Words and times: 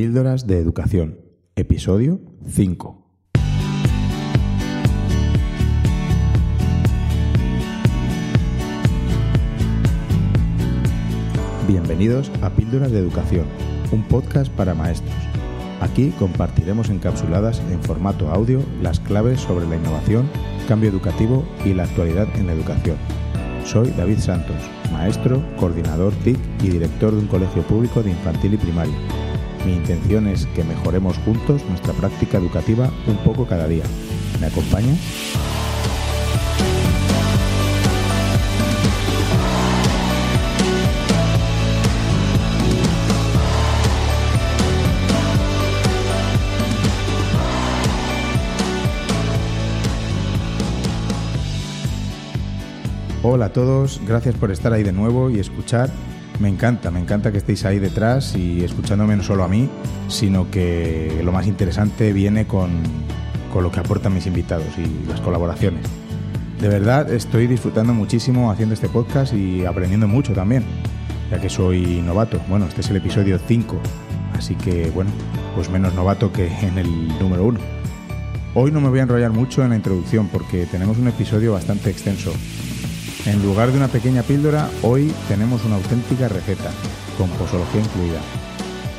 Píldoras 0.00 0.46
de 0.46 0.56
Educación, 0.56 1.20
episodio 1.56 2.22
5. 2.48 3.06
Bienvenidos 11.68 12.32
a 12.40 12.48
Píldoras 12.48 12.90
de 12.92 12.98
Educación, 12.98 13.44
un 13.92 14.02
podcast 14.08 14.50
para 14.52 14.72
maestros. 14.72 15.12
Aquí 15.82 16.14
compartiremos 16.18 16.88
encapsuladas 16.88 17.60
en 17.70 17.82
formato 17.82 18.30
audio 18.30 18.62
las 18.80 19.00
claves 19.00 19.42
sobre 19.42 19.66
la 19.66 19.76
innovación, 19.76 20.30
cambio 20.66 20.88
educativo 20.88 21.44
y 21.66 21.74
la 21.74 21.82
actualidad 21.82 22.26
en 22.36 22.46
la 22.46 22.54
educación. 22.54 22.96
Soy 23.66 23.90
David 23.90 24.20
Santos, 24.20 24.56
maestro, 24.90 25.44
coordinador 25.58 26.14
TIC 26.24 26.38
y 26.62 26.70
director 26.70 27.12
de 27.12 27.18
un 27.18 27.26
colegio 27.26 27.62
público 27.64 28.02
de 28.02 28.12
infantil 28.12 28.54
y 28.54 28.56
primaria. 28.56 28.96
Mi 29.64 29.74
intención 29.74 30.26
es 30.26 30.46
que 30.46 30.64
mejoremos 30.64 31.18
juntos 31.18 31.62
nuestra 31.68 31.92
práctica 31.92 32.38
educativa 32.38 32.90
un 33.06 33.16
poco 33.18 33.46
cada 33.46 33.68
día. 33.68 33.84
¿Me 34.40 34.46
acompaña? 34.46 34.94
Hola 53.22 53.46
a 53.46 53.52
todos, 53.52 54.00
gracias 54.06 54.34
por 54.34 54.50
estar 54.50 54.72
ahí 54.72 54.82
de 54.82 54.92
nuevo 54.92 55.28
y 55.28 55.38
escuchar. 55.38 55.90
Me 56.40 56.48
encanta, 56.48 56.90
me 56.90 57.00
encanta 57.00 57.30
que 57.30 57.38
estéis 57.38 57.66
ahí 57.66 57.78
detrás 57.78 58.34
y 58.34 58.64
escuchándome 58.64 59.14
no 59.14 59.22
solo 59.22 59.44
a 59.44 59.48
mí, 59.48 59.68
sino 60.08 60.50
que 60.50 61.20
lo 61.22 61.32
más 61.32 61.46
interesante 61.46 62.14
viene 62.14 62.46
con, 62.46 62.70
con 63.52 63.62
lo 63.62 63.70
que 63.70 63.80
aportan 63.80 64.14
mis 64.14 64.26
invitados 64.26 64.66
y 64.78 65.06
las 65.06 65.20
colaboraciones. 65.20 65.84
De 66.58 66.68
verdad 66.68 67.12
estoy 67.12 67.46
disfrutando 67.46 67.92
muchísimo 67.92 68.50
haciendo 68.50 68.74
este 68.74 68.88
podcast 68.88 69.34
y 69.34 69.66
aprendiendo 69.66 70.08
mucho 70.08 70.32
también, 70.32 70.64
ya 71.30 71.38
que 71.38 71.50
soy 71.50 72.00
novato. 72.00 72.40
Bueno, 72.48 72.64
este 72.64 72.80
es 72.80 72.88
el 72.88 72.96
episodio 72.96 73.38
5, 73.38 73.78
así 74.32 74.54
que 74.54 74.90
bueno, 74.94 75.10
pues 75.54 75.68
menos 75.68 75.94
novato 75.94 76.32
que 76.32 76.46
en 76.46 76.78
el 76.78 77.08
número 77.18 77.44
1. 77.44 77.60
Hoy 78.54 78.72
no 78.72 78.80
me 78.80 78.88
voy 78.88 79.00
a 79.00 79.02
enrollar 79.02 79.30
mucho 79.30 79.62
en 79.62 79.70
la 79.70 79.76
introducción 79.76 80.28
porque 80.28 80.64
tenemos 80.64 80.96
un 80.96 81.08
episodio 81.08 81.52
bastante 81.52 81.90
extenso 81.90 82.32
en 83.26 83.42
lugar 83.42 83.70
de 83.70 83.76
una 83.76 83.88
pequeña 83.88 84.22
píldora, 84.22 84.68
hoy 84.82 85.12
tenemos 85.28 85.64
una 85.64 85.76
auténtica 85.76 86.28
receta, 86.28 86.70
con 87.18 87.28
posología 87.30 87.80
incluida. 87.80 88.20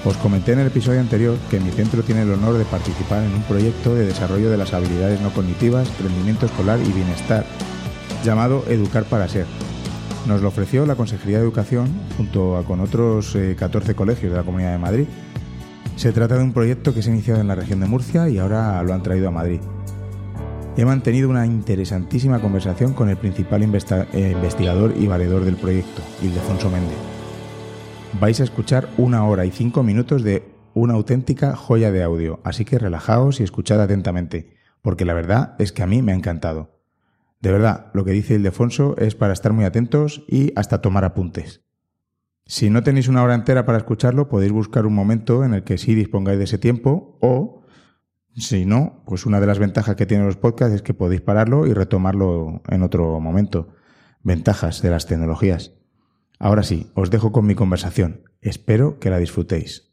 Os 0.05 0.17
comenté 0.17 0.53
en 0.53 0.59
el 0.59 0.67
episodio 0.67 1.00
anterior 1.00 1.38
que 1.50 1.59
mi 1.59 1.72
centro 1.72 2.03
tiene 2.03 2.23
el 2.23 2.31
honor 2.31 2.58
de 2.58 2.66
participar 2.66 3.23
en 3.23 3.33
un 3.33 3.44
proyecto 3.44 3.94
de 3.94 4.05
desarrollo 4.05 4.49
de 4.49 4.58
las 4.58 4.73
habilidades 4.73 5.22
no 5.22 5.31
cognitivas, 5.31 5.88
rendimiento 5.99 6.45
escolar 6.45 6.80
y 6.80 6.92
bienestar, 6.92 7.45
llamado 8.23 8.64
Educar 8.67 9.05
para 9.05 9.27
Ser. 9.27 9.45
Nos 10.27 10.42
lo 10.42 10.49
ofreció 10.49 10.86
la 10.86 10.95
Consejería 10.95 11.38
de 11.38 11.44
Educación 11.44 11.89
junto 12.17 12.58
a 12.58 12.64
con 12.64 12.80
otros 12.80 13.36
14 13.58 13.92
eh, 13.92 13.95
colegios 13.95 14.31
de 14.31 14.38
la 14.38 14.44
Comunidad 14.44 14.72
de 14.72 14.77
Madrid. 14.77 15.05
Se 15.95 16.11
trata 16.11 16.38
de 16.38 16.44
un 16.44 16.53
proyecto 16.53 16.94
que 16.94 17.02
se 17.02 17.09
ha 17.09 17.14
iniciado 17.14 17.42
en 17.42 17.47
la 17.47 17.55
región 17.55 17.80
de 17.80 17.88
Murcia 17.88 18.30
y 18.30 18.38
ahora 18.38 18.81
lo 18.83 18.94
han 18.94 19.03
traído 19.03 19.27
a 19.27 19.31
Madrid. 19.31 19.59
He 20.77 20.86
mantenido 20.86 21.30
una 21.30 21.45
interesantísima 21.45 22.39
conversación 22.39 22.94
con 22.94 23.09
el 23.09 23.17
principal 23.17 23.61
eh, 23.61 24.31
investigador 24.31 24.94
y 24.97 25.05
valedor 25.05 25.44
del 25.44 25.58
proyecto, 25.58 26.02
Ildefonso 26.22 26.69
Méndez. 26.69 26.97
Vais 28.19 28.39
a 28.39 28.45
escuchar 28.45 28.88
una 28.97 29.25
hora 29.25 29.45
y 29.45 29.52
cinco 29.52 29.83
minutos 29.83 30.23
de 30.23 30.44
una 30.73 30.94
auténtica 30.94 31.58
joya 31.58 31.92
de 31.92 32.03
audio, 32.03 32.39
así 32.45 32.64
que 32.64 32.80
relajaos 32.80 33.42
y 33.42 33.44
escuchad 33.44 33.81
atentamente, 33.81 34.55
porque 34.81 35.03
la 35.03 35.14
verdad 35.14 35.55
es 35.59 35.73
que 35.73 35.83
a 35.83 35.88
mí 35.88 36.02
me 36.02 36.14
ha 36.14 36.16
encantado. 36.16 36.80
De 37.42 37.52
verdad, 37.52 37.92
lo 37.94 38.05
que 38.05 38.11
dice 38.11 38.36
Ildefonso 38.36 38.95
es 38.98 39.14
para 39.14 39.33
estar 39.33 39.52
muy 39.52 39.65
atentos 39.65 40.23
y 40.30 40.53
hasta 40.55 40.82
tomar 40.82 41.03
apuntes. 41.03 41.65
Si 42.45 42.70
no 42.70 42.82
tenéis 42.82 43.09
una 43.09 43.23
hora 43.23 43.36
entera 43.36 43.65
para 43.65 43.77
escucharlo, 43.77 44.30
podéis 44.30 44.53
buscar 44.53 44.86
un 44.86 44.95
momento 44.95 45.43
en 45.43 45.53
el 45.53 45.64
que 45.64 45.77
sí 45.77 45.95
dispongáis 45.95 46.38
de 46.38 46.45
ese 46.45 46.58
tiempo 46.58 47.17
o 47.21 47.61
si 48.36 48.65
no, 48.65 49.03
pues 49.05 49.25
una 49.25 49.39
de 49.39 49.47
las 49.47 49.59
ventajas 49.59 49.95
que 49.95 50.05
tienen 50.05 50.25
los 50.25 50.37
podcasts 50.37 50.75
es 50.75 50.81
que 50.81 50.93
podéis 50.93 51.21
pararlo 51.21 51.67
y 51.67 51.73
retomarlo 51.73 52.61
en 52.69 52.81
otro 52.81 53.19
momento. 53.19 53.69
Ventajas 54.23 54.81
de 54.81 54.89
las 54.89 55.05
tecnologías. 55.05 55.73
Ahora 56.39 56.64
sí, 56.64 56.91
os 56.95 57.09
dejo 57.09 57.31
con 57.31 57.45
mi 57.45 57.55
conversación. 57.55 58.21
Espero 58.41 58.99
que 58.99 59.09
la 59.09 59.17
disfrutéis. 59.17 59.91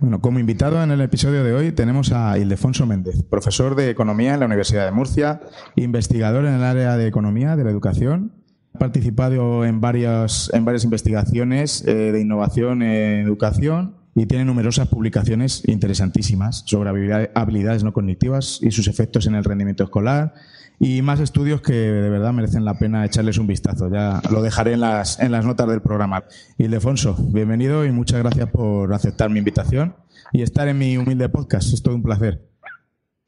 Bueno, 0.00 0.20
como 0.20 0.40
invitado 0.40 0.82
en 0.82 0.90
el 0.90 1.00
episodio 1.00 1.44
de 1.44 1.52
hoy 1.52 1.70
tenemos 1.72 2.10
a 2.10 2.36
Ildefonso 2.36 2.86
Méndez, 2.86 3.22
profesor 3.22 3.76
de 3.76 3.90
Economía 3.90 4.34
en 4.34 4.40
la 4.40 4.46
Universidad 4.46 4.84
de 4.84 4.90
Murcia, 4.90 5.42
investigador 5.76 6.46
en 6.46 6.54
el 6.54 6.64
área 6.64 6.96
de 6.96 7.06
Economía 7.06 7.54
de 7.54 7.64
la 7.64 7.70
Educación, 7.70 8.42
ha 8.74 8.78
participado 8.78 9.64
en 9.64 9.80
varias, 9.80 10.50
en 10.54 10.64
varias 10.64 10.82
investigaciones 10.82 11.86
eh, 11.86 12.10
de 12.10 12.20
innovación 12.20 12.82
en 12.82 13.20
educación 13.20 14.01
y 14.14 14.26
tiene 14.26 14.44
numerosas 14.44 14.88
publicaciones 14.88 15.66
interesantísimas 15.66 16.64
sobre 16.66 16.90
habilidades 17.34 17.82
no 17.82 17.92
cognitivas 17.92 18.58
y 18.62 18.70
sus 18.70 18.88
efectos 18.88 19.26
en 19.26 19.34
el 19.34 19.44
rendimiento 19.44 19.84
escolar 19.84 20.34
y 20.78 21.00
más 21.00 21.20
estudios 21.20 21.62
que 21.62 21.72
de 21.72 22.10
verdad 22.10 22.32
merecen 22.32 22.64
la 22.64 22.74
pena 22.74 23.04
echarles 23.04 23.38
un 23.38 23.46
vistazo. 23.46 23.88
Ya 23.88 24.20
lo 24.30 24.42
dejaré 24.42 24.72
en 24.72 24.80
las, 24.80 25.20
en 25.20 25.30
las 25.30 25.46
notas 25.46 25.68
del 25.68 25.80
programa. 25.80 26.24
Ildefonso, 26.58 27.16
bienvenido 27.32 27.84
y 27.86 27.92
muchas 27.92 28.18
gracias 28.18 28.50
por 28.50 28.92
aceptar 28.92 29.30
mi 29.30 29.38
invitación 29.38 29.94
y 30.32 30.42
estar 30.42 30.66
en 30.68 30.78
mi 30.78 30.96
humilde 30.96 31.28
podcast. 31.28 31.72
Es 31.72 31.82
todo 31.82 31.94
un 31.94 32.02
placer. 32.02 32.48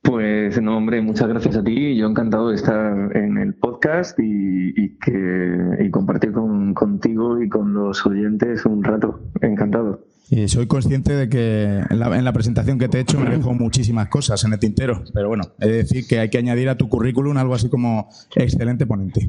Pues 0.03 0.61
no, 0.61 0.77
hombre, 0.77 1.01
muchas 1.01 1.29
gracias 1.29 1.57
a 1.57 1.65
ti. 1.65 1.97
Yo 1.97 2.09
encantado 2.09 2.51
de 2.51 2.57
estar 2.57 3.17
en 3.17 3.39
el 3.39 3.55
podcast 3.55 4.19
y, 4.21 4.99
que, 4.99 5.57
y 5.81 5.91
compartir 5.91 6.33
con, 6.33 6.75
contigo 6.75 7.41
y 7.43 7.49
con 7.49 7.73
los 7.73 8.05
oyentes 8.05 8.67
un 8.67 8.85
rato. 8.85 9.21
Encantado. 9.41 10.14
Y 10.31 10.49
soy 10.49 10.67
consciente 10.67 11.15
de 11.15 11.29
que 11.29 11.83
en 11.89 12.25
la, 12.25 12.33
presentación 12.33 12.79
que 12.79 12.89
te 12.89 12.99
he 12.99 13.01
hecho 13.03 13.21
me 13.21 13.31
dejo 13.31 13.53
muchísimas 13.53 14.09
cosas 14.09 14.43
en 14.45 14.53
el 14.55 14.59
tintero, 14.59 15.05
pero 15.13 15.29
bueno, 15.29 15.45
he 15.61 15.69
de 15.69 15.77
decir 15.79 16.07
que 16.07 16.19
hay 16.19 16.31
que 16.31 16.39
añadir 16.39 16.69
a 16.69 16.77
tu 16.77 16.89
currículum 16.89 17.37
algo 17.37 17.55
así 17.55 17.69
como 17.69 18.09
excelente 18.35 18.87
ponente. 18.87 19.29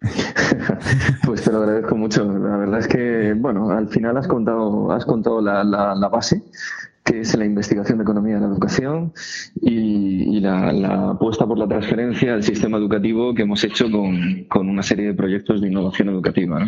pues 1.24 1.42
te 1.42 1.52
lo 1.52 1.58
agradezco 1.58 1.94
mucho. 1.94 2.24
La 2.24 2.56
verdad 2.56 2.80
es 2.80 2.88
que, 2.88 3.32
bueno, 3.34 3.70
al 3.70 3.88
final 3.88 4.16
has 4.16 4.26
contado, 4.26 4.90
has 4.90 5.04
contado 5.04 5.40
la, 5.40 5.62
la 5.62 6.08
base 6.08 6.42
que 7.08 7.20
es 7.20 7.34
la 7.36 7.46
investigación 7.46 7.98
de 7.98 8.02
economía 8.02 8.34
de 8.34 8.40
la 8.42 8.46
educación 8.48 9.12
y, 9.62 10.40
la, 10.40 11.10
apuesta 11.10 11.46
por 11.46 11.58
la 11.58 11.66
transferencia 11.66 12.34
al 12.34 12.42
sistema 12.42 12.76
educativo 12.76 13.34
que 13.34 13.42
hemos 13.42 13.64
hecho 13.64 13.86
con, 13.90 14.68
una 14.68 14.82
serie 14.82 15.06
de 15.06 15.14
proyectos 15.14 15.60
de 15.60 15.68
innovación 15.68 16.10
educativa. 16.10 16.66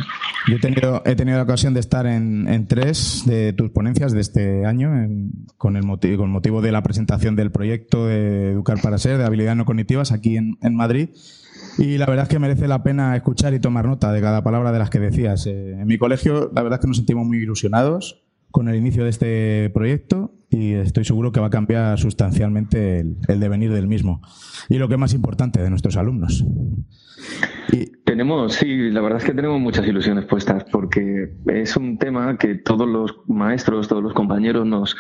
Yo 0.48 0.56
he 0.56 0.58
tenido, 0.58 1.02
he 1.04 1.14
tenido 1.14 1.36
la 1.36 1.44
ocasión 1.44 1.74
de 1.74 1.80
estar 1.80 2.06
en, 2.06 2.66
tres 2.66 3.24
de 3.26 3.52
tus 3.52 3.70
ponencias 3.70 4.12
de 4.12 4.20
este 4.20 4.64
año 4.64 4.92
con, 5.58 5.76
el 5.76 5.82
motivo, 5.82 6.18
con 6.18 6.30
motivo 6.30 6.62
de 6.62 6.72
la 6.72 6.82
presentación 6.82 7.36
del 7.36 7.50
proyecto 7.50 8.06
de 8.06 8.52
Educar 8.52 8.80
para 8.82 8.98
Ser, 8.98 9.18
de 9.18 9.24
habilidades 9.24 9.58
no 9.58 9.64
cognitivas, 9.64 10.12
aquí 10.12 10.36
en, 10.36 10.74
Madrid. 10.74 11.10
Y 11.76 11.98
la 11.98 12.06
verdad 12.06 12.24
es 12.24 12.28
que 12.28 12.38
merece 12.38 12.66
la 12.66 12.82
pena 12.82 13.14
escuchar 13.16 13.52
y 13.52 13.60
tomar 13.60 13.86
nota 13.86 14.12
de 14.12 14.20
cada 14.20 14.42
palabra 14.42 14.72
de 14.72 14.78
las 14.78 14.88
que 14.88 14.98
decías. 15.00 15.46
Eh, 15.46 15.72
en 15.72 15.86
mi 15.86 15.98
colegio, 15.98 16.50
la 16.54 16.62
verdad 16.62 16.78
es 16.78 16.82
que 16.82 16.88
nos 16.88 16.96
sentimos 16.96 17.26
muy 17.26 17.38
ilusionados 17.38 18.22
con 18.50 18.68
el 18.68 18.76
inicio 18.76 19.04
de 19.04 19.10
este 19.10 19.70
proyecto 19.70 20.34
y 20.50 20.72
estoy 20.72 21.04
seguro 21.04 21.32
que 21.32 21.40
va 21.40 21.46
a 21.46 21.50
cambiar 21.50 21.98
sustancialmente 21.98 23.00
el, 23.00 23.40
devenir 23.40 23.72
del 23.72 23.86
mismo. 23.86 24.20
Y 24.68 24.78
lo 24.78 24.88
que 24.88 24.94
es 24.94 25.00
más 25.00 25.14
importante, 25.14 25.62
de 25.62 25.70
nuestros 25.70 25.96
alumnos. 25.96 26.44
Tenemos, 28.04 28.54
sí, 28.54 28.90
la 28.90 29.00
verdad 29.00 29.18
es 29.18 29.24
que 29.24 29.34
tenemos 29.34 29.60
muchas 29.60 29.86
ilusiones 29.86 30.24
puestas 30.24 30.64
porque 30.64 31.32
es 31.46 31.76
un 31.76 31.96
tema 31.96 32.36
que 32.36 32.56
todos 32.56 32.88
los 32.88 33.20
maestros, 33.28 33.86
todos 33.86 34.02
los 34.02 34.14
compañeros 34.14 34.66
nos, 34.66 34.96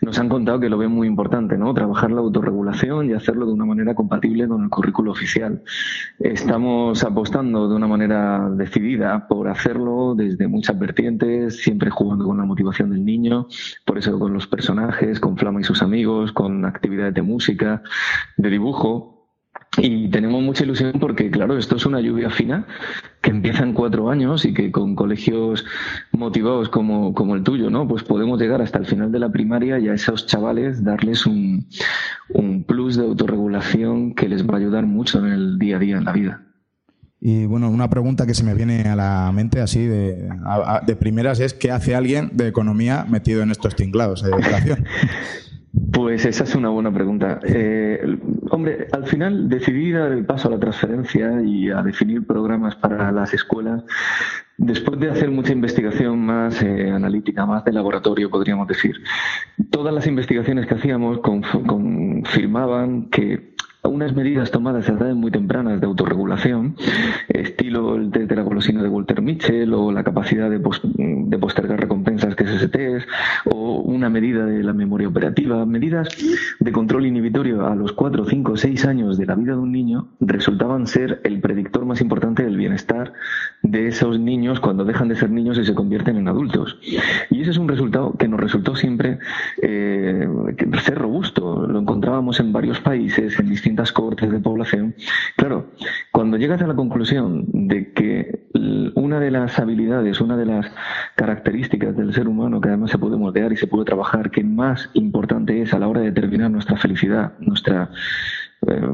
nos 0.00 0.18
han 0.18 0.30
contado 0.30 0.58
que 0.58 0.70
lo 0.70 0.78
ven 0.78 0.90
muy 0.90 1.06
importante, 1.06 1.58
¿no? 1.58 1.74
Trabajar 1.74 2.10
la 2.10 2.20
autorregulación 2.20 3.10
y 3.10 3.12
hacerlo 3.12 3.44
de 3.44 3.52
una 3.52 3.66
manera 3.66 3.94
compatible 3.94 4.48
con 4.48 4.64
el 4.64 4.70
currículo 4.70 5.10
oficial. 5.10 5.62
Estamos 6.20 7.04
apostando 7.04 7.68
de 7.68 7.74
una 7.74 7.86
manera 7.86 8.48
decidida 8.48 9.28
por 9.28 9.48
hacerlo 9.48 10.14
desde 10.16 10.48
muchas 10.48 10.78
vertientes, 10.78 11.58
siempre 11.58 11.90
jugando 11.90 12.24
con 12.24 12.38
la 12.38 12.46
motivación 12.46 12.90
del 12.90 13.04
niño, 13.04 13.46
por 13.84 13.98
eso 13.98 14.18
con 14.18 14.32
los 14.32 14.46
personajes, 14.46 15.20
con 15.20 15.36
Flama 15.36 15.60
y 15.60 15.64
sus 15.64 15.82
amigos, 15.82 16.32
con 16.32 16.64
actividades 16.64 17.12
de 17.12 17.20
música, 17.22 17.82
de 18.38 18.48
dibujo, 18.48 19.17
y 19.78 20.08
tenemos 20.08 20.42
mucha 20.42 20.64
ilusión 20.64 20.92
porque, 21.00 21.30
claro, 21.30 21.56
esto 21.56 21.76
es 21.76 21.86
una 21.86 22.00
lluvia 22.00 22.30
fina 22.30 22.66
que 23.20 23.30
empieza 23.30 23.62
en 23.62 23.72
cuatro 23.72 24.10
años 24.10 24.44
y 24.44 24.52
que 24.52 24.70
con 24.70 24.94
colegios 24.94 25.64
motivados 26.12 26.68
como, 26.68 27.14
como 27.14 27.34
el 27.34 27.42
tuyo, 27.42 27.70
¿no? 27.70 27.86
Pues 27.86 28.02
podemos 28.02 28.40
llegar 28.40 28.62
hasta 28.62 28.78
el 28.78 28.86
final 28.86 29.12
de 29.12 29.18
la 29.18 29.30
primaria 29.30 29.78
y 29.78 29.88
a 29.88 29.94
esos 29.94 30.26
chavales 30.26 30.84
darles 30.84 31.26
un, 31.26 31.66
un 32.30 32.64
plus 32.64 32.96
de 32.96 33.04
autorregulación 33.04 34.14
que 34.14 34.28
les 34.28 34.46
va 34.46 34.54
a 34.54 34.58
ayudar 34.58 34.86
mucho 34.86 35.24
en 35.24 35.32
el 35.32 35.58
día 35.58 35.76
a 35.76 35.80
día, 35.80 35.96
en 35.96 36.04
la 36.04 36.12
vida. 36.12 36.42
Y 37.20 37.46
bueno, 37.46 37.68
una 37.68 37.90
pregunta 37.90 38.26
que 38.26 38.34
se 38.34 38.44
me 38.44 38.54
viene 38.54 38.82
a 38.82 38.94
la 38.94 39.32
mente 39.32 39.60
así 39.60 39.84
de, 39.84 40.28
de 40.86 40.96
primeras 40.96 41.40
es 41.40 41.52
¿qué 41.52 41.72
hace 41.72 41.96
alguien 41.96 42.30
de 42.34 42.46
economía 42.46 43.04
metido 43.08 43.42
en 43.42 43.50
estos 43.50 43.74
tinglados 43.74 44.22
de 44.22 44.30
educación? 44.30 44.84
Pues 45.92 46.24
esa 46.24 46.44
es 46.44 46.54
una 46.54 46.68
buena 46.68 46.92
pregunta. 46.92 47.40
Eh, 47.44 48.00
hombre, 48.50 48.86
al 48.92 49.06
final 49.06 49.48
decidí 49.48 49.92
dar 49.92 50.12
el 50.12 50.24
paso 50.24 50.48
a 50.48 50.52
la 50.52 50.60
transferencia 50.60 51.42
y 51.42 51.70
a 51.70 51.82
definir 51.82 52.26
programas 52.26 52.76
para 52.76 53.10
las 53.12 53.34
escuelas 53.34 53.82
después 54.58 54.98
de 55.00 55.10
hacer 55.10 55.30
mucha 55.30 55.52
investigación 55.52 56.18
más 56.18 56.62
eh, 56.62 56.90
analítica, 56.90 57.46
más 57.46 57.64
de 57.64 57.72
laboratorio, 57.72 58.28
podríamos 58.28 58.66
decir. 58.66 58.96
Todas 59.70 59.94
las 59.94 60.06
investigaciones 60.06 60.66
que 60.66 60.74
hacíamos 60.74 61.20
confirmaban 61.20 63.08
que 63.10 63.54
unas 63.88 64.14
medidas 64.14 64.50
tomadas 64.50 64.88
a 64.88 64.92
edades 64.92 65.14
muy 65.14 65.30
tempranas 65.30 65.80
de 65.80 65.86
autorregulación, 65.86 66.76
estilo 67.28 67.96
el 67.96 68.10
test 68.10 68.28
de 68.28 68.36
la 68.36 68.42
golosina 68.42 68.82
de 68.82 68.88
Walter 68.88 69.22
Mitchell 69.22 69.72
o 69.74 69.90
la 69.92 70.04
capacidad 70.04 70.50
de, 70.50 70.58
de 70.58 71.38
postergar 71.38 71.80
recompensas 71.80 72.34
que 72.34 72.44
es 72.44 72.50
ese 72.50 72.68
test, 72.68 73.08
o 73.46 73.80
una 73.80 74.10
medida 74.10 74.44
de 74.44 74.62
la 74.62 74.72
memoria 74.72 75.08
operativa, 75.08 75.64
medidas 75.64 76.08
de 76.60 76.72
control 76.72 77.06
inhibitorio 77.06 77.66
a 77.66 77.74
los 77.74 77.92
4, 77.92 78.24
5, 78.26 78.56
6 78.56 78.84
años 78.84 79.18
de 79.18 79.26
la 79.26 79.34
vida 79.34 79.52
de 79.52 79.58
un 79.58 79.72
niño 79.72 80.08
resultaban 80.20 80.86
ser 80.86 81.20
el 81.24 81.40
predictor 81.40 81.84
más 81.84 82.00
importante 82.00 82.44
del 82.44 82.56
bienestar 82.56 83.12
de 83.62 83.88
esos 83.88 84.18
niños 84.18 84.60
cuando 84.60 84.84
dejan 84.84 85.08
de 85.08 85.16
ser 85.16 85.30
niños 85.30 85.58
y 85.58 85.64
se 85.64 85.74
convierten 85.74 86.16
en 86.16 86.28
adultos. 86.28 86.78
Y 87.30 87.40
ese 87.40 87.50
es 87.50 87.58
un 87.58 87.68
resultado 87.68 88.12
que 88.18 88.28
nos 88.28 88.40
resultó 88.40 88.76
siempre 88.76 89.18
eh, 89.62 90.28
ser 90.82 90.98
robusto. 90.98 91.66
Lo 91.66 91.80
encontrábamos 91.80 92.40
en 92.40 92.52
varios 92.52 92.80
países, 92.80 93.38
en 93.38 93.48
distintos 93.48 93.77
cortes 93.92 94.30
de 94.30 94.40
población. 94.40 94.94
Claro, 95.36 95.70
cuando 96.12 96.36
llegas 96.36 96.60
a 96.62 96.66
la 96.66 96.74
conclusión 96.74 97.46
de 97.52 97.92
que 97.92 98.48
una 98.94 99.20
de 99.20 99.30
las 99.30 99.58
habilidades, 99.58 100.20
una 100.20 100.36
de 100.36 100.46
las 100.46 100.66
características 101.16 101.96
del 101.96 102.12
ser 102.12 102.28
humano 102.28 102.60
que 102.60 102.68
además 102.68 102.90
se 102.90 102.98
puede 102.98 103.16
moldear 103.16 103.52
y 103.52 103.56
se 103.56 103.66
puede 103.66 103.84
trabajar, 103.84 104.30
que 104.30 104.44
más 104.44 104.90
importante 104.94 105.62
es 105.62 105.72
a 105.74 105.78
la 105.78 105.88
hora 105.88 106.00
de 106.00 106.06
determinar 106.06 106.50
nuestra 106.50 106.76
felicidad, 106.76 107.34
nuestra 107.40 107.90
eh, 108.66 108.88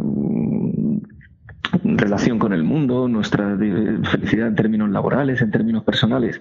relación 1.83 2.39
con 2.39 2.53
el 2.53 2.63
mundo, 2.63 3.09
nuestra 3.09 3.57
felicidad 3.57 4.49
en 4.49 4.55
términos 4.55 4.91
laborales, 4.91 5.41
en 5.43 5.51
términos 5.51 5.85
personales, 5.85 6.41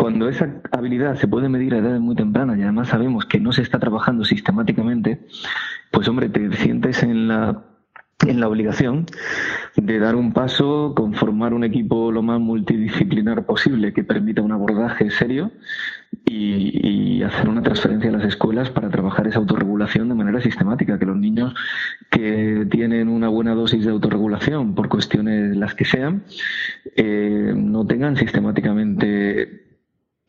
cuando 0.00 0.30
esa 0.30 0.48
habilidad 0.72 1.16
se 1.16 1.28
puede 1.28 1.50
medir 1.50 1.74
a 1.74 1.78
edades 1.78 2.00
muy 2.00 2.14
tempranas 2.14 2.58
y 2.58 2.62
además 2.62 2.88
sabemos 2.88 3.26
que 3.26 3.38
no 3.38 3.52
se 3.52 3.60
está 3.60 3.78
trabajando 3.78 4.24
sistemáticamente, 4.24 5.20
pues 5.90 6.08
hombre, 6.08 6.30
te 6.30 6.56
sientes 6.56 7.02
en 7.02 7.28
la 7.28 7.66
en 8.26 8.40
la 8.40 8.48
obligación 8.48 9.06
de 9.76 9.98
dar 9.98 10.14
un 10.14 10.32
paso, 10.32 10.92
conformar 10.94 11.54
un 11.54 11.64
equipo 11.64 12.12
lo 12.12 12.22
más 12.22 12.38
multidisciplinar 12.38 13.46
posible 13.46 13.94
que 13.94 14.04
permita 14.04 14.42
un 14.42 14.52
abordaje 14.52 15.10
serio 15.10 15.52
y, 16.26 17.22
hacer 17.22 17.50
una 17.50 17.62
transferencia 17.62 18.08
a 18.08 18.14
las 18.14 18.24
escuelas 18.24 18.70
para 18.70 18.88
trabajar 18.88 19.26
esa 19.26 19.38
autorregulación 19.38 20.08
de 20.08 20.14
manera 20.14 20.40
sistemática, 20.40 20.98
que 20.98 21.04
los 21.04 21.16
niños 21.16 21.54
que 22.10 22.66
tienen 22.70 23.08
una 23.08 23.28
buena 23.28 23.54
dosis 23.54 23.84
de 23.84 23.90
autorregulación 23.90 24.74
por 24.74 24.88
cuestiones 24.88 25.54
las 25.54 25.74
que 25.74 25.84
sean, 25.84 26.24
eh, 26.96 27.52
no 27.54 27.86
tengan 27.86 28.16
sistemáticamente 28.16 29.69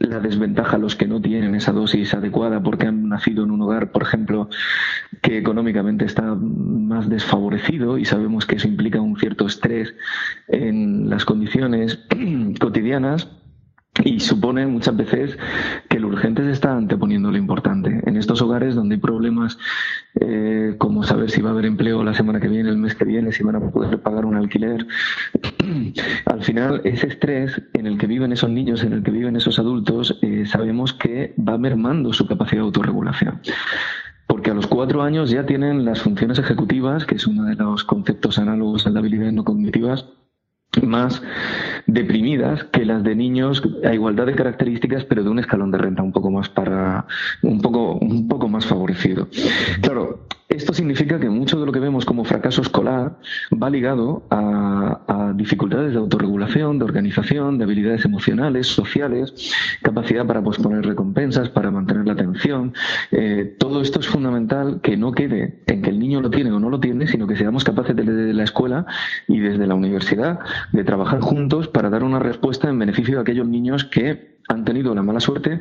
la 0.08 0.20
desventaja 0.20 0.76
a 0.76 0.80
los 0.80 0.96
que 0.96 1.08
no 1.08 1.22
tienen 1.22 1.56
esa 1.56 1.72
dosis 1.72 2.14
adecuada 2.14 2.62
porque 2.62 2.88
han 2.88 3.10
nacido 3.10 3.44
en 3.44 3.52
un 3.52 3.62
hogar, 3.62 3.92
por 3.92 4.04
ejemplo, 4.04 4.50
que 5.22 5.38
económicamente 5.38 6.06
está 6.06 6.36
más 6.36 7.10
desfavorecido 7.10 7.98
y 7.98 8.06
sabemos 8.06 8.46
que 8.46 8.56
eso 8.56 8.68
implica 8.68 9.02
un 9.02 9.18
cierto 9.18 9.46
estrés 9.46 9.94
en 10.48 11.10
las 11.10 11.26
condiciones 11.26 12.00
cotidianas 12.60 13.28
y 14.04 14.20
supone 14.20 14.66
muchas 14.68 14.96
veces 14.96 15.38
que 15.90 16.00
lo 16.00 16.08
urgente 16.08 16.44
se 16.44 16.52
está 16.52 16.76
anteponiendo 16.76 17.32
lo 17.32 17.38
importante. 17.38 18.02
En 18.06 18.18
estos 18.18 18.42
hogares 18.42 18.76
donde 18.76 18.96
hay 18.96 19.02
problemas 19.02 19.58
eh, 20.20 20.76
como 20.78 21.04
saber 21.04 21.30
si 21.30 21.42
va 21.42 21.50
a 21.50 21.54
haber 21.54 21.66
empleo 21.66 22.04
la 22.04 22.14
semana 22.14 22.40
que 22.40 22.48
viene, 22.48 22.70
el 22.70 22.78
mes 22.78 22.96
que 22.96 23.06
viene, 23.06 23.32
si 23.32 23.44
van 23.44 23.56
a 23.56 23.60
poder 23.72 24.02
pagar 24.02 24.26
un 24.26 24.36
alquiler, 24.36 24.86
al 26.26 26.44
final 26.44 26.82
ese 26.84 27.08
estrés 27.08 27.62
en 27.74 27.88
el 27.88 27.98
que 27.98 28.08
viven 28.08 28.32
esos 28.32 28.50
niños, 28.50 28.84
en 28.84 28.94
el 28.94 29.04
que 29.04 29.12
viven 29.12 29.36
esos 29.36 29.60
adultos, 29.60 30.18
eh, 30.22 30.46
sabemos 30.46 30.94
que 30.94 31.34
va 31.38 31.58
mermando 31.58 32.14
su 32.14 32.28
capacidad 32.28 32.62
de 32.62 32.66
autorregulación 32.66 33.42
porque 34.28 34.50
a 34.50 34.54
los 34.54 34.66
cuatro 34.66 35.02
años 35.04 35.30
ya 35.30 35.46
tienen 35.46 35.84
las 35.84 36.02
funciones 36.02 36.40
ejecutivas, 36.40 37.06
que 37.06 37.16
es 37.16 37.28
uno 37.28 37.44
de 37.44 37.56
los 37.56 37.84
conceptos 37.84 38.40
análogos 38.40 38.88
a 38.88 38.90
las 38.90 39.00
habilidades 39.00 39.34
no 39.34 39.44
cognitivas, 39.44 40.06
más 40.82 41.22
deprimidas 41.86 42.64
que 42.66 42.86
las 42.86 43.04
de 43.04 43.16
niños 43.16 43.62
a 43.84 43.94
igualdad 43.94 44.26
de 44.26 44.36
características 44.36 45.04
pero 45.06 45.24
de 45.24 45.30
un 45.30 45.40
escalón 45.40 45.72
de 45.72 45.78
renta 45.78 46.02
un 46.02 46.14
poco 46.14 46.32
más 46.32 46.48
para 46.50 47.06
un 47.42 47.62
poco 47.62 47.96
un 47.96 48.28
poco 48.28 48.48
más 48.48 48.66
favorecido. 48.66 49.28
Claro 49.82 50.20
esto 50.52 50.74
significa 50.74 51.20
que 51.20 51.30
mucho 51.30 51.60
de 51.60 51.66
lo 51.66 51.72
que 51.72 51.80
vemos 51.80 52.06
como 52.06 52.24
fracaso 52.26 52.62
escolar 52.62 53.18
va 53.52 53.70
ligado 53.70 54.24
a, 54.30 55.34
dificultades 55.36 55.94
de 55.94 56.00
autorregulación, 56.00 56.78
de 56.78 56.86
organización, 56.86 57.58
de 57.58 57.64
habilidades 57.64 58.04
emocionales, 58.04 58.68
sociales, 58.68 59.34
capacidad 59.82 60.26
para 60.28 60.44
posponer 60.44 60.86
recompensas, 60.86 61.50
para 61.50 61.72
mantener 61.72 62.06
la 62.06 62.14
atención. 62.14 62.74
Eh, 63.12 63.56
todo 63.58 63.82
esto 63.82 64.02
es 64.02 64.08
fundamental 64.08 64.82
que 64.82 64.98
no 64.98 65.14
quede 65.14 65.62
en 65.68 65.82
que 65.82 65.90
el 65.90 66.00
niño 66.00 66.22
lo 66.22 66.30
tiene 66.30 66.52
o 66.52 66.60
no 66.60 66.70
lo 66.70 66.80
tiene, 66.80 67.08
sino 67.08 67.28
que 67.28 67.38
seamos 67.38 67.64
capaces 67.64 67.96
desde 67.96 68.34
la 68.34 68.44
escuela 68.44 68.86
y 69.28 69.40
desde 69.40 69.66
la 69.66 69.76
universidad 69.76 70.40
de 70.74 70.84
trabajar 70.84 71.22
juntos 71.22 71.70
para 71.70 71.90
dar 71.90 72.04
una 72.04 72.20
respuesta 72.20 72.70
en 72.70 72.78
beneficio 72.78 73.16
de 73.16 73.22
aquellos 73.22 73.48
niños 73.48 73.86
que 73.86 74.32
han 74.48 74.66
tenido 74.66 74.94
la 74.94 75.02
mala 75.02 75.20
suerte 75.20 75.60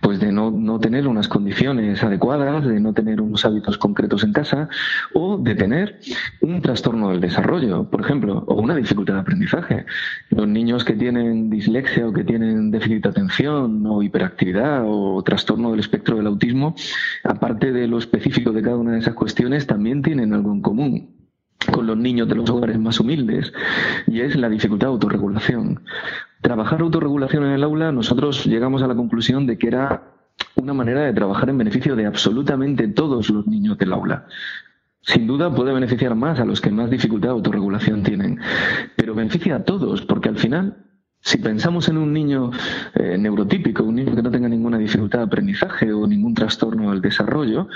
pues 0.00 0.20
de 0.20 0.32
no, 0.32 0.50
no, 0.50 0.78
tener 0.78 1.06
unas 1.06 1.28
condiciones 1.28 2.02
adecuadas, 2.02 2.66
de 2.66 2.80
no 2.80 2.92
tener 2.92 3.20
unos 3.20 3.44
hábitos 3.44 3.78
concretos 3.78 4.24
en 4.24 4.32
casa 4.32 4.68
o 5.14 5.38
de 5.38 5.54
tener 5.54 5.98
un 6.40 6.60
trastorno 6.60 7.10
del 7.10 7.20
desarrollo, 7.20 7.90
por 7.90 8.00
ejemplo, 8.00 8.44
o 8.46 8.54
una 8.54 8.76
dificultad 8.76 9.14
de 9.14 9.20
aprendizaje. 9.20 9.86
Los 10.30 10.46
niños 10.46 10.84
que 10.84 10.94
tienen 10.94 11.50
dislexia 11.50 12.06
o 12.06 12.12
que 12.12 12.24
tienen 12.24 12.70
déficit 12.70 13.02
de 13.02 13.08
atención 13.08 13.84
o 13.86 14.02
hiperactividad 14.02 14.82
o 14.86 15.22
trastorno 15.22 15.70
del 15.70 15.80
espectro 15.80 16.16
del 16.16 16.26
autismo, 16.26 16.74
aparte 17.24 17.72
de 17.72 17.86
lo 17.86 17.98
específico 17.98 18.52
de 18.52 18.62
cada 18.62 18.76
una 18.76 18.92
de 18.92 18.98
esas 18.98 19.14
cuestiones, 19.14 19.66
también 19.66 20.02
tienen 20.02 20.32
algo 20.32 20.52
en 20.52 20.60
común 20.60 21.16
con 21.72 21.86
los 21.86 21.96
niños 21.96 22.28
de 22.28 22.34
los 22.34 22.48
hogares 22.50 22.78
más 22.78 23.00
humildes 23.00 23.52
y 24.06 24.20
es 24.20 24.36
la 24.36 24.48
dificultad 24.48 24.88
de 24.88 24.92
autorregulación. 24.92 25.80
Trabajar 26.46 26.80
autorregulación 26.80 27.44
en 27.44 27.50
el 27.50 27.64
aula, 27.64 27.90
nosotros 27.90 28.46
llegamos 28.46 28.80
a 28.80 28.86
la 28.86 28.94
conclusión 28.94 29.48
de 29.48 29.58
que 29.58 29.66
era 29.66 30.12
una 30.54 30.72
manera 30.72 31.00
de 31.00 31.12
trabajar 31.12 31.50
en 31.50 31.58
beneficio 31.58 31.96
de 31.96 32.06
absolutamente 32.06 32.86
todos 32.86 33.30
los 33.30 33.48
niños 33.48 33.76
del 33.78 33.92
aula. 33.92 34.26
Sin 35.00 35.26
duda 35.26 35.52
puede 35.52 35.72
beneficiar 35.72 36.14
más 36.14 36.38
a 36.38 36.44
los 36.44 36.60
que 36.60 36.70
más 36.70 36.88
dificultad 36.88 37.30
de 37.30 37.32
autorregulación 37.32 38.04
tienen, 38.04 38.38
pero 38.94 39.16
beneficia 39.16 39.56
a 39.56 39.64
todos, 39.64 40.02
porque 40.02 40.28
al 40.28 40.38
final 40.38 40.76
si 41.26 41.38
pensamos 41.38 41.88
en 41.88 41.98
un 41.98 42.12
niño 42.12 42.52
eh, 42.94 43.18
neurotípico, 43.18 43.82
un 43.82 43.96
niño 43.96 44.14
que 44.14 44.22
no 44.22 44.30
tenga 44.30 44.48
ninguna 44.48 44.78
dificultad 44.78 45.18
de 45.18 45.24
aprendizaje 45.24 45.92
o 45.92 46.06
ningún 46.06 46.34
trastorno 46.34 46.92
del 46.92 47.00
desarrollo, 47.00 47.66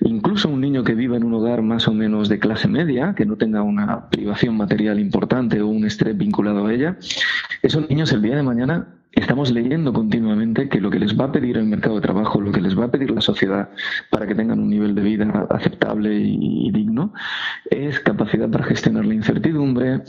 incluso 0.00 0.48
un 0.48 0.60
niño 0.60 0.82
que 0.82 0.96
viva 0.96 1.16
en 1.16 1.22
un 1.22 1.34
hogar 1.34 1.62
más 1.62 1.86
o 1.86 1.92
menos 1.92 2.28
de 2.28 2.40
clase 2.40 2.66
media, 2.66 3.14
que 3.16 3.24
no 3.24 3.36
tenga 3.36 3.62
una 3.62 4.10
privación 4.10 4.56
material 4.56 4.98
importante 4.98 5.60
o 5.60 5.68
un 5.68 5.84
estrés 5.84 6.18
vinculado 6.18 6.66
a 6.66 6.74
ella, 6.74 6.96
esos 7.62 7.88
niños 7.88 8.10
el 8.10 8.22
día 8.22 8.34
de 8.34 8.42
mañana 8.42 8.88
estamos 9.16 9.50
leyendo 9.50 9.92
continuamente 9.92 10.68
que 10.68 10.80
lo 10.80 10.90
que 10.90 10.98
les 10.98 11.18
va 11.18 11.24
a 11.24 11.32
pedir 11.32 11.56
el 11.56 11.64
mercado 11.64 11.96
de 11.96 12.02
trabajo, 12.02 12.40
lo 12.40 12.52
que 12.52 12.60
les 12.60 12.78
va 12.78 12.84
a 12.84 12.90
pedir 12.90 13.10
la 13.10 13.20
sociedad 13.20 13.70
para 14.10 14.26
que 14.26 14.34
tengan 14.34 14.60
un 14.60 14.68
nivel 14.68 14.94
de 14.94 15.02
vida 15.02 15.46
aceptable 15.50 16.14
y, 16.14 16.70
digno, 16.70 17.12
es 17.70 17.98
capacidad 18.00 18.48
para 18.48 18.64
gestionar 18.64 19.04
la 19.04 19.14
incertidumbre, 19.14 20.02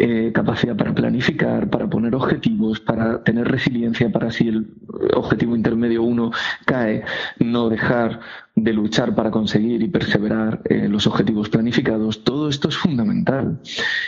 eh, 0.00 0.32
capacidad 0.34 0.76
para 0.76 0.94
planificar, 0.94 1.68
para 1.68 1.88
poner 1.88 2.14
objetivos, 2.14 2.80
para 2.80 3.22
tener 3.22 3.48
resiliencia, 3.48 4.10
para 4.10 4.30
si 4.30 4.48
el 4.48 4.66
objetivo 5.14 5.54
intermedio 5.54 6.02
uno 6.02 6.32
cae, 6.64 7.04
no 7.38 7.68
dejar 7.68 8.20
de 8.56 8.72
luchar 8.72 9.14
para 9.14 9.30
conseguir 9.30 9.82
y 9.82 9.88
perseverar 9.88 10.62
eh, 10.66 10.88
los 10.88 11.06
objetivos 11.06 11.48
planificados, 11.48 12.22
todo 12.22 12.48
esto 12.48 12.68
es 12.68 12.76
fundamental. 12.76 13.60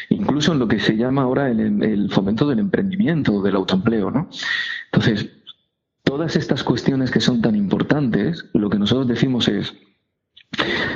Incluso 0.09 0.53
en 0.53 0.61
lo 0.61 0.69
que 0.69 0.79
se 0.79 0.97
llama 0.97 1.23
ahora 1.23 1.51
el, 1.51 1.83
el 1.83 2.11
fomento 2.11 2.47
del 2.49 2.61
emprendimiento, 2.61 3.43
del 3.43 3.57
autoempleo. 3.57 4.11
¿no? 4.11 4.29
Entonces, 4.93 5.31
todas 6.05 6.37
estas 6.37 6.63
cuestiones 6.63 7.11
que 7.11 7.21
son 7.21 7.43
tan 7.43 7.57
importantes, 7.57 8.49
lo 8.55 8.71
que 8.71 8.79
nosotros 8.79 9.09
decimos 9.09 9.49
es, 9.49 9.75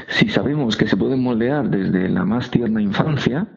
si 0.08 0.28
sabemos 0.28 0.76
que 0.76 0.86
se 0.86 0.96
pueden 0.96 1.22
moldear 1.22 1.68
desde 1.68 2.08
la 2.08 2.24
más 2.24 2.50
tierna 2.50 2.80
infancia, 2.80 3.48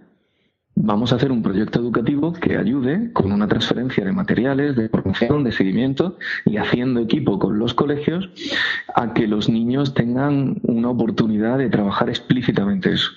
vamos 0.75 1.13
a 1.13 1.15
hacer 1.15 1.32
un 1.32 1.44
proyecto 1.44 1.80
educativo 1.80 2.34
que 2.34 2.58
ayude 2.58 3.12
con 3.13 3.32
una 3.32 3.48
transferencia 3.48 4.03
de 4.03 4.12
materiales, 4.12 4.75
de 4.75 4.89
formación, 4.89 5.44
de 5.44 5.51
seguimiento 5.51 6.18
y 6.46 6.58
haciendo 6.58 7.00
equipo 7.00 7.39
con 7.39 7.60
los 7.60 7.74
colegios 7.74 8.30
a 8.96 9.13
que 9.13 9.27
los 9.27 9.50
niños 9.50 9.94
tengan 9.94 10.58
una 10.63 10.89
oportunidad 10.89 11.58
de 11.58 11.70
trabajar 11.70 12.10
explícitamente 12.10 12.94
eso. 12.94 13.12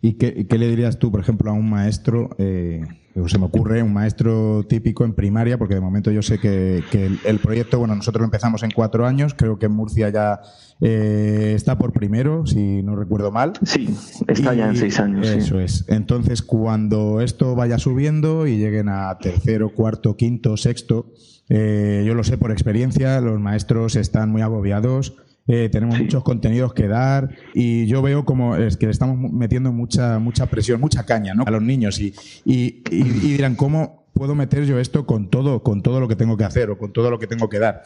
¿Y 0.00 0.14
qué, 0.14 0.46
le 0.58 0.68
dirías 0.68 0.98
tú, 0.98 1.10
por 1.10 1.20
ejemplo, 1.20 1.50
a 1.50 1.54
un 1.54 1.68
maestro, 1.68 2.30
eh, 2.38 2.84
se 3.26 3.38
me 3.38 3.44
ocurre, 3.44 3.82
un 3.82 3.92
maestro 3.92 4.64
típico 4.68 5.04
en 5.04 5.14
primaria, 5.14 5.56
porque 5.56 5.74
de 5.74 5.80
momento 5.80 6.10
yo 6.10 6.20
sé 6.20 6.38
que, 6.38 6.82
el, 7.24 7.38
proyecto, 7.38 7.78
bueno, 7.78 7.94
nosotros 7.94 8.20
lo 8.20 8.24
empezamos 8.24 8.62
en 8.64 8.72
cuatro 8.72 9.06
años, 9.06 9.34
creo 9.34 9.58
que 9.58 9.66
en 9.66 9.72
Murcia 9.72 10.08
ya 10.08 10.40
eh, 10.80 11.52
está 11.54 11.78
por 11.78 11.92
primero, 11.92 12.44
si 12.44 12.82
no 12.82 12.96
recuerdo 12.96 13.30
mal. 13.30 13.52
Sí, 13.64 13.96
está 14.26 14.54
ya 14.54 14.68
en 14.68 14.76
seis 14.76 14.98
años. 14.98 15.28
Eso 15.28 15.60
es. 15.60 15.84
Entonces, 15.88 16.42
cuando 16.42 17.20
esto 17.20 17.54
vaya 17.54 17.78
subiendo 17.78 18.46
y 18.46 18.58
lleguen 18.58 18.88
a 18.88 19.16
tercero, 19.18 19.72
cuarto, 19.74 20.16
quinto, 20.16 20.56
sexto, 20.56 21.12
eh, 21.48 22.02
yo 22.06 22.14
lo 22.14 22.24
sé 22.24 22.36
por 22.36 22.50
experiencia, 22.50 23.20
los 23.20 23.38
maestros 23.38 23.96
están 23.96 24.30
muy 24.30 24.42
agobiados 24.42 25.16
eh, 25.46 25.68
tenemos 25.70 25.98
muchos 25.98 26.22
contenidos 26.22 26.72
que 26.72 26.88
dar 26.88 27.28
y 27.52 27.86
yo 27.86 28.00
veo 28.00 28.24
como 28.24 28.56
es 28.56 28.76
que 28.76 28.86
le 28.86 28.92
estamos 28.92 29.18
metiendo 29.30 29.72
mucha 29.72 30.18
mucha 30.18 30.46
presión, 30.46 30.80
mucha 30.80 31.04
caña 31.04 31.34
¿no? 31.34 31.44
a 31.46 31.50
los 31.50 31.62
niños 31.62 32.00
y, 32.00 32.14
y, 32.44 32.82
y, 32.90 33.02
dirán, 33.02 33.54
¿cómo 33.54 34.06
puedo 34.14 34.34
meter 34.34 34.64
yo 34.64 34.78
esto 34.78 35.04
con 35.04 35.28
todo, 35.28 35.62
con 35.62 35.82
todo 35.82 36.00
lo 36.00 36.08
que 36.08 36.16
tengo 36.16 36.36
que 36.36 36.44
hacer 36.44 36.70
o 36.70 36.78
con 36.78 36.92
todo 36.92 37.10
lo 37.10 37.18
que 37.18 37.26
tengo 37.26 37.48
que 37.48 37.58
dar? 37.58 37.82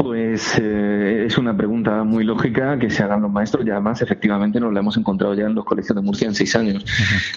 Pues 0.00 0.56
eh, 0.60 1.24
es 1.26 1.38
una 1.38 1.56
pregunta 1.56 2.04
muy 2.04 2.22
lógica 2.22 2.78
que 2.78 2.88
se 2.88 3.02
hagan 3.02 3.20
los 3.20 3.32
maestros 3.32 3.66
y 3.66 3.70
además 3.70 4.00
efectivamente 4.00 4.60
nos 4.60 4.72
la 4.72 4.78
hemos 4.78 4.96
encontrado 4.96 5.34
ya 5.34 5.46
en 5.46 5.56
los 5.56 5.64
colegios 5.64 5.96
de 5.96 6.02
Murcia 6.02 6.28
en 6.28 6.36
seis 6.36 6.54
años. 6.54 6.84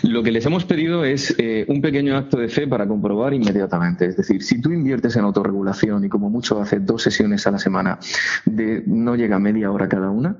Lo 0.03 0.22
que 0.22 0.32
les 0.32 0.46
hemos 0.46 0.63
pedido 0.63 1.03
es 1.03 1.34
eh, 1.39 1.65
un 1.70 1.82
pequeño 1.82 2.15
acto 2.15 2.38
de 2.38 2.50
fe 2.50 2.68
para 2.68 2.88
comprobar 2.88 3.34
inmediatamente. 3.34 4.06
Es 4.06 4.15
decir, 4.15 4.44
si 4.44 4.62
tú 4.62 4.72
inviertes 4.72 5.15
en 5.15 5.24
autorregulación 5.24 6.06
y 6.06 6.10
como 6.10 6.30
mucho 6.30 6.62
haces 6.62 6.86
dos 6.86 7.01
sesiones 7.01 7.48
a 7.48 7.51
la 7.51 7.58
semana 7.58 7.98
de 8.46 8.84
no 8.86 9.15
llega 9.15 9.39
media 9.39 9.72
hora 9.72 9.89
cada 9.89 10.12
una, 10.12 10.38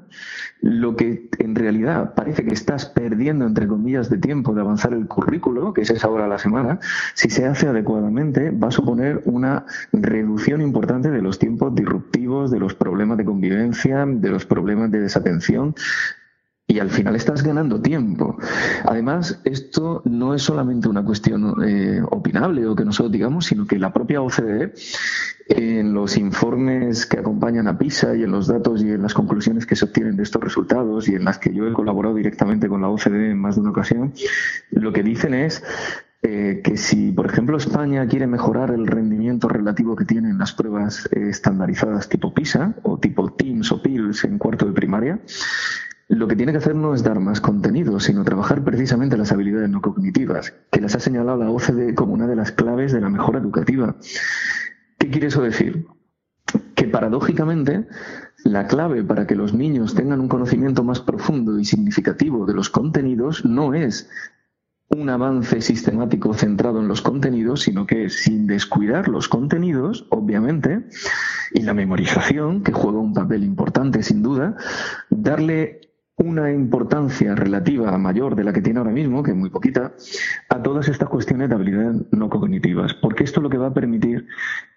lo 0.62 0.96
que 0.96 1.28
en 1.40 1.56
realidad 1.56 2.14
parece 2.14 2.46
que 2.46 2.54
estás 2.54 2.86
perdiendo, 2.86 3.46
entre 3.46 3.68
comillas, 3.68 4.10
de 4.12 4.20
tiempo 4.20 4.54
de 4.54 4.62
avanzar 4.62 4.94
el 4.94 5.08
currículo, 5.08 5.74
que 5.74 5.82
es 5.82 5.90
esa 5.90 6.08
hora 6.08 6.26
a 6.26 6.28
la 6.28 6.38
semana, 6.38 6.80
si 7.16 7.32
se 7.32 7.46
hace 7.46 7.68
adecuadamente, 7.68 8.52
va 8.52 8.68
a 8.68 8.72
suponer 8.72 9.22
una 9.26 9.66
reducción 9.92 10.62
importante 10.62 11.10
de 11.10 11.22
los 11.22 11.40
tiempos 11.40 11.74
disruptivos, 11.74 12.11
de 12.12 12.60
los 12.60 12.76
problemas 12.76 13.18
de 13.18 13.26
convivencia, 13.26 14.06
de 14.06 14.30
los 14.30 14.46
problemas 14.46 14.92
de 14.92 15.00
desatención, 15.00 15.76
y 16.68 16.80
al 16.80 16.90
final 16.90 17.16
estás 17.16 17.44
ganando 17.44 17.82
tiempo. 17.82 18.38
Además, 18.86 19.42
esto 19.44 20.02
no 20.06 20.34
es 20.34 20.44
solamente 20.44 20.88
una 20.88 21.04
cuestión 21.04 21.56
eh, 21.68 22.02
opinable 22.10 22.66
o 22.66 22.76
que 22.76 22.86
nosotros 22.86 23.12
digamos, 23.12 23.46
sino 23.46 23.66
que 23.68 23.78
la 23.78 23.92
propia 23.92 24.22
OCDE, 24.22 24.74
en 25.50 25.94
los 25.94 26.16
informes 26.16 27.06
que 27.06 27.20
acompañan 27.20 27.68
a 27.68 27.78
PISA 27.78 28.16
y 28.16 28.24
en 28.24 28.32
los 28.32 28.48
datos 28.48 28.82
y 28.82 28.92
en 28.92 29.02
las 29.02 29.14
conclusiones 29.14 29.66
que 29.66 29.76
se 29.76 29.84
obtienen 29.84 30.16
de 30.16 30.24
estos 30.24 30.42
resultados 30.42 31.10
y 31.10 31.16
en 31.16 31.26
las 31.26 31.40
que 31.40 31.54
yo 31.54 31.68
he 31.68 31.74
colaborado 31.74 32.16
directamente 32.16 32.70
con 32.70 32.82
la 32.82 32.88
OCDE 32.88 33.32
en 33.32 33.40
más 33.40 33.56
de 33.56 33.62
una 33.62 33.72
ocasión, 33.72 34.14
lo 34.70 34.94
que 34.94 35.04
dicen 35.04 35.34
es 35.34 35.62
eh, 36.24 36.62
que 36.64 36.78
si, 36.78 37.12
por 37.12 37.26
ejemplo, 37.26 37.58
España 37.58 38.08
quiere 38.08 38.28
mejorar 38.28 38.72
el 38.72 38.86
rendimiento 38.86 39.48
relativo 39.48 39.96
que 39.96 40.06
tienen 40.06 40.38
las 40.38 40.54
pruebas 40.54 41.10
eh, 41.12 41.30
estandarizadas 41.30 42.10
tipo 42.10 42.34
PISA 42.34 42.76
o 42.84 43.00
tipo 43.00 43.34
TIMS 43.34 43.72
o 43.72 43.82
PILS 43.82 44.26
en 44.26 44.38
cuarto 44.38 44.68
de 44.68 44.74
primaria, 44.74 45.20
lo 46.10 46.28
que 46.28 46.36
tiene 46.36 46.52
que 46.52 46.60
hacer 46.60 46.76
no 46.76 46.94
es 46.94 47.04
dar 47.04 47.20
más 47.20 47.42
contenido, 47.42 48.00
sino 48.00 48.24
trabajar 48.24 48.64
precisamente 48.64 49.18
las 49.18 49.32
habilidades 49.32 49.70
no 49.70 49.82
cognitivas, 49.82 50.54
que 50.72 50.82
las 50.82 50.94
ha 50.94 51.00
señalado 51.00 51.38
la 51.38 51.50
OCDE 51.50 51.96
como 51.96 52.14
una 52.14 52.28
de 52.28 52.36
las 52.36 52.52
claves 52.52 52.92
de 52.92 53.02
la 53.02 53.10
mejora 53.10 53.40
educativa. 53.40 53.96
¿Qué 55.00 55.10
quiere 55.10 55.28
eso 55.28 55.42
decir? 55.42 55.88
Que 56.76 56.86
paradójicamente 56.86 57.88
la 58.44 58.68
clave 58.68 59.04
para 59.04 59.26
que 59.26 59.36
los 59.36 59.54
niños 59.54 59.96
tengan 59.96 60.20
un 60.20 60.28
conocimiento 60.28 60.84
más 60.84 61.00
profundo 61.00 61.58
y 61.58 61.66
significativo 61.66 62.46
de 62.46 62.54
los 62.54 62.70
contenidos 62.70 63.46
no 63.46 63.74
es 63.74 64.10
un 64.96 65.10
avance 65.10 65.62
sistemático 65.62 66.34
centrado 66.34 66.80
en 66.80 66.88
los 66.88 67.02
contenidos, 67.02 67.62
sino 67.62 67.86
que 67.86 68.10
sin 68.10 68.48
descuidar 68.48 69.08
los 69.08 69.28
contenidos, 69.30 70.06
obviamente, 70.10 70.86
y 71.54 71.62
la 71.62 71.74
memorización, 71.74 72.64
que 72.64 72.74
juega 72.74 73.00
un 73.00 73.14
papel 73.14 73.44
importante 73.44 74.04
sin 74.04 74.22
duda, 74.22 74.56
darle 75.10 75.82
una 76.18 76.52
importancia 76.52 77.34
relativa 77.36 77.98
mayor 77.98 78.36
de 78.36 78.44
la 78.44 78.54
que 78.54 78.62
tiene 78.62 78.80
ahora 78.80 78.92
mismo, 78.92 79.24
que 79.24 79.32
es 79.32 79.38
muy 79.38 79.50
poquita, 79.50 79.94
a 80.50 80.62
todas 80.62 80.88
estas 80.88 81.10
cuestiones 81.10 81.50
de 81.50 81.56
habilidades 81.56 82.02
no 82.12 82.30
cognitivas, 82.30 82.94
porque 82.94 83.24
esto 83.24 83.42
lo 83.42 83.50
que 83.50 83.58
va 83.58 83.68
a 83.68 83.74
permitir 83.74 84.28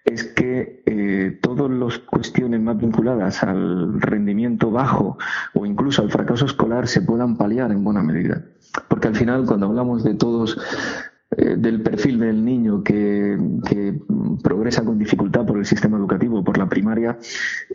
es 0.05 0.23
que 0.23 0.81
eh, 0.85 1.37
todas 1.41 1.69
las 1.69 1.99
cuestiones 1.99 2.61
más 2.61 2.77
vinculadas 2.77 3.43
al 3.43 4.01
rendimiento 4.01 4.71
bajo 4.71 5.17
o 5.53 5.65
incluso 5.65 6.01
al 6.01 6.09
fracaso 6.09 6.45
escolar 6.45 6.87
se 6.87 7.01
puedan 7.01 7.37
paliar 7.37 7.71
en 7.71 7.83
buena 7.83 8.01
medida. 8.01 8.43
Porque 8.87 9.07
al 9.07 9.15
final, 9.15 9.45
cuando 9.45 9.67
hablamos 9.67 10.03
de 10.03 10.13
todos 10.15 10.57
eh, 11.37 11.55
del 11.57 11.81
perfil 11.81 12.19
del 12.19 12.45
niño 12.45 12.83
que, 12.83 13.37
progresa 14.43 14.85
con 14.85 14.99
dificultad 14.99 15.45
por 15.45 15.57
el 15.57 15.65
sistema 15.65 15.97
educativo, 15.97 16.43
por 16.43 16.57
la 16.57 16.69
primaria, 16.69 17.17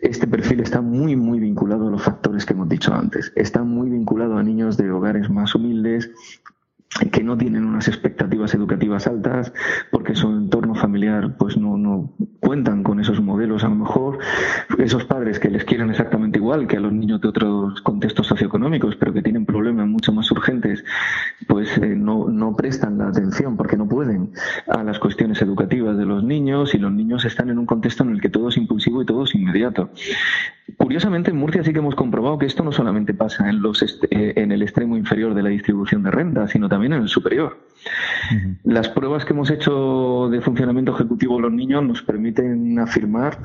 este 0.00 0.26
perfil 0.26 0.60
está 0.60 0.80
muy, 0.80 1.16
muy 1.16 1.40
vinculado 1.40 1.88
a 1.88 1.90
los 1.90 2.02
factores 2.02 2.46
que 2.46 2.52
hemos 2.52 2.68
dicho 2.68 2.94
antes. 2.94 3.32
Está 3.34 3.64
muy 3.64 3.90
vinculado 3.90 4.36
a 4.38 4.42
niños 4.42 4.76
de 4.76 4.90
hogares 4.90 5.28
más 5.30 5.54
humildes, 5.54 6.10
que 7.12 7.22
no 7.22 7.38
tienen 7.38 7.64
unas 7.64 7.86
expectativas 7.86 8.52
educativas 8.54 9.06
altas 9.06 9.52
porque 9.90 10.14
su 10.16 10.28
entorno 10.28 10.74
familiar 10.74 11.36
pues 11.38 11.56
no, 11.56 11.76
no 11.76 12.12
cuentan 12.40 12.82
con 12.82 12.98
esos 12.98 13.20
modelos. 13.20 13.62
A 13.62 13.68
lo 13.68 13.76
mejor 13.76 14.18
esos 14.78 15.04
padres 15.04 15.38
que 15.38 15.50
les 15.50 15.64
quieren 15.64 15.90
exactamente 15.90 16.38
igual 16.38 16.66
que 16.66 16.76
a 16.76 16.80
los 16.80 16.92
niños 16.92 17.20
de 17.20 17.28
otros 17.28 17.80
contextos 17.82 18.26
socioeconómicos 18.26 18.96
pero 18.96 19.12
que 19.12 19.22
tienen 19.22 19.46
problemas 19.46 19.86
mucho 19.86 20.12
más 20.12 20.30
urgentes 20.32 20.84
pues 21.46 21.78
eh, 21.78 21.94
no, 21.96 22.28
no 22.28 22.56
prestan 22.56 22.98
la 22.98 23.08
atención 23.08 23.56
porque 23.56 23.76
no 23.76 23.88
pueden 23.88 24.32
a 24.66 24.82
las 24.82 24.98
cuestiones 24.98 25.40
educativas 25.42 25.96
de 25.96 26.04
los 26.04 26.24
niños 26.24 26.74
y 26.74 26.78
los 26.78 26.92
niños 26.92 27.24
están 27.24 27.50
en 27.50 27.58
un 27.58 27.66
contexto 27.66 28.02
en 28.02 28.10
el 28.10 28.20
que 28.20 28.28
todo 28.28 28.48
es 28.48 28.56
impulsivo 28.56 29.02
y 29.02 29.06
todo 29.06 29.24
es 29.24 29.34
inmediato 29.34 29.90
Curiosamente, 30.80 31.30
en 31.30 31.36
Murcia 31.36 31.62
sí 31.62 31.74
que 31.74 31.80
hemos 31.80 31.94
comprobado 31.94 32.38
que 32.38 32.46
esto 32.46 32.64
no 32.64 32.72
solamente 32.72 33.12
pasa 33.12 33.50
en, 33.50 33.60
los 33.60 33.82
eh, 33.82 34.32
en 34.36 34.50
el 34.50 34.62
extremo 34.62 34.96
inferior 34.96 35.34
de 35.34 35.42
la 35.42 35.50
distribución 35.50 36.02
de 36.02 36.10
renta, 36.10 36.48
sino 36.48 36.70
también 36.70 36.94
en 36.94 37.02
el 37.02 37.08
superior. 37.08 37.58
Las 38.64 38.88
pruebas 38.88 39.26
que 39.26 39.34
hemos 39.34 39.50
hecho 39.50 40.30
de 40.30 40.40
funcionamiento 40.40 40.94
ejecutivo 40.94 41.36
de 41.36 41.42
los 41.42 41.52
niños 41.52 41.84
nos 41.84 42.00
permiten 42.00 42.78
afirmar 42.78 43.40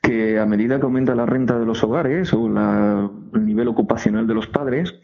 que 0.00 0.38
a 0.38 0.46
medida 0.46 0.78
que 0.78 0.84
aumenta 0.84 1.16
la 1.16 1.26
renta 1.26 1.58
de 1.58 1.66
los 1.66 1.82
hogares 1.82 2.32
o 2.32 2.46
el 2.46 3.44
nivel 3.44 3.66
ocupacional 3.66 4.28
de 4.28 4.34
los 4.34 4.46
padres, 4.46 4.94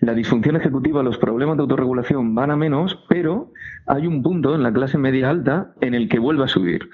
la 0.00 0.12
disfunción 0.12 0.56
ejecutiva, 0.56 1.02
los 1.02 1.16
problemas 1.16 1.56
de 1.56 1.62
autorregulación 1.62 2.34
van 2.34 2.50
a 2.50 2.56
menos, 2.56 3.06
pero 3.08 3.54
hay 3.86 4.06
un 4.06 4.22
punto 4.22 4.54
en 4.54 4.62
la 4.62 4.70
clase 4.70 4.98
media 4.98 5.30
alta 5.30 5.72
en 5.80 5.94
el 5.94 6.10
que 6.10 6.18
vuelve 6.18 6.44
a 6.44 6.48
subir. 6.48 6.90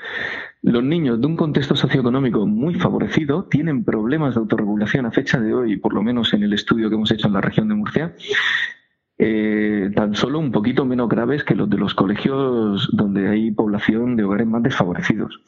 Los 0.63 0.85
niños 0.85 1.21
de 1.21 1.27
un 1.27 1.37
contexto 1.37 1.75
socioeconómico 1.75 2.47
muy 2.47 2.77
favorecido 2.77 3.45
tienen 3.45 3.85
problemas 3.85 4.35
de 4.35 4.41
autorregulación 4.41 5.07
a 5.07 5.11
fecha 5.11 5.41
de 5.41 5.53
hoy, 5.53 5.77
por 5.77 5.93
lo 5.93 6.03
menos 6.03 6.33
en 6.35 6.45
el 6.45 6.53
estudio 6.53 6.89
que 6.89 6.95
hemos 6.95 7.11
hecho 7.11 7.27
en 7.27 7.33
la 7.33 7.41
región 7.41 7.69
de 7.69 7.75
Murcia, 7.75 8.15
eh, 9.19 9.91
tan 9.95 10.15
solo 10.15 10.39
un 10.39 10.53
poquito 10.53 10.85
menos 10.85 11.09
graves 11.09 11.43
que 11.43 11.57
los 11.57 11.69
de 11.69 11.79
los 11.79 11.95
colegios 11.95 12.89
donde 12.93 13.29
hay 13.29 13.51
población 13.51 14.15
de 14.15 14.23
hogares 14.23 14.47
más 14.47 14.63
desfavorecidos. 14.63 15.41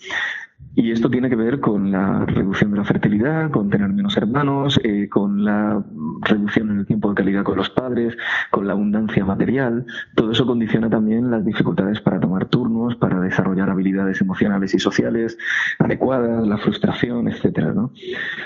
Y 0.76 0.90
esto 0.90 1.08
tiene 1.08 1.28
que 1.28 1.36
ver 1.36 1.60
con 1.60 1.92
la 1.92 2.26
reducción 2.26 2.72
de 2.72 2.78
la 2.78 2.84
fertilidad, 2.84 3.50
con 3.50 3.70
tener 3.70 3.88
menos 3.90 4.16
hermanos, 4.16 4.80
eh, 4.82 5.08
con 5.08 5.44
la 5.44 5.84
reducción 6.22 6.70
en 6.70 6.78
el 6.80 6.86
tiempo 6.86 7.10
de 7.10 7.14
calidad 7.14 7.44
con 7.44 7.56
los 7.56 7.70
padres, 7.70 8.16
con 8.50 8.66
la 8.66 8.72
abundancia 8.72 9.24
material. 9.24 9.86
Todo 10.16 10.32
eso 10.32 10.46
condiciona 10.46 10.90
también 10.90 11.30
las 11.30 11.44
dificultades 11.44 12.00
para 12.00 12.18
tomar 12.18 12.46
turnos, 12.46 12.96
para 12.96 13.20
desarrollar 13.20 13.70
habilidades 13.70 14.20
emocionales 14.20 14.74
y 14.74 14.80
sociales 14.80 15.38
adecuadas, 15.78 16.46
la 16.46 16.58
frustración, 16.58 17.28
etcétera. 17.28 17.72
¿no? 17.72 17.92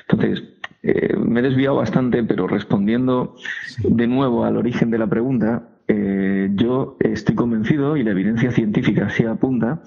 Entonces, 0.08 0.44
eh, 0.82 1.16
me 1.16 1.40
he 1.40 1.42
desviado 1.42 1.76
bastante, 1.76 2.22
pero 2.24 2.46
respondiendo 2.46 3.36
de 3.82 4.06
nuevo 4.06 4.44
al 4.44 4.56
origen 4.58 4.90
de 4.90 4.98
la 4.98 5.06
pregunta, 5.06 5.68
eh, 5.88 6.50
yo 6.52 6.98
estoy 7.00 7.34
convencido 7.34 7.96
y 7.96 8.04
la 8.04 8.10
evidencia 8.10 8.50
científica 8.50 9.08
sí 9.08 9.24
apunta 9.24 9.82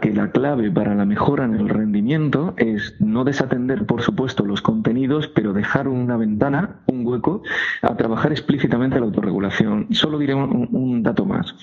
que 0.00 0.12
la 0.12 0.30
clave 0.30 0.70
para 0.70 0.94
la 0.94 1.04
mejora 1.04 1.44
en 1.44 1.54
el 1.54 1.68
rendimiento 1.68 2.54
es 2.56 2.94
no 3.00 3.24
desatender, 3.24 3.86
por 3.86 4.02
supuesto, 4.02 4.44
los 4.44 4.62
contenidos, 4.62 5.28
pero 5.28 5.52
dejar 5.52 5.88
una 5.88 6.16
ventana, 6.16 6.80
un 6.86 7.06
hueco, 7.06 7.42
a 7.82 7.96
trabajar 7.96 8.32
explícitamente 8.32 8.98
la 8.98 9.06
autorregulación. 9.06 9.88
Solo 9.92 10.18
diré 10.18 10.34
un, 10.34 11.02
dato 11.02 11.24
más. 11.24 11.54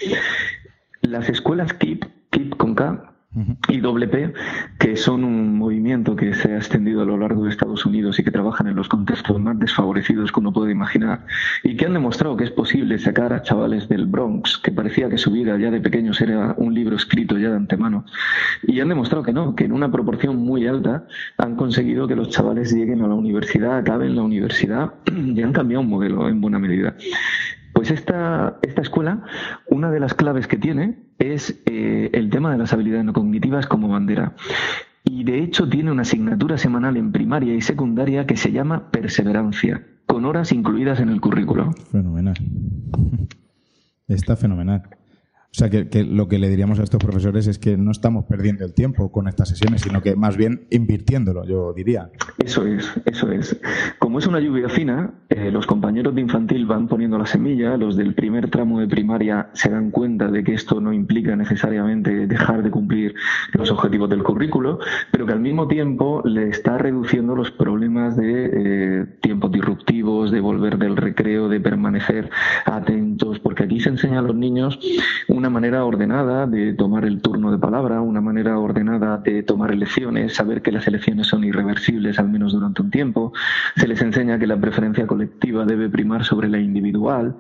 Las 1.02 1.30
escuelas 1.30 1.74
KIP, 1.74 2.06
KIP 2.30 2.56
con 2.58 2.76
K, 2.76 3.14
y 3.68 3.82
WP, 3.82 4.34
que 4.80 4.96
son 4.96 5.24
un 5.24 5.58
movimiento 5.58 6.16
que 6.16 6.34
se 6.34 6.54
ha 6.54 6.58
extendido 6.58 7.02
a 7.02 7.06
lo 7.06 7.18
largo 7.18 7.44
de 7.44 7.50
Estados 7.50 7.86
Unidos 7.86 8.20
y 8.20 8.24
que 8.24 8.32
trabajan 8.32 8.68
en 8.68 8.76
los 8.76 8.88
contextos 8.88 9.40
más 9.40 9.58
desfavorecidos 9.58 10.32
que 10.32 10.40
uno 10.40 10.54
puede 10.54 10.72
imaginar, 10.72 11.26
y 11.64 11.76
que 11.76 11.86
han 11.86 11.94
demostrado 11.94 12.38
que 12.38 12.44
es 12.44 12.52
posible 12.52 13.00
sacar 13.00 13.34
a 13.34 13.42
chavales 13.42 13.90
del 13.90 14.06
Bronx, 14.06 14.58
que 14.58 14.72
parecía 14.72 15.10
que 15.10 15.18
su 15.18 15.32
vida 15.32 15.58
ya 15.58 15.72
de 15.72 15.82
pequeños 15.82 16.22
era 16.22 16.54
un 16.58 16.74
libro 16.74 16.96
escrito 16.96 17.38
ya 17.38 17.50
de 17.50 17.56
antemano, 17.56 18.06
y 18.64 18.80
han 18.80 18.90
demostrado 18.90 19.24
que 19.24 19.34
no, 19.34 19.56
que 19.56 19.66
en 19.66 19.72
una 19.72 19.92
proporción 19.92 20.38
muy 20.38 20.68
alta 20.68 21.08
han 21.38 21.56
conseguido 21.56 22.08
que 22.08 22.16
los 22.16 22.30
chavales 22.30 22.74
lleguen 22.74 23.02
a 23.02 23.08
la 23.08 23.16
universidad, 23.16 23.78
acaben 23.78 24.16
la 24.16 24.22
universidad 24.22 24.94
y 25.12 25.42
han 25.42 25.54
cambiado 25.54 25.82
un 25.82 25.90
modelo 25.90 26.30
en 26.30 26.40
buena 26.42 26.60
medida. 26.60 26.96
Pues 27.74 27.90
esta, 27.90 28.60
esta 28.62 28.82
escuela, 28.84 29.24
una 29.68 29.90
de 29.90 30.00
las 30.00 30.14
claves 30.14 30.48
que 30.48 30.58
tiene 30.58 31.00
es 31.24 31.62
eh, 31.66 32.10
el 32.14 32.30
tema 32.30 32.52
de 32.52 32.58
las 32.58 32.74
habilidades 32.74 33.06
no 33.06 33.14
cognitivas 33.14 33.68
como 33.68 33.88
bandera. 33.88 34.36
Y 35.04 35.24
de 35.24 35.44
hecho 35.44 35.70
tiene 35.70 35.92
una 35.92 36.04
asignatura 36.04 36.58
semanal 36.58 36.98
en 36.98 37.12
primaria 37.12 37.54
y 37.54 37.62
secundaria 37.62 38.26
que 38.26 38.38
se 38.38 38.52
llama 38.52 38.90
perseverancia, 38.92 39.86
con 40.06 40.26
horas 40.26 40.52
incluidas 40.52 41.00
en 41.00 41.10
el 41.10 41.20
currículo. 41.20 41.72
Fenomenal. 41.92 42.36
Está 44.08 44.36
fenomenal. 44.36 44.84
O 45.54 45.56
sea, 45.56 45.70
que, 45.70 46.04
lo 46.04 46.28
que 46.28 46.40
le 46.40 46.50
diríamos 46.50 46.80
a 46.80 46.84
estos 46.84 47.00
profesores 47.00 47.46
es 47.46 47.60
que 47.60 47.78
no 47.78 47.92
estamos 47.92 48.26
perdiendo 48.26 48.66
el 48.66 48.74
tiempo 48.74 49.12
con 49.12 49.28
estas 49.28 49.50
sesiones, 49.50 49.82
sino 49.82 50.02
que 50.02 50.16
más 50.16 50.36
bien 50.36 50.66
invirtiéndolo, 50.72 51.46
yo 51.46 51.74
diría. 51.74 52.10
Eso 52.44 52.66
es, 52.66 52.92
eso 53.06 53.32
es. 53.32 53.62
Como 54.00 54.18
es 54.18 54.26
una 54.26 54.40
lluvia 54.40 54.68
fina, 54.68 55.14
eh, 55.30 55.52
los 55.52 55.68
compañeros 55.68 56.16
de 56.16 56.22
infantil 56.22 56.66
van 56.66 56.88
poniendo 56.88 57.20
la 57.20 57.28
semilla, 57.28 57.78
los 57.78 57.96
del 57.96 58.16
primer 58.16 58.50
tramo 58.50 58.80
de 58.80 58.88
primaria 58.88 59.52
se 59.54 59.70
dan 59.70 59.92
cuenta 59.92 60.32
de 60.32 60.44
que 60.44 60.56
esto 60.56 60.82
no 60.82 60.92
implica 60.92 61.36
necesariamente 61.36 62.26
dejar 62.26 62.64
de 62.64 62.72
cumplir 62.72 63.14
los 63.52 63.70
objetivos 63.70 64.10
del 64.10 64.24
currículo, 64.24 64.80
pero 65.12 65.28
que 65.28 65.34
al 65.34 65.40
mismo 65.40 65.68
tiempo 65.68 66.24
le 66.26 66.50
está 66.50 66.80
reduciendo 66.80 67.36
los 67.36 67.52
problemas 67.52 68.18
de 68.18 68.50
eh, 68.52 69.06
tiempos 69.22 69.52
disruptivos, 69.52 70.32
de 70.32 70.40
volver 70.40 70.80
del 70.80 70.98
recreo, 70.98 71.48
de 71.48 71.60
permanecer 71.60 72.32
atentos, 72.66 73.40
porque 73.40 73.66
aquí 73.66 73.80
se 73.80 73.90
enseña 73.90 74.18
a 74.18 74.24
los 74.24 74.36
niños 74.36 74.80
una 75.28 75.43
manera 75.50 75.86
ordenada 75.86 76.48
de 76.48 76.74
tomar 76.74 77.06
el 77.06 77.22
turno 77.22 77.52
de 77.52 77.58
palabra, 77.58 78.02
una 78.02 78.22
manera 78.22 78.58
ordenada 78.60 79.18
de 79.18 79.44
tomar 79.44 79.72
elecciones, 79.72 80.34
saber 80.34 80.62
que 80.62 80.72
las 80.72 80.88
elecciones 80.88 81.28
son 81.28 81.44
irreversibles 81.44 82.20
al 82.20 82.30
menos 82.30 82.54
durante 82.54 82.82
un 82.82 82.92
tiempo, 82.92 83.34
se 83.76 83.88
les 83.88 84.02
enseña 84.02 84.40
que 84.40 84.48
la 84.48 84.58
preferencia 84.58 85.08
colectiva 85.08 85.66
debe 85.66 85.90
primar 85.90 86.24
sobre 86.24 86.50
la 86.50 86.60
individual, 86.60 87.36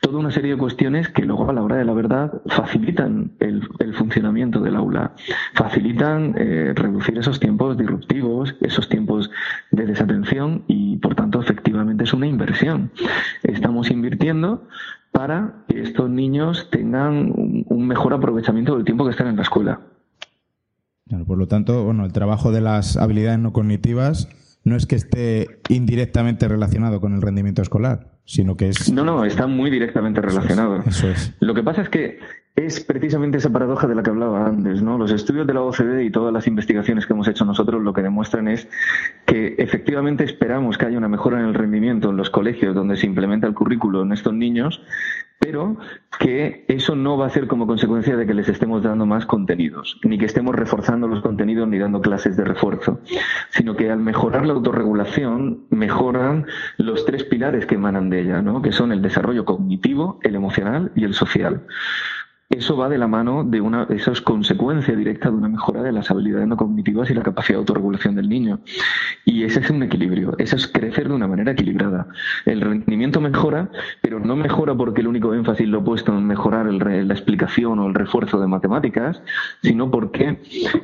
toda 0.00 0.18
una 0.18 0.30
serie 0.30 0.52
de 0.52 0.58
cuestiones 0.58 1.08
que 1.08 1.22
luego 1.22 1.48
a 1.48 1.52
la 1.52 1.62
hora 1.62 1.76
de 1.76 1.84
la 1.84 1.92
verdad 1.92 2.42
facilitan 2.46 3.32
el, 3.40 3.62
funcionamiento 3.94 4.60
del 4.60 4.74
aula, 4.74 5.12
facilitan 5.54 6.34
eh, 6.36 6.72
reducir 6.74 7.16
esos 7.16 7.38
tiempos 7.38 7.78
disruptivos, 7.78 8.56
esos 8.60 8.88
tiempos 8.88 9.30
de 9.70 9.86
desatención 9.86 10.64
y 10.66 10.96
por 10.96 11.14
tanto 11.14 11.40
efectivamente 11.40 12.04
es 12.04 12.12
una 12.12 12.26
inversión. 12.26 12.90
Estamos 13.42 13.90
invirtiendo 13.90 14.66
para 15.14 15.64
que 15.68 15.80
estos 15.80 16.10
niños 16.10 16.68
tengan 16.72 17.32
un 17.68 17.86
mejor 17.86 18.12
aprovechamiento 18.14 18.74
del 18.74 18.84
tiempo 18.84 19.04
que 19.04 19.12
están 19.12 19.28
en 19.28 19.36
la 19.36 19.42
escuela. 19.42 19.80
por 21.28 21.38
lo 21.38 21.46
tanto, 21.46 21.84
bueno, 21.84 22.04
el 22.04 22.12
trabajo 22.12 22.50
de 22.50 22.60
las 22.60 22.96
habilidades 22.96 23.38
no 23.38 23.52
cognitivas 23.52 24.28
no 24.64 24.74
es 24.74 24.86
que 24.86 24.96
esté 24.96 25.60
indirectamente 25.68 26.48
relacionado 26.48 27.00
con 27.00 27.14
el 27.14 27.22
rendimiento 27.22 27.62
escolar, 27.62 28.18
sino 28.24 28.56
que 28.56 28.70
es... 28.70 28.92
No, 28.92 29.04
no, 29.04 29.24
está 29.24 29.46
muy 29.46 29.70
directamente 29.70 30.20
relacionado. 30.20 30.82
Eso 30.84 31.08
es. 31.08 31.32
Lo 31.38 31.54
que 31.54 31.62
pasa 31.62 31.82
es 31.82 31.88
que 31.88 32.18
es 32.56 32.80
precisamente 32.84 33.38
esa 33.38 33.50
paradoja 33.50 33.88
de 33.88 33.96
la 33.96 34.02
que 34.02 34.10
hablaba 34.10 34.46
antes, 34.46 34.80
¿no? 34.80 34.96
Los 34.96 35.10
estudios 35.10 35.44
de 35.46 35.54
la 35.54 35.62
OCDE 35.62 36.04
y 36.04 36.10
todas 36.10 36.32
las 36.32 36.46
investigaciones 36.46 37.04
que 37.04 37.12
hemos 37.12 37.26
hecho 37.26 37.44
nosotros 37.44 37.82
lo 37.82 37.92
que 37.92 38.02
demuestran 38.02 38.46
es 38.46 38.68
que 39.26 39.56
efectivamente 39.58 40.22
esperamos 40.22 40.78
que 40.78 40.86
haya 40.86 40.98
una 40.98 41.08
mejora 41.08 41.40
en 41.40 41.46
el 41.46 41.54
rendimiento 41.54 42.10
en 42.10 42.16
los 42.16 42.30
colegios 42.30 42.74
donde 42.74 42.96
se 42.96 43.06
implementa 43.06 43.48
el 43.48 43.54
currículo 43.54 44.02
en 44.02 44.12
estos 44.12 44.32
niños, 44.34 44.80
pero 45.40 45.76
que 46.20 46.64
eso 46.68 46.94
no 46.94 47.18
va 47.18 47.26
a 47.26 47.30
ser 47.30 47.48
como 47.48 47.66
consecuencia 47.66 48.16
de 48.16 48.24
que 48.24 48.34
les 48.34 48.48
estemos 48.48 48.84
dando 48.84 49.04
más 49.04 49.26
contenidos, 49.26 49.98
ni 50.04 50.16
que 50.16 50.26
estemos 50.26 50.54
reforzando 50.54 51.08
los 51.08 51.22
contenidos 51.22 51.66
ni 51.66 51.78
dando 51.78 52.00
clases 52.00 52.36
de 52.36 52.44
refuerzo, 52.44 53.00
sino 53.50 53.74
que 53.74 53.90
al 53.90 53.98
mejorar 53.98 54.46
la 54.46 54.52
autorregulación 54.52 55.64
mejoran 55.70 56.46
los 56.78 57.04
tres 57.04 57.24
pilares 57.24 57.66
que 57.66 57.74
emanan 57.74 58.10
de 58.10 58.20
ella, 58.20 58.42
¿no? 58.42 58.62
que 58.62 58.70
son 58.70 58.92
el 58.92 59.02
desarrollo 59.02 59.44
cognitivo, 59.44 60.20
el 60.22 60.36
emocional 60.36 60.92
y 60.94 61.02
el 61.02 61.14
social 61.14 61.66
eso 62.54 62.76
va 62.76 62.88
de 62.88 62.98
la 62.98 63.06
mano 63.06 63.44
de 63.44 63.60
una, 63.60 63.86
eso 63.90 64.12
es 64.12 64.20
consecuencia 64.20 64.94
directa 64.94 65.30
de 65.30 65.36
una 65.36 65.48
mejora 65.48 65.82
de 65.82 65.92
las 65.92 66.10
habilidades 66.10 66.48
no 66.48 66.56
cognitivas 66.56 67.10
y 67.10 67.14
la 67.14 67.22
capacidad 67.22 67.56
de 67.56 67.60
autorregulación 67.60 68.14
del 68.14 68.28
niño. 68.28 68.60
Y 69.24 69.44
ese 69.44 69.60
es 69.60 69.70
un 69.70 69.82
equilibrio, 69.82 70.34
eso 70.38 70.56
es 70.56 70.66
crecer 70.66 71.08
de 71.08 71.14
una 71.14 71.26
manera 71.26 71.52
equilibrada. 71.52 72.06
El 72.46 72.60
rendimiento 72.60 73.20
mejora, 73.20 73.70
pero 74.00 74.20
no 74.20 74.36
mejora 74.36 74.74
porque 74.74 75.00
el 75.00 75.08
único 75.08 75.34
énfasis 75.34 75.68
lo 75.68 75.80
he 75.80 75.82
puesto 75.82 76.16
en 76.16 76.26
mejorar 76.26 76.66
la 76.72 77.14
explicación 77.14 77.78
o 77.78 77.86
el 77.86 77.94
refuerzo 77.94 78.40
de 78.40 78.46
matemáticas, 78.46 79.22
sino 79.62 79.90
porque 79.90 80.40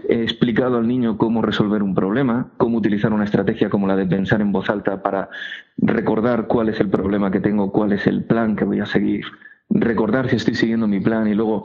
he 0.09 0.23
explicado 0.23 0.79
al 0.79 0.88
niño 0.88 1.16
cómo 1.16 1.42
resolver 1.42 1.83
un 1.83 1.94
problema, 1.94 2.49
cómo 2.57 2.79
utilizar 2.79 3.12
una 3.12 3.25
estrategia 3.25 3.71
como 3.71 3.87
la 3.87 3.97
de 3.97 4.07
pensar 4.07 4.40
en 4.40 4.53
voz 4.53 4.71
alta 4.71 5.03
para 5.03 5.29
recordar 5.77 6.47
cuál 6.47 6.68
es 6.68 6.81
el 6.81 6.88
problema 6.88 7.31
que 7.31 7.40
tengo, 7.40 7.73
cuál 7.73 7.92
es 7.92 8.07
el 8.07 8.25
plan 8.25 8.57
que 8.57 8.64
voy 8.64 8.81
a 8.81 8.87
seguir 8.87 9.25
recordar 9.70 10.28
si 10.28 10.37
estoy 10.37 10.54
siguiendo 10.54 10.87
mi 10.87 11.00
plan 11.00 11.26
y 11.28 11.35
luego 11.35 11.64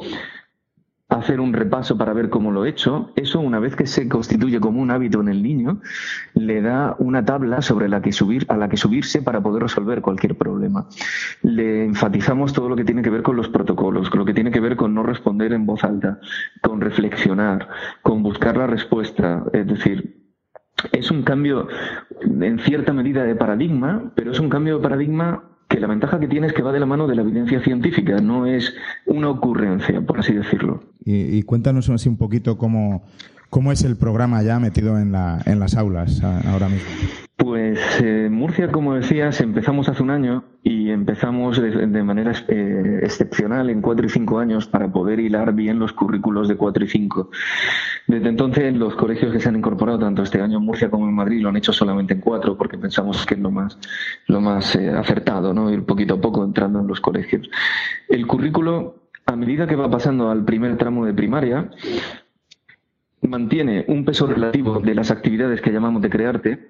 hacer 1.10 1.40
un 1.40 1.54
repaso 1.54 1.98
para 1.98 2.14
ver 2.14 2.30
cómo 2.30 2.52
lo 2.52 2.66
he 2.66 2.70
hecho, 2.70 3.12
eso 3.16 3.40
una 3.40 3.60
vez 3.60 3.76
que 3.76 3.86
se 3.86 4.10
constituye 4.10 4.60
como 4.60 4.82
un 4.82 4.90
hábito 4.90 5.22
en 5.22 5.30
el 5.30 5.44
niño, 5.44 5.82
le 6.34 6.62
da 6.62 6.96
una 6.98 7.24
tabla 7.24 7.62
sobre 7.62 7.88
la 7.90 8.02
que 8.02 8.12
subir, 8.12 8.46
a 8.50 8.58
la 8.58 8.70
que 8.70 8.78
subirse 8.78 9.22
para 9.22 9.42
poder 9.42 9.64
resolver 9.64 10.02
cualquier 10.02 10.36
problema. 10.36 10.88
Le 11.44 11.86
enfatizamos 11.86 12.54
todo 12.54 12.70
lo 12.70 12.76
que 12.76 12.86
tiene 12.86 13.04
que 13.04 13.12
ver 13.12 13.22
con 13.22 13.36
los 13.36 13.50
protocolos, 13.50 14.10
con 14.10 14.20
lo 14.20 14.26
que 14.26 14.34
tiene 14.34 14.52
que 14.52 14.60
ver 14.60 14.76
con 14.76 14.94
no 14.94 15.04
responder 15.04 15.54
en 15.54 15.66
voz 15.66 15.84
alta, 15.84 16.20
con 16.62 16.82
reflexionar, 16.82 17.70
con 18.02 18.24
buscar 18.24 18.58
la 18.58 18.68
respuesta, 18.68 19.44
es 19.54 19.68
decir, 19.68 20.26
es 20.92 21.12
un 21.12 21.24
cambio 21.24 21.68
en 22.22 22.60
cierta 22.60 22.94
medida 22.94 23.24
de 23.24 23.36
paradigma, 23.36 24.12
pero 24.16 24.32
es 24.32 24.40
un 24.40 24.50
cambio 24.50 24.78
de 24.78 24.84
paradigma 24.84 25.55
que 25.68 25.80
la 25.80 25.88
ventaja 25.88 26.20
que 26.20 26.28
tiene 26.28 26.48
es 26.48 26.54
que 26.54 26.62
va 26.62 26.72
de 26.72 26.80
la 26.80 26.86
mano 26.86 27.08
de 27.08 27.16
la 27.16 27.22
evidencia 27.22 27.60
científica, 27.62 28.20
no 28.22 28.46
es 28.46 28.74
una 29.06 29.30
ocurrencia, 29.30 30.02
por 30.02 30.20
así 30.20 30.34
decirlo. 30.34 30.84
Y, 31.04 31.42
cuéntanos 31.44 31.90
así 31.90 32.10
un 32.10 32.18
poquito 32.18 32.58
cómo, 32.58 33.04
cómo 33.50 33.72
es 33.72 33.84
el 33.84 33.98
programa 33.98 34.42
ya 34.44 34.60
metido 34.60 34.98
en, 35.00 35.12
la, 35.12 35.42
en 35.46 35.60
las 35.60 35.76
aulas 35.76 36.22
ahora 36.24 36.70
mismo. 36.70 36.90
Pues 37.38 38.02
eh, 38.02 38.30
Murcia, 38.32 38.72
como 38.72 38.96
decías, 38.96 39.42
empezamos 39.42 39.90
hace 39.90 40.02
un 40.02 40.10
año 40.10 40.46
y 40.64 40.90
empezamos 40.90 41.62
de, 41.62 42.04
manera 42.04 42.32
eh, 42.48 43.02
excepcional 43.04 43.70
en 43.70 43.82
cuatro 43.82 44.06
y 44.06 44.10
cinco 44.10 44.40
años 44.40 44.68
para 44.68 44.92
poder 44.92 45.20
hilar 45.20 45.54
bien 45.54 45.78
los 45.78 45.92
currículos 45.92 46.48
de 46.48 46.56
cuatro 46.56 46.86
y 46.86 46.88
cinco. 46.88 47.30
Desde 48.08 48.30
entonces, 48.30 48.74
los 48.76 48.96
colegios 48.96 49.34
que 49.34 49.42
se 49.42 49.50
han 49.50 49.58
incorporado 49.58 50.00
tanto 50.00 50.24
este 50.24 50.42
año 50.42 50.60
en 50.60 50.64
Murcia 50.64 50.90
como 50.90 51.08
en 51.08 51.14
Madrid 51.14 51.42
lo 51.42 51.50
han 51.50 51.58
hecho 51.58 51.74
solamente 51.74 52.14
en 52.14 52.22
cuatro 52.22 52.58
porque 52.58 52.78
pensamos 52.78 53.26
que 53.26 53.34
es 53.34 53.40
lo 53.40 53.52
más, 53.52 53.78
lo 54.28 54.40
más 54.40 54.74
eh, 54.78 54.90
acertado, 54.90 55.54
¿no? 55.54 55.70
Ir 55.70 55.86
poquito 55.86 56.16
a 56.16 56.22
poco 56.22 56.44
entrando 56.44 56.80
en 56.80 56.88
los 56.88 57.02
colegios. 57.02 57.50
El 58.08 58.26
currículo, 58.28 59.10
a 59.26 59.36
medida 59.36 59.68
que 59.68 59.76
va 59.76 59.92
pasando 59.92 60.32
al 60.32 60.46
primer 60.46 60.78
tramo 60.78 61.06
de 61.06 61.14
primaria, 61.14 61.70
mantiene 63.28 63.86
un 63.88 64.06
peso 64.06 64.28
relativo 64.28 64.80
de 64.80 64.96
las 64.96 65.12
actividades 65.12 65.62
que 65.62 65.72
llamamos 65.72 66.02
de 66.02 66.10
crearte 66.10 66.68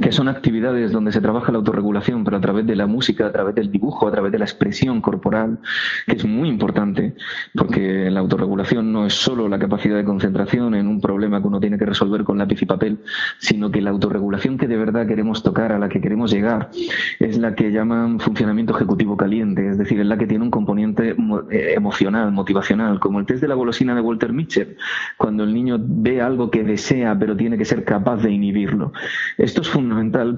que 0.00 0.12
son 0.12 0.28
actividades 0.28 0.92
donde 0.92 1.12
se 1.12 1.20
trabaja 1.20 1.52
la 1.52 1.58
autorregulación, 1.58 2.24
pero 2.24 2.36
a 2.36 2.40
través 2.40 2.66
de 2.66 2.76
la 2.76 2.86
música, 2.86 3.26
a 3.26 3.32
través 3.32 3.54
del 3.54 3.70
dibujo, 3.70 4.06
a 4.06 4.12
través 4.12 4.32
de 4.32 4.38
la 4.38 4.44
expresión 4.44 5.00
corporal, 5.00 5.58
que 6.06 6.16
es 6.16 6.24
muy 6.24 6.48
importante, 6.48 7.14
porque 7.54 8.10
la 8.10 8.20
autorregulación 8.20 8.92
no 8.92 9.06
es 9.06 9.14
solo 9.14 9.48
la 9.48 9.58
capacidad 9.58 9.96
de 9.96 10.04
concentración 10.04 10.74
en 10.74 10.86
un 10.86 11.00
problema 11.00 11.40
que 11.40 11.48
uno 11.48 11.60
tiene 11.60 11.78
que 11.78 11.86
resolver 11.86 12.24
con 12.24 12.38
lápiz 12.38 12.60
y 12.62 12.66
papel, 12.66 12.98
sino 13.38 13.70
que 13.70 13.80
la 13.80 13.90
autorregulación 13.90 14.58
que 14.58 14.68
de 14.68 14.76
verdad 14.76 15.06
queremos 15.06 15.42
tocar, 15.42 15.72
a 15.72 15.78
la 15.78 15.88
que 15.88 16.00
queremos 16.00 16.30
llegar, 16.30 16.70
es 17.18 17.38
la 17.38 17.54
que 17.54 17.70
llaman 17.70 18.20
funcionamiento 18.20 18.74
ejecutivo 18.74 19.16
caliente, 19.16 19.68
es 19.68 19.78
decir, 19.78 20.00
es 20.00 20.06
la 20.06 20.18
que 20.18 20.26
tiene 20.26 20.44
un 20.44 20.50
componente 20.50 21.16
eh, 21.50 21.72
emocional, 21.74 22.32
motivacional, 22.32 23.00
como 23.00 23.20
el 23.20 23.26
test 23.26 23.40
de 23.40 23.48
la 23.48 23.54
golosina 23.54 23.94
de 23.94 24.00
Walter 24.00 24.32
Mitchell, 24.32 24.76
cuando 25.16 25.44
el 25.44 25.54
niño 25.54 25.78
ve 25.80 26.20
algo 26.20 26.50
que 26.50 26.62
desea, 26.62 27.18
pero 27.18 27.36
tiene 27.36 27.56
que 27.56 27.64
ser 27.64 27.84
capaz 27.84 28.18
de 28.18 28.30
inhibirlo. 28.30 28.92
Esto 29.38 29.62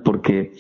porque 0.03 0.53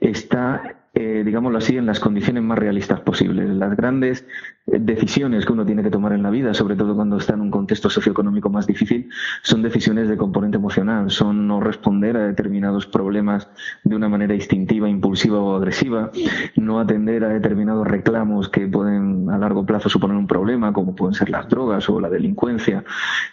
está, 0.00 0.76
eh, 0.94 1.22
digámoslo 1.24 1.58
así, 1.58 1.76
en 1.76 1.86
las 1.86 2.00
condiciones 2.00 2.42
más 2.42 2.58
realistas 2.58 3.00
posibles. 3.00 3.48
Las 3.48 3.76
grandes 3.76 4.26
decisiones 4.70 5.46
que 5.46 5.52
uno 5.52 5.64
tiene 5.64 5.82
que 5.82 5.90
tomar 5.90 6.12
en 6.12 6.22
la 6.22 6.30
vida, 6.30 6.52
sobre 6.52 6.76
todo 6.76 6.94
cuando 6.94 7.16
está 7.16 7.34
en 7.34 7.40
un 7.40 7.50
contexto 7.50 7.88
socioeconómico 7.88 8.50
más 8.50 8.66
difícil, 8.66 9.08
son 9.42 9.62
decisiones 9.62 10.08
de 10.08 10.16
componente 10.16 10.58
emocional, 10.58 11.10
son 11.10 11.46
no 11.46 11.60
responder 11.60 12.16
a 12.16 12.26
determinados 12.26 12.86
problemas 12.86 13.48
de 13.84 13.96
una 13.96 14.08
manera 14.08 14.34
instintiva, 14.34 14.88
impulsiva 14.88 15.38
o 15.38 15.56
agresiva, 15.56 16.10
no 16.56 16.80
atender 16.80 17.24
a 17.24 17.28
determinados 17.28 17.86
reclamos 17.86 18.48
que 18.48 18.66
pueden 18.66 19.30
a 19.30 19.38
largo 19.38 19.64
plazo 19.64 19.88
suponer 19.88 20.16
un 20.16 20.26
problema, 20.26 20.72
como 20.72 20.94
pueden 20.94 21.14
ser 21.14 21.30
las 21.30 21.48
drogas 21.48 21.88
o 21.88 22.00
la 22.00 22.10
delincuencia, 22.10 22.84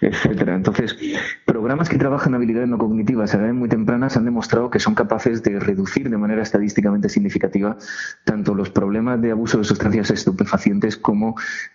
etcétera. 0.02 0.56
Entonces, 0.56 0.98
programas 1.46 1.90
que 1.90 1.98
trabajan 1.98 2.34
habilidades 2.36 2.70
no 2.70 2.78
cognitivas 2.78 3.34
a 3.34 3.38
edades 3.38 3.56
muy 3.56 3.68
tempranas 3.68 4.16
han 4.16 4.26
demostrado 4.26 4.70
que 4.70 4.80
son 4.80 4.96
capaces 4.96 5.44
de 5.44 5.60
reducir 5.60 6.10
de 6.10 6.18
manera 6.18 6.42
estadísticamente 6.42 7.10
significativa 7.10 7.78
tanto 8.24 8.54
los 8.54 8.70
problemas 8.70 9.22
de 9.22 9.32
abuso 9.32 9.58
de 9.58 9.64
sustancias 9.64 10.12
estupefacientes 10.12 10.98
como 10.98 11.25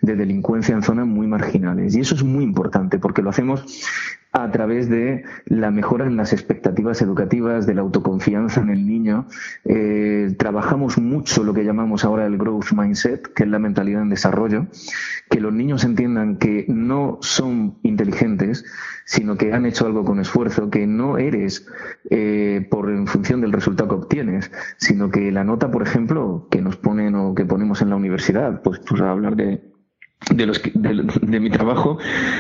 de 0.01 0.15
delincuencia 0.15 0.75
en 0.75 0.83
zonas 0.83 1.07
muy 1.07 1.27
marginales. 1.27 1.97
Y 1.97 2.01
eso 2.01 2.15
es 2.15 2.23
muy 2.23 2.45
importante 2.45 2.99
porque 2.99 3.23
lo 3.23 3.31
hacemos 3.31 3.65
a 4.33 4.51
través 4.51 4.89
de 4.89 5.25
la 5.47 5.71
mejora 5.71 6.07
en 6.07 6.17
las 6.17 6.33
expectativas 6.33 7.03
educativas, 7.03 7.67
de 7.67 7.75
la 7.75 7.81
autoconfianza 7.81 8.61
en 8.61 8.71
el 8.71 8.87
niño. 8.87 9.27
Eh, 9.65 10.35
trabajamos 10.39 10.99
mucho 10.99 11.43
lo 11.43 11.53
que 11.53 11.65
llamamos 11.65 12.05
ahora 12.05 12.27
el 12.27 12.39
growth 12.39 12.73
mindset, 12.73 13.33
que 13.35 13.43
es 13.43 13.49
la 13.49 13.59
mentalidad 13.59 14.03
en 14.03 14.09
desarrollo, 14.09 14.67
que 15.29 15.41
los 15.41 15.53
niños 15.53 15.85
entiendan 15.85 16.37
que 16.37 16.65
no 16.69 17.19
son 17.23 17.79
inteligentes, 17.83 18.65
sino 19.05 19.37
que 19.37 19.53
han 19.53 19.67
hecho 19.67 19.87
algo 19.87 20.05
con 20.05 20.21
esfuerzo, 20.21 20.71
que 20.71 20.87
no 20.87 21.19
eres 21.19 21.67
eh, 22.11 22.67
por 22.71 22.91
en 22.91 23.09
función 23.09 23.41
del 23.41 23.53
resultado 23.53 23.89
que 23.89 23.95
obtienes, 23.97 24.53
sino 24.77 25.11
que 25.11 25.33
la 25.33 25.43
nota, 25.43 25.71
por 25.73 25.83
ejemplo, 25.83 26.47
que 26.51 26.63
nos 26.63 26.77
ponen 26.77 27.17
o 27.17 27.35
que 27.35 27.45
ponemos 27.45 27.83
en 27.83 27.91
la 27.91 27.97
universidad, 27.97 28.63
pues, 28.63 28.81
pues 28.89 29.01
a 29.01 29.11
hablar 29.11 29.35
de 29.35 29.70
de, 30.35 30.47
los 30.47 30.63
de, 31.23 31.41
mi 31.41 31.51
trabajo, 31.51 31.99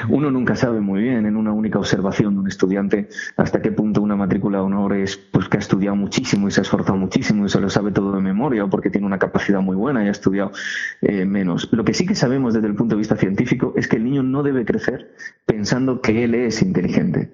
uno 0.08 0.30
nunca 0.30 0.54
sabe 0.54 0.80
muy 0.80 1.02
bien 1.02 1.26
en 1.26 1.36
una 1.36 1.52
única 1.52 1.78
observación 1.78 2.34
de 2.34 2.40
un 2.40 2.48
estudiante 2.48 3.08
hasta 3.36 3.62
qué 3.62 3.72
punto 3.72 4.02
una 4.02 4.16
matrícula 4.16 4.58
de 4.58 4.64
honor 4.64 4.92
es 4.94 5.16
pues 5.16 5.48
que 5.48 5.56
ha 5.56 5.60
estudiado 5.60 5.96
muchísimo 5.96 6.46
y 6.46 6.50
se 6.50 6.60
ha 6.60 6.62
esforzado 6.62 6.98
muchísimo 6.98 7.46
y 7.46 7.48
se 7.48 7.60
lo 7.60 7.70
sabe 7.70 7.90
todo 7.90 8.12
de 8.12 8.20
memoria 8.20 8.64
o 8.64 8.70
porque 8.70 8.90
tiene 8.90 9.06
una 9.06 9.18
capacidad 9.18 9.60
muy 9.60 9.76
buena 9.76 10.04
y 10.04 10.08
ha 10.08 10.10
estudiado 10.10 10.52
eh, 11.00 11.24
menos. 11.24 11.68
Lo 11.72 11.84
que 11.84 11.94
sí 11.94 12.06
que 12.06 12.14
sabemos 12.14 12.54
desde 12.54 12.68
el 12.68 12.74
punto 12.74 12.94
de 12.94 12.98
vista 12.98 13.16
científico 13.16 13.72
es 13.76 13.88
que 13.88 13.96
el 13.96 14.04
niño 14.04 14.22
no 14.22 14.42
debe 14.42 14.64
crecer 14.64 15.12
pensando 15.46 16.00
que 16.00 16.24
él 16.24 16.34
es 16.34 16.62
inteligente 16.62 17.32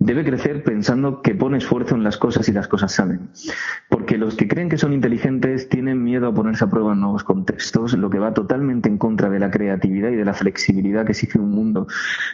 debe 0.00 0.24
crecer 0.24 0.64
pensando 0.64 1.20
que 1.20 1.34
pone 1.34 1.58
esfuerzo 1.58 1.94
en 1.94 2.02
las 2.02 2.16
cosas 2.16 2.48
y 2.48 2.52
las 2.52 2.68
cosas 2.68 2.92
salen. 2.92 3.28
Porque 3.90 4.16
los 4.16 4.34
que 4.34 4.48
creen 4.48 4.70
que 4.70 4.78
son 4.78 4.94
inteligentes 4.94 5.68
tienen 5.68 6.02
miedo 6.02 6.26
a 6.26 6.34
ponerse 6.34 6.64
a 6.64 6.70
prueba 6.70 6.94
en 6.94 7.00
nuevos 7.00 7.22
contextos, 7.22 7.92
lo 7.92 8.08
que 8.08 8.18
va 8.18 8.32
totalmente 8.32 8.88
en 8.88 8.96
contra 8.96 9.28
de 9.28 9.38
la 9.38 9.50
creatividad 9.50 10.10
y 10.10 10.16
de 10.16 10.24
la 10.24 10.32
flexibilidad 10.32 11.04
que 11.04 11.12
exige 11.12 11.38
un 11.38 11.50
mundo 11.50 11.86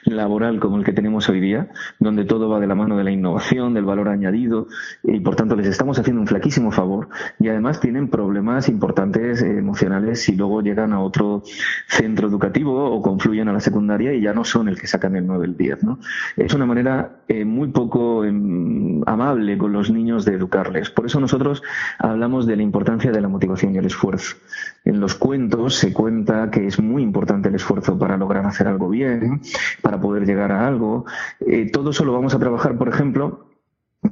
laboral 0.05 0.61
como 0.61 0.77
el 0.77 0.85
que 0.85 0.93
tenemos 0.93 1.29
hoy 1.29 1.41
día, 1.41 1.69
donde 1.99 2.25
todo 2.25 2.49
va 2.49 2.61
de 2.61 2.69
la 2.69 2.77
mano 2.77 2.97
de 2.97 3.03
la 3.03 3.11
innovación, 3.11 3.75
del 3.75 3.85
valor 3.85 4.09
añadido, 4.09 4.69
y 5.03 5.19
por 5.19 5.35
tanto 5.35 5.57
les 5.57 5.67
estamos 5.67 5.99
haciendo 5.99 6.21
un 6.21 6.29
flaquísimo 6.29 6.71
favor. 6.71 7.09
Y 7.41 7.49
además 7.49 7.81
tienen 7.81 8.09
problemas 8.09 8.69
importantes 8.69 9.43
eh, 9.43 9.59
emocionales 9.59 10.23
si 10.23 10.37
luego 10.37 10.63
llegan 10.63 10.93
a 10.93 11.01
otro 11.01 11.43
centro 11.89 12.29
educativo 12.29 12.93
o 12.93 13.03
confluyen 13.03 13.49
a 13.49 13.53
la 13.53 13.61
secundaria 13.61 14.13
y 14.13 14.21
ya 14.21 14.33
no 14.33 14.45
son 14.45 14.69
el 14.69 14.79
que 14.81 14.87
sacan 14.87 15.17
el 15.17 15.27
9 15.27 15.47
el 15.47 15.57
10. 15.57 15.83
¿no? 15.83 15.99
Es 16.37 16.55
una 16.55 16.65
manera 16.65 17.23
eh, 17.27 17.45
muy 17.57 17.69
poco 17.69 18.25
em, 18.25 19.03
amable 19.07 19.57
con 19.57 19.73
los 19.73 19.91
niños 19.91 20.25
de 20.25 20.35
educarles. 20.35 20.91
Por 20.91 21.07
eso 21.07 21.19
nosotros 21.19 21.63
hablamos 21.99 22.47
de 22.47 22.57
la 22.57 22.63
importancia 22.63 23.11
de 23.11 23.21
la 23.21 23.29
motivación 23.29 23.75
y 23.75 23.79
el 23.79 23.87
esfuerzo. 23.87 24.37
En 24.85 25.01
los 25.01 25.15
cuentos 25.15 25.75
se 25.75 25.93
cuenta 25.93 26.51
que 26.51 26.67
es 26.67 26.79
muy 26.79 27.03
importante 27.03 27.49
el 27.49 27.55
esfuerzo 27.55 27.99
para 27.99 28.17
lograr 28.19 28.45
hacer 28.45 28.69
algo 28.69 28.91
bien, 28.91 29.41
para 29.81 29.99
poder 29.99 30.27
llegar 30.27 30.53
a 30.53 30.67
algo. 30.67 31.07
Eh, 31.41 31.71
todo 31.73 31.91
eso 31.91 32.05
lo 32.05 32.13
vamos 32.13 32.35
a 32.35 32.39
trabajar, 32.39 32.77
por 32.77 32.89
ejemplo, 32.89 33.47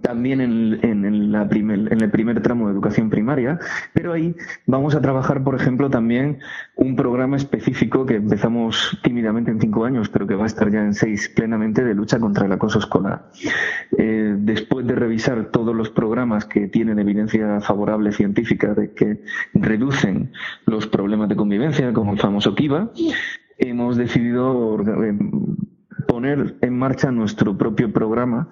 también 0.00 0.40
en, 0.40 1.32
la 1.32 1.42
en, 1.50 2.02
el 2.02 2.10
primer 2.10 2.42
tramo 2.42 2.66
de 2.66 2.72
educación 2.72 3.10
primaria, 3.10 3.58
pero 3.92 4.12
ahí 4.12 4.34
vamos 4.66 4.94
a 4.94 5.00
trabajar, 5.00 5.42
por 5.44 5.54
ejemplo, 5.54 5.90
también 5.90 6.38
un 6.76 6.96
programa 6.96 7.36
específico 7.36 8.06
que 8.06 8.16
empezamos 8.16 8.98
tímidamente 9.02 9.50
en 9.50 9.60
cinco 9.60 9.84
años, 9.84 10.08
pero 10.08 10.26
que 10.26 10.34
va 10.34 10.44
a 10.44 10.46
estar 10.46 10.70
ya 10.70 10.80
en 10.80 10.94
seis 10.94 11.28
plenamente 11.28 11.84
de 11.84 11.94
lucha 11.94 12.18
contra 12.18 12.46
el 12.46 12.52
acoso 12.52 12.78
escolar. 12.78 13.30
Eh, 13.96 14.34
después 14.38 14.86
de 14.86 14.94
revisar 14.94 15.50
todos 15.50 15.74
los 15.74 15.90
programas 15.90 16.44
que 16.44 16.68
tienen 16.68 16.98
evidencia 16.98 17.60
favorable 17.60 18.12
científica 18.12 18.74
de 18.74 18.92
que 18.92 19.22
reducen 19.54 20.32
los 20.66 20.86
problemas 20.86 21.28
de 21.28 21.36
convivencia, 21.36 21.92
como 21.92 22.12
el 22.12 22.18
famoso 22.18 22.54
KIVA, 22.54 22.90
hemos 23.58 23.96
decidido 23.96 24.80
eh, 24.80 25.16
poner 26.08 26.56
en 26.60 26.78
marcha 26.78 27.10
nuestro 27.10 27.56
propio 27.56 27.92
programa 27.92 28.48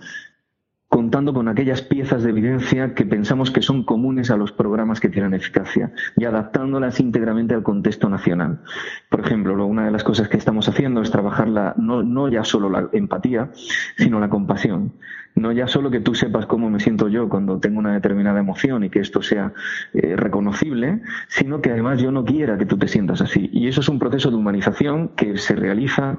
contando 0.92 1.32
con 1.32 1.48
aquellas 1.48 1.80
piezas 1.80 2.22
de 2.22 2.28
evidencia 2.28 2.92
que 2.92 3.06
pensamos 3.06 3.50
que 3.50 3.62
son 3.62 3.82
comunes 3.82 4.30
a 4.30 4.36
los 4.36 4.52
programas 4.52 5.00
que 5.00 5.08
tienen 5.08 5.32
eficacia 5.32 5.90
y 6.18 6.26
adaptándolas 6.26 7.00
íntegramente 7.00 7.54
al 7.54 7.62
contexto 7.62 8.10
nacional. 8.10 8.60
Por 9.08 9.20
ejemplo, 9.20 9.66
una 9.66 9.86
de 9.86 9.90
las 9.90 10.04
cosas 10.04 10.28
que 10.28 10.36
estamos 10.36 10.68
haciendo 10.68 11.00
es 11.00 11.10
trabajar 11.10 11.48
la, 11.48 11.74
no, 11.78 12.02
no 12.02 12.28
ya 12.28 12.44
solo 12.44 12.68
la 12.68 12.90
empatía, 12.92 13.50
sino 13.96 14.20
la 14.20 14.28
compasión. 14.28 14.92
No 15.34 15.50
ya 15.52 15.66
solo 15.66 15.90
que 15.90 16.00
tú 16.00 16.14
sepas 16.14 16.46
cómo 16.46 16.68
me 16.68 16.78
siento 16.78 17.08
yo 17.08 17.28
cuando 17.28 17.58
tengo 17.58 17.78
una 17.78 17.94
determinada 17.94 18.40
emoción 18.40 18.84
y 18.84 18.90
que 18.90 19.00
esto 19.00 19.22
sea 19.22 19.52
eh, 19.94 20.14
reconocible, 20.16 21.00
sino 21.28 21.60
que 21.60 21.70
además 21.70 22.00
yo 22.00 22.12
no 22.12 22.24
quiera 22.24 22.58
que 22.58 22.66
tú 22.66 22.76
te 22.76 22.88
sientas 22.88 23.22
así. 23.22 23.48
Y 23.52 23.68
eso 23.68 23.80
es 23.80 23.88
un 23.88 23.98
proceso 23.98 24.30
de 24.30 24.36
humanización 24.36 25.08
que 25.16 25.38
se 25.38 25.54
realiza 25.56 26.18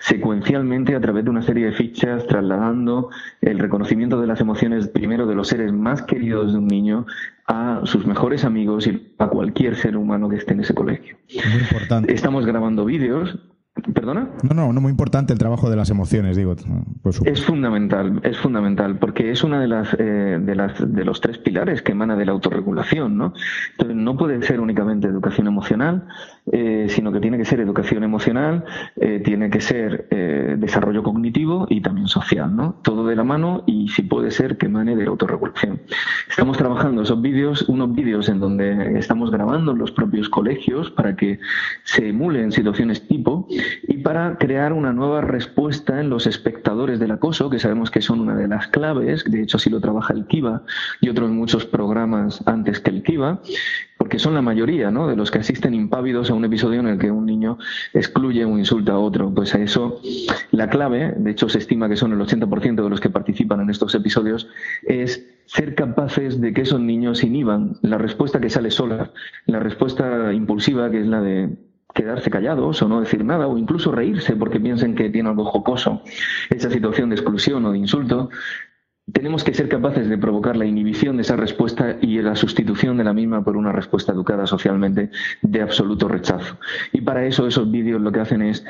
secuencialmente 0.00 0.94
a 0.94 1.00
través 1.00 1.24
de 1.24 1.30
una 1.30 1.42
serie 1.42 1.66
de 1.66 1.72
fichas, 1.72 2.26
trasladando 2.26 3.10
el 3.40 3.58
reconocimiento 3.58 4.20
de 4.20 4.26
las 4.26 4.40
emociones 4.40 4.88
primero 4.88 5.26
de 5.26 5.34
los 5.34 5.48
seres 5.48 5.72
más 5.72 6.02
queridos 6.02 6.52
de 6.52 6.58
un 6.58 6.66
niño 6.66 7.06
a 7.46 7.82
sus 7.84 8.06
mejores 8.06 8.44
amigos 8.44 8.86
y 8.86 9.14
a 9.18 9.28
cualquier 9.28 9.76
ser 9.76 9.96
humano 9.96 10.28
que 10.28 10.36
esté 10.36 10.54
en 10.54 10.60
ese 10.60 10.74
colegio. 10.74 11.16
Muy 11.34 11.60
importante. 11.60 12.12
Estamos 12.12 12.46
grabando 12.46 12.84
vídeos 12.84 13.38
¿Perdona? 13.92 14.30
No, 14.42 14.54
no, 14.54 14.72
no, 14.72 14.80
muy 14.80 14.90
importante 14.90 15.32
el 15.32 15.38
trabajo 15.38 15.68
de 15.68 15.76
las 15.76 15.90
emociones, 15.90 16.36
digo. 16.36 16.54
es 17.24 17.44
fundamental, 17.44 18.20
es 18.22 18.38
fundamental, 18.38 18.98
porque 18.98 19.30
es 19.30 19.44
una 19.44 19.60
de 19.60 19.68
las, 19.68 19.94
eh, 19.98 20.38
de 20.40 20.54
las 20.54 20.94
de 20.94 21.04
los 21.04 21.20
tres 21.20 21.38
pilares 21.38 21.82
que 21.82 21.92
emana 21.92 22.16
de 22.16 22.24
la 22.24 22.32
autorregulación, 22.32 23.18
¿no? 23.18 23.34
Entonces 23.72 23.96
no 23.96 24.16
puede 24.16 24.40
ser 24.42 24.60
únicamente 24.60 25.06
educación 25.06 25.48
emocional, 25.48 26.06
eh, 26.52 26.86
sino 26.88 27.12
que 27.12 27.20
tiene 27.20 27.38
que 27.38 27.44
ser 27.44 27.60
educación 27.60 28.04
emocional, 28.04 28.64
eh, 28.96 29.20
tiene 29.24 29.50
que 29.50 29.60
ser 29.60 30.08
desarrollo 30.58 31.02
cognitivo 31.02 31.66
y 31.68 31.80
también 31.80 32.06
social, 32.06 32.54
¿no? 32.54 32.76
Todo 32.82 33.06
de 33.06 33.16
la 33.16 33.24
mano 33.24 33.64
y 33.66 33.88
si 33.88 34.02
puede 34.02 34.30
ser 34.30 34.56
que 34.56 34.66
emane 34.66 34.96
de 34.96 35.06
autorregulación. 35.06 35.80
Estamos 36.28 36.56
trabajando 36.56 37.02
esos 37.02 37.20
vídeos, 37.20 37.62
unos 37.68 37.94
vídeos 37.94 38.28
en 38.28 38.40
donde 38.40 38.98
estamos 38.98 39.30
grabando 39.30 39.74
los 39.74 39.92
propios 39.92 40.28
colegios 40.28 40.90
para 40.90 41.16
que 41.16 41.38
se 41.84 42.08
emulen 42.08 42.52
situaciones 42.52 43.06
tipo 43.06 43.46
y 43.88 43.98
para 43.98 44.38
crear 44.38 44.72
una 44.72 44.92
nueva 44.92 45.20
respuesta 45.20 46.00
en 46.00 46.10
los 46.10 46.26
espectadores 46.26 46.98
del 47.00 47.10
acoso, 47.10 47.50
que 47.50 47.58
sabemos 47.58 47.90
que 47.90 48.00
son 48.00 48.20
una 48.20 48.36
de 48.36 48.48
las 48.48 48.68
claves, 48.68 49.24
de 49.24 49.42
hecho 49.42 49.56
así 49.56 49.70
lo 49.70 49.80
trabaja 49.80 50.14
el 50.14 50.26
Kiva 50.26 50.62
y 51.00 51.08
otros 51.08 51.30
muchos 51.30 51.66
programas 51.66 52.42
antes 52.46 52.80
que 52.80 52.90
el 52.90 53.02
Kiva, 53.02 53.40
porque 54.04 54.18
son 54.18 54.34
la 54.34 54.42
mayoría 54.42 54.90
¿no? 54.90 55.08
de 55.08 55.16
los 55.16 55.30
que 55.30 55.38
asisten 55.38 55.72
impávidos 55.72 56.28
a 56.28 56.34
un 56.34 56.44
episodio 56.44 56.80
en 56.80 56.88
el 56.88 56.98
que 56.98 57.10
un 57.10 57.24
niño 57.24 57.56
excluye 57.94 58.44
o 58.44 58.58
insulta 58.58 58.92
a 58.92 58.98
otro. 58.98 59.32
Pues 59.32 59.54
a 59.54 59.62
eso 59.62 59.98
la 60.50 60.68
clave, 60.68 61.14
de 61.16 61.30
hecho 61.30 61.48
se 61.48 61.56
estima 61.56 61.88
que 61.88 61.96
son 61.96 62.12
el 62.12 62.18
80% 62.18 62.84
de 62.84 62.90
los 62.90 63.00
que 63.00 63.08
participan 63.08 63.62
en 63.62 63.70
estos 63.70 63.94
episodios, 63.94 64.46
es 64.82 65.26
ser 65.46 65.74
capaces 65.74 66.38
de 66.38 66.52
que 66.52 66.60
esos 66.60 66.80
niños 66.80 67.24
inhiban 67.24 67.78
la 67.80 67.96
respuesta 67.96 68.40
que 68.40 68.50
sale 68.50 68.70
sola, 68.70 69.10
la 69.46 69.58
respuesta 69.58 70.34
impulsiva, 70.34 70.90
que 70.90 71.00
es 71.00 71.06
la 71.06 71.22
de 71.22 71.56
quedarse 71.94 72.28
callados 72.28 72.82
o 72.82 72.88
no 72.88 73.00
decir 73.00 73.24
nada 73.24 73.46
o 73.46 73.56
incluso 73.56 73.90
reírse 73.90 74.36
porque 74.36 74.60
piensen 74.60 74.94
que 74.94 75.08
tiene 75.08 75.30
algo 75.30 75.46
jocoso 75.46 76.02
esa 76.50 76.68
situación 76.68 77.08
de 77.08 77.14
exclusión 77.14 77.64
o 77.64 77.72
de 77.72 77.78
insulto, 77.78 78.28
tenemos 79.12 79.44
que 79.44 79.54
ser 79.54 79.68
capaces 79.68 80.08
de 80.08 80.18
provocar 80.18 80.56
la 80.56 80.64
inhibición 80.64 81.16
de 81.16 81.22
esa 81.22 81.36
respuesta 81.36 81.96
y 82.00 82.20
la 82.22 82.36
sustitución 82.36 82.96
de 82.96 83.04
la 83.04 83.12
misma 83.12 83.44
por 83.44 83.56
una 83.56 83.72
respuesta 83.72 84.12
educada 84.12 84.46
socialmente 84.46 85.10
de 85.42 85.62
absoluto 85.62 86.08
rechazo. 86.08 86.58
Y 86.92 87.02
para 87.02 87.26
eso 87.26 87.46
esos 87.46 87.70
vídeos 87.70 88.00
lo 88.00 88.12
que 88.12 88.20
hacen 88.20 88.42
es 88.42 88.64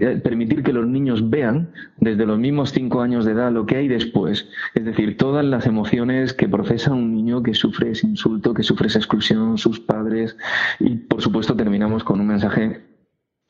eh, 0.00 0.20
permitir 0.24 0.62
que 0.62 0.72
los 0.72 0.86
niños 0.86 1.28
vean 1.28 1.70
desde 1.98 2.24
los 2.24 2.38
mismos 2.38 2.72
cinco 2.72 3.02
años 3.02 3.24
de 3.24 3.32
edad 3.32 3.52
lo 3.52 3.66
que 3.66 3.76
hay 3.76 3.86
después. 3.86 4.48
Es 4.74 4.84
decir, 4.84 5.16
todas 5.16 5.44
las 5.44 5.66
emociones 5.66 6.32
que 6.32 6.48
procesa 6.48 6.92
un 6.92 7.14
niño 7.14 7.42
que 7.42 7.54
sufre 7.54 7.90
ese 7.90 8.06
insulto, 8.06 8.54
que 8.54 8.62
sufre 8.62 8.86
esa 8.86 8.98
exclusión, 8.98 9.58
sus 9.58 9.78
padres. 9.78 10.36
Y 10.80 10.96
por 10.96 11.20
supuesto 11.20 11.54
terminamos 11.54 12.02
con 12.02 12.20
un 12.20 12.28
mensaje 12.28 12.80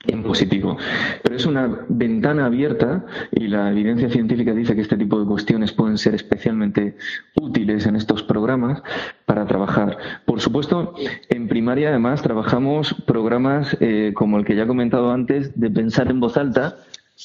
en 0.06 0.22
positivo. 0.22 0.76
Pero 1.22 1.34
es 1.34 1.44
una 1.44 1.84
ventana 1.88 2.46
abierta 2.46 3.04
y 3.32 3.48
la 3.48 3.70
evidencia 3.70 4.08
científica 4.08 4.54
dice 4.54 4.74
que 4.74 4.82
este 4.82 4.96
tipo 4.96 5.18
de 5.18 5.26
cuestiones 5.26 5.72
pueden 5.72 5.98
ser 5.98 6.14
especialmente 6.14 6.96
útiles 7.34 7.86
en 7.86 7.96
estos 7.96 8.22
programas 8.22 8.82
para 9.26 9.46
trabajar. 9.46 9.98
Por 10.24 10.40
supuesto, 10.40 10.94
en 11.28 11.48
primaria 11.48 11.88
además 11.88 12.22
trabajamos 12.22 12.94
programas 13.06 13.76
eh, 13.80 14.12
como 14.14 14.38
el 14.38 14.44
que 14.44 14.54
ya 14.54 14.64
he 14.64 14.68
comentado 14.68 15.10
antes 15.10 15.58
de 15.58 15.70
pensar 15.70 16.10
en 16.10 16.20
voz 16.20 16.36
alta, 16.36 16.76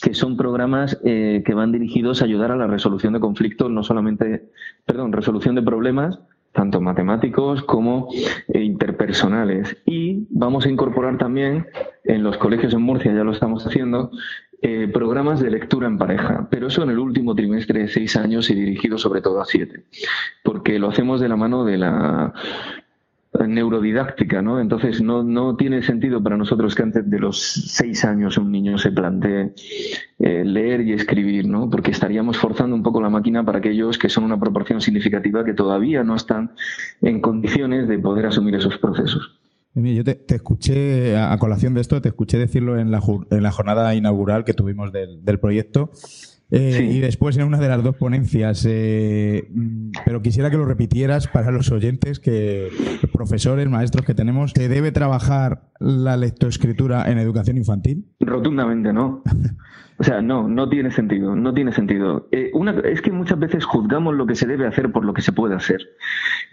que 0.01 0.15
son 0.15 0.35
programas 0.35 0.97
eh, 1.03 1.43
que 1.45 1.53
van 1.53 1.71
dirigidos 1.71 2.21
a 2.21 2.25
ayudar 2.25 2.51
a 2.51 2.55
la 2.55 2.65
resolución 2.65 3.13
de 3.13 3.19
conflictos, 3.19 3.69
no 3.69 3.83
solamente, 3.83 4.49
perdón, 4.85 5.11
resolución 5.11 5.53
de 5.53 5.61
problemas, 5.61 6.17
tanto 6.53 6.79
matemáticos 6.79 7.63
como 7.63 8.07
eh, 8.47 8.61
interpersonales. 8.61 9.77
Y 9.85 10.27
vamos 10.29 10.65
a 10.65 10.69
incorporar 10.69 11.17
también 11.17 11.67
en 12.05 12.23
los 12.23 12.37
colegios 12.37 12.73
en 12.73 12.81
Murcia, 12.81 13.13
ya 13.13 13.23
lo 13.23 13.31
estamos 13.31 13.65
haciendo, 13.65 14.11
eh, 14.61 14.87
programas 14.87 15.41
de 15.41 15.51
lectura 15.51 15.87
en 15.87 15.97
pareja, 15.97 16.47
pero 16.49 16.67
eso 16.67 16.83
en 16.83 16.91
el 16.91 16.99
último 16.99 17.35
trimestre 17.35 17.81
de 17.81 17.87
seis 17.89 18.15
años 18.15 18.49
y 18.49 18.55
dirigido 18.55 18.97
sobre 18.97 19.19
todo 19.19 19.41
a 19.41 19.45
siete, 19.45 19.83
porque 20.41 20.79
lo 20.79 20.87
hacemos 20.87 21.19
de 21.19 21.27
la 21.27 21.35
mano 21.35 21.65
de 21.65 21.77
la 21.77 22.33
neurodidáctica, 23.47 24.41
¿no? 24.41 24.59
Entonces 24.59 25.01
no, 25.01 25.23
no 25.23 25.55
tiene 25.55 25.81
sentido 25.81 26.21
para 26.21 26.37
nosotros 26.37 26.75
que 26.75 26.83
antes 26.83 27.09
de 27.09 27.19
los 27.19 27.39
seis 27.39 28.05
años 28.05 28.37
un 28.37 28.51
niño 28.51 28.77
se 28.77 28.91
plantee 28.91 29.53
eh, 30.19 30.43
leer 30.45 30.81
y 30.81 30.93
escribir, 30.93 31.47
¿no? 31.47 31.69
Porque 31.69 31.91
estaríamos 31.91 32.37
forzando 32.37 32.75
un 32.75 32.83
poco 32.83 33.01
la 33.01 33.09
máquina 33.09 33.43
para 33.43 33.59
aquellos 33.59 33.97
que 33.97 34.09
son 34.09 34.23
una 34.23 34.39
proporción 34.39 34.81
significativa 34.81 35.43
que 35.43 35.53
todavía 35.53 36.03
no 36.03 36.15
están 36.15 36.51
en 37.01 37.21
condiciones 37.21 37.87
de 37.87 37.97
poder 37.99 38.27
asumir 38.27 38.55
esos 38.55 38.77
procesos. 38.77 39.39
Yo 39.75 40.03
te, 40.03 40.35
escuché, 40.35 41.17
a 41.17 41.35
colación 41.39 41.73
de 41.73 41.81
esto, 41.81 41.99
te 41.99 42.09
escuché 42.09 42.37
decirlo 42.37 42.77
en 42.77 42.91
la, 42.91 43.01
en 43.31 43.41
la 43.41 43.51
jornada 43.51 43.95
inaugural 43.95 44.45
que 44.45 44.53
tuvimos 44.53 44.91
del, 44.91 45.25
del 45.25 45.39
proyecto 45.39 45.89
eh, 46.55 46.87
y 46.87 46.99
después 46.99 47.35
en 47.35 47.45
una 47.45 47.57
de 47.57 47.67
las 47.67 47.81
dos 47.81 47.95
ponencias, 47.95 48.63
eh, 48.69 49.49
pero 50.05 50.21
quisiera 50.21 50.51
que 50.51 50.57
lo 50.57 50.65
repitieras 50.65 51.27
para 51.27 51.51
los 51.51 51.71
oyentes, 51.71 52.19
que 52.19 52.69
profesores, 53.11 53.67
maestros 53.67 54.05
que 54.05 54.13
tenemos, 54.13 54.51
¿se 54.51 54.69
debe 54.69 54.91
trabajar 54.91 55.63
la 55.79 56.15
lectoescritura 56.15 57.09
en 57.11 57.17
educación 57.17 57.57
infantil? 57.57 58.05
Rotundamente 58.19 58.93
no. 58.93 59.23
O 59.97 60.03
sea, 60.03 60.21
no, 60.21 60.47
no 60.47 60.69
tiene 60.69 60.91
sentido, 60.91 61.35
no 61.35 61.53
tiene 61.53 61.71
sentido. 61.71 62.27
Eh, 62.31 62.49
una, 62.53 62.71
es 62.79 63.01
que 63.01 63.11
muchas 63.11 63.37
veces 63.39 63.65
juzgamos 63.65 64.15
lo 64.15 64.25
que 64.25 64.35
se 64.35 64.47
debe 64.47 64.65
hacer 64.65 64.91
por 64.91 65.05
lo 65.05 65.13
que 65.13 65.21
se 65.21 65.31
puede 65.31 65.55
hacer. 65.55 65.81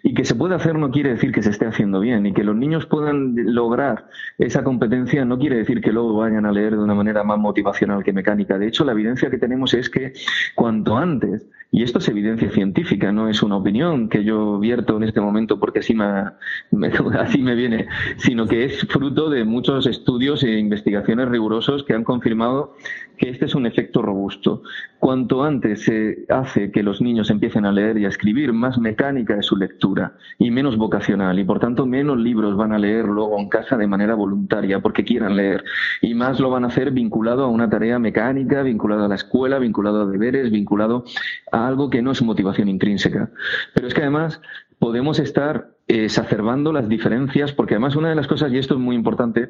Y 0.03 0.14
que 0.14 0.24
se 0.24 0.35
puede 0.35 0.55
hacer 0.55 0.79
no 0.79 0.90
quiere 0.90 1.11
decir 1.11 1.33
que 1.33 1.42
se 1.42 1.50
esté 1.50 1.66
haciendo 1.66 2.00
bien. 2.00 2.26
Y 2.26 2.33
que 2.33 2.44
los 2.44 2.57
niños 2.57 2.87
puedan 2.87 3.35
lograr 3.55 4.07
esa 4.38 4.62
competencia 4.62 5.24
no 5.24 5.38
quiere 5.38 5.57
decir 5.57 5.81
que 5.81 5.92
luego 5.92 6.14
vayan 6.14 6.46
a 6.46 6.53
leer 6.53 6.72
de 6.72 6.83
una 6.83 6.94
manera 6.94 7.24
más 7.24 7.38
motivacional 7.38 8.05
que 8.05 8.12
mecánica. 8.12 8.59
De 8.59 8.68
hecho, 8.68 8.85
la 8.85 8.92
evidencia 8.92 9.31
que 9.31 9.38
tenemos 9.38 9.74
es 9.74 9.88
que 9.88 10.12
cuanto 10.55 10.96
antes, 10.96 11.46
y 11.70 11.83
esto 11.83 11.98
es 11.98 12.09
evidencia 12.09 12.50
científica, 12.50 13.12
no 13.12 13.29
es 13.29 13.42
una 13.42 13.57
opinión 13.57 14.09
que 14.09 14.24
yo 14.24 14.59
vierto 14.59 14.96
en 14.96 15.05
este 15.05 15.20
momento 15.20 15.59
porque 15.61 15.81
así 15.81 15.94
me, 15.94 16.05
así 17.18 17.42
me 17.42 17.55
viene, 17.55 17.87
sino 18.16 18.46
que 18.46 18.64
es 18.64 18.87
fruto 18.87 19.31
de 19.31 19.44
muchos 19.44 19.87
estudios 19.87 20.42
e 20.42 20.59
investigaciones 20.59 21.29
rigurosos 21.29 21.85
que 21.85 21.94
han 21.94 22.05
confirmado 22.05 22.74
que 23.16 23.31
este 23.40 23.46
es 23.46 23.55
un 23.55 23.64
efecto 23.64 24.03
robusto. 24.03 24.64
Cuanto 24.98 25.42
antes 25.42 25.85
se 25.85 26.26
hace 26.29 26.70
que 26.70 26.83
los 26.83 27.00
niños 27.00 27.31
empiecen 27.31 27.64
a 27.64 27.72
leer 27.72 27.96
y 27.96 28.05
a 28.05 28.09
escribir, 28.09 28.53
más 28.53 28.76
mecánica 28.76 29.35
es 29.38 29.46
su 29.46 29.57
lectura 29.57 30.12
y 30.38 30.50
menos 30.50 30.76
vocacional, 30.76 31.38
y 31.38 31.44
por 31.44 31.59
tanto 31.59 31.87
menos 31.87 32.18
libros 32.18 32.55
van 32.55 32.74
a 32.74 32.79
leer 32.79 33.07
luego 33.07 33.38
en 33.38 33.48
casa 33.48 33.79
de 33.79 33.87
manera 33.87 34.14
voluntaria 34.14 34.81
porque 34.81 35.05
quieran 35.05 35.37
leer, 35.37 35.64
y 36.03 36.12
más 36.12 36.38
lo 36.38 36.50
van 36.50 36.64
a 36.64 36.66
hacer 36.66 36.90
vinculado 36.90 37.44
a 37.44 37.48
una 37.48 37.70
tarea 37.70 37.98
mecánica, 37.98 38.62
vinculado 38.62 39.07
a 39.07 39.09
la 39.09 39.14
escuela, 39.14 39.59
vinculado 39.59 40.03
a 40.03 40.07
deberes, 40.07 40.50
vinculado 40.50 41.05
a 41.50 41.66
algo 41.66 41.88
que 41.88 42.03
no 42.03 42.11
es 42.11 42.20
motivación 42.20 42.68
intrínseca. 42.68 43.31
Pero 43.72 43.87
es 43.87 43.94
que 43.94 44.03
además 44.03 44.42
podemos 44.79 45.18
estar 45.18 45.70
exacerbando 45.88 46.74
las 46.74 46.90
diferencias, 46.90 47.53
porque 47.53 47.72
además 47.72 47.96
una 47.96 48.11
de 48.11 48.16
las 48.16 48.26
cosas, 48.26 48.53
y 48.53 48.59
esto 48.59 48.74
es 48.74 48.81
muy 48.81 48.96
importante, 48.96 49.48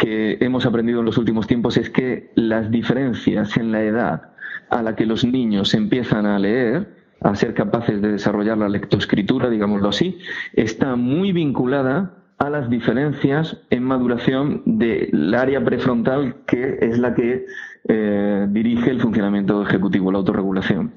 que 0.00 0.38
hemos 0.40 0.64
aprendido 0.64 1.00
en 1.00 1.04
los 1.04 1.18
últimos 1.18 1.46
tiempos 1.46 1.76
es 1.76 1.90
que 1.90 2.32
las 2.34 2.70
diferencias 2.70 3.56
en 3.58 3.70
la 3.70 3.82
edad 3.82 4.32
a 4.70 4.82
la 4.82 4.96
que 4.96 5.04
los 5.04 5.24
niños 5.24 5.74
empiezan 5.74 6.24
a 6.24 6.38
leer, 6.38 6.88
a 7.20 7.34
ser 7.34 7.52
capaces 7.52 8.00
de 8.00 8.12
desarrollar 8.12 8.56
la 8.56 8.70
lectoescritura, 8.70 9.50
digámoslo 9.50 9.90
así, 9.90 10.18
está 10.54 10.96
muy 10.96 11.32
vinculada 11.32 12.14
a 12.38 12.48
las 12.48 12.70
diferencias 12.70 13.58
en 13.68 13.84
maduración 13.84 14.62
del 14.64 15.34
área 15.34 15.62
prefrontal 15.62 16.36
que 16.46 16.78
es 16.80 16.98
la 16.98 17.14
que 17.14 17.44
eh, 17.86 18.46
dirige 18.48 18.90
el 18.90 19.02
funcionamiento 19.02 19.62
ejecutivo, 19.62 20.10
la 20.10 20.18
autorregulación. 20.18 20.94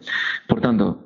Por 0.48 0.62
tanto, 0.62 1.04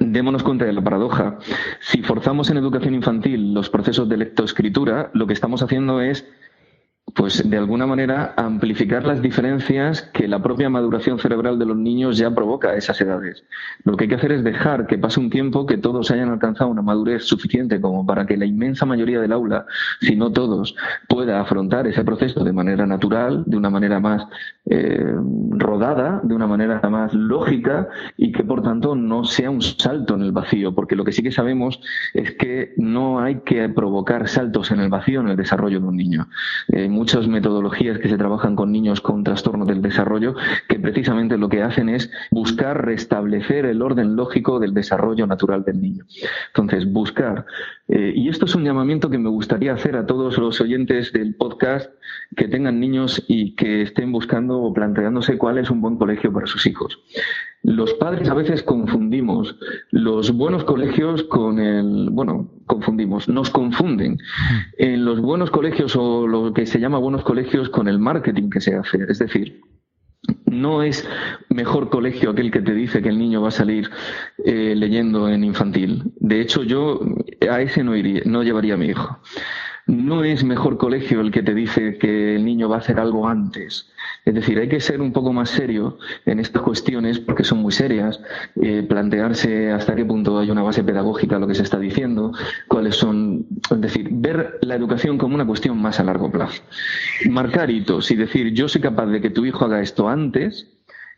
démonos 0.00 0.42
cuenta 0.42 0.64
de 0.64 0.72
la 0.72 0.82
paradoja. 0.82 1.38
Si 1.78 2.02
forzamos 2.02 2.50
en 2.50 2.56
educación 2.56 2.94
infantil 2.94 3.54
los 3.54 3.70
procesos 3.70 4.08
de 4.08 4.16
lectoescritura, 4.16 5.10
lo 5.14 5.28
que 5.28 5.34
estamos 5.34 5.62
haciendo 5.62 6.00
es 6.00 6.28
pues 7.14 7.48
de 7.48 7.56
alguna 7.56 7.86
manera 7.86 8.34
amplificar 8.36 9.04
las 9.04 9.20
diferencias 9.22 10.02
que 10.02 10.28
la 10.28 10.42
propia 10.42 10.70
maduración 10.70 11.18
cerebral 11.18 11.58
de 11.58 11.66
los 11.66 11.76
niños 11.76 12.18
ya 12.18 12.34
provoca 12.34 12.70
a 12.70 12.76
esas 12.76 13.00
edades. 13.00 13.44
Lo 13.84 13.96
que 13.96 14.04
hay 14.04 14.08
que 14.08 14.14
hacer 14.14 14.32
es 14.32 14.44
dejar 14.44 14.86
que 14.86 14.98
pase 14.98 15.20
un 15.20 15.30
tiempo, 15.30 15.66
que 15.66 15.78
todos 15.78 16.10
hayan 16.10 16.30
alcanzado 16.30 16.70
una 16.70 16.82
madurez 16.82 17.24
suficiente 17.24 17.80
como 17.80 18.06
para 18.06 18.26
que 18.26 18.36
la 18.36 18.46
inmensa 18.46 18.86
mayoría 18.86 19.20
del 19.20 19.32
aula, 19.32 19.66
si 20.00 20.16
no 20.16 20.30
todos, 20.30 20.74
pueda 21.08 21.40
afrontar 21.40 21.86
ese 21.86 22.04
proceso 22.04 22.44
de 22.44 22.52
manera 22.52 22.86
natural, 22.86 23.44
de 23.46 23.56
una 23.56 23.70
manera 23.70 24.00
más 24.00 24.26
eh, 24.66 25.14
rodada, 25.50 26.20
de 26.22 26.34
una 26.34 26.46
manera 26.46 26.80
más 26.88 27.12
lógica 27.12 27.88
y 28.16 28.32
que 28.32 28.44
por 28.44 28.62
tanto 28.62 28.94
no 28.94 29.24
sea 29.24 29.50
un 29.50 29.62
salto 29.62 30.14
en 30.14 30.22
el 30.22 30.32
vacío, 30.32 30.74
porque 30.74 30.96
lo 30.96 31.04
que 31.04 31.12
sí 31.12 31.22
que 31.22 31.32
sabemos 31.32 31.80
es 32.14 32.32
que 32.32 32.72
no 32.76 33.20
hay 33.20 33.40
que 33.40 33.68
provocar 33.68 34.28
saltos 34.28 34.70
en 34.70 34.80
el 34.80 34.88
vacío 34.88 35.20
en 35.20 35.28
el 35.28 35.36
desarrollo 35.36 35.80
de 35.80 35.86
un 35.86 35.96
niño. 35.96 36.28
Eh, 36.68 36.88
muchas 36.90 37.28
metodologías 37.28 37.98
que 37.98 38.08
se 38.08 38.18
trabajan 38.18 38.56
con 38.56 38.72
niños 38.72 39.00
con 39.00 39.24
trastornos 39.24 39.66
del 39.66 39.82
desarrollo 39.82 40.34
que 40.68 40.78
precisamente 40.78 41.38
lo 41.38 41.48
que 41.48 41.62
hacen 41.62 41.88
es 41.88 42.10
buscar 42.30 42.84
restablecer 42.84 43.64
el 43.66 43.82
orden 43.82 44.16
lógico 44.16 44.60
del 44.60 44.74
desarrollo 44.74 45.26
natural 45.26 45.64
del 45.64 45.80
niño. 45.80 46.04
Entonces, 46.48 46.90
buscar. 46.90 47.46
Eh, 47.88 48.12
y 48.14 48.28
esto 48.28 48.44
es 48.44 48.54
un 48.54 48.64
llamamiento 48.64 49.10
que 49.10 49.18
me 49.18 49.28
gustaría 49.28 49.72
hacer 49.72 49.96
a 49.96 50.06
todos 50.06 50.38
los 50.38 50.60
oyentes 50.60 51.12
del 51.12 51.34
podcast 51.34 51.90
que 52.36 52.48
tengan 52.48 52.80
niños 52.80 53.24
y 53.28 53.54
que 53.54 53.82
estén 53.82 54.12
buscando 54.12 54.60
o 54.60 54.72
planteándose 54.72 55.38
cuál 55.38 55.58
es 55.58 55.70
un 55.70 55.80
buen 55.80 55.96
colegio 55.96 56.32
para 56.32 56.46
sus 56.46 56.66
hijos. 56.66 56.98
Los 57.62 57.92
padres 57.94 58.28
a 58.30 58.34
veces 58.34 58.62
confundimos 58.62 59.56
los 59.90 60.32
buenos 60.32 60.64
colegios 60.64 61.24
con 61.24 61.58
el, 61.58 62.08
bueno, 62.10 62.50
confundimos, 62.66 63.28
nos 63.28 63.50
confunden 63.50 64.18
en 64.78 65.04
los 65.04 65.20
buenos 65.20 65.50
colegios 65.50 65.94
o 65.94 66.26
lo 66.26 66.54
que 66.54 66.64
se 66.64 66.80
llama 66.80 66.98
buenos 66.98 67.22
colegios 67.22 67.68
con 67.68 67.86
el 67.86 67.98
marketing 67.98 68.48
que 68.48 68.62
se 68.62 68.74
hace. 68.74 69.04
Es 69.08 69.18
decir, 69.18 69.60
no 70.46 70.82
es 70.82 71.08
mejor 71.48 71.90
colegio 71.90 72.30
aquel 72.30 72.50
que 72.50 72.60
te 72.60 72.74
dice 72.74 73.02
que 73.02 73.08
el 73.08 73.18
niño 73.18 73.42
va 73.42 73.48
a 73.48 73.52
salir 73.52 73.90
eh, 74.44 74.74
leyendo 74.76 75.28
en 75.28 75.44
infantil. 75.44 76.12
De 76.16 76.40
hecho, 76.40 76.62
yo 76.62 77.00
a 77.50 77.60
ese 77.60 77.84
no 77.84 77.94
iría, 77.96 78.22
no 78.24 78.42
llevaría 78.42 78.74
a 78.74 78.78
mi 78.78 78.86
hijo. 78.86 79.18
No 79.86 80.24
es 80.24 80.44
mejor 80.44 80.78
colegio 80.78 81.20
el 81.20 81.30
que 81.30 81.42
te 81.42 81.54
dice 81.54 81.98
que 81.98 82.36
el 82.36 82.44
niño 82.44 82.68
va 82.68 82.76
a 82.76 82.78
hacer 82.78 83.00
algo 83.00 83.26
antes. 83.26 83.90
Es 84.24 84.34
decir, 84.34 84.58
hay 84.58 84.68
que 84.68 84.80
ser 84.80 85.00
un 85.00 85.12
poco 85.12 85.32
más 85.32 85.50
serio 85.50 85.98
en 86.26 86.40
estas 86.40 86.62
cuestiones 86.62 87.18
porque 87.18 87.44
son 87.44 87.58
muy 87.58 87.72
serias, 87.72 88.20
eh, 88.60 88.84
plantearse 88.86 89.70
hasta 89.70 89.94
qué 89.94 90.04
punto 90.04 90.38
hay 90.38 90.50
una 90.50 90.62
base 90.62 90.84
pedagógica 90.84 91.36
a 91.36 91.38
lo 91.38 91.46
que 91.46 91.54
se 91.54 91.62
está 91.62 91.78
diciendo, 91.78 92.32
cuáles 92.68 92.96
son, 92.96 93.46
es 93.70 93.80
decir, 93.80 94.08
ver 94.10 94.58
la 94.62 94.74
educación 94.74 95.18
como 95.18 95.34
una 95.34 95.46
cuestión 95.46 95.80
más 95.80 96.00
a 96.00 96.04
largo 96.04 96.30
plazo. 96.30 96.62
Marcar 97.28 97.70
hitos 97.70 98.10
y 98.10 98.16
decir, 98.16 98.52
yo 98.52 98.68
soy 98.68 98.80
capaz 98.80 99.06
de 99.06 99.20
que 99.20 99.30
tu 99.30 99.44
hijo 99.44 99.64
haga 99.64 99.80
esto 99.80 100.08
antes, 100.08 100.66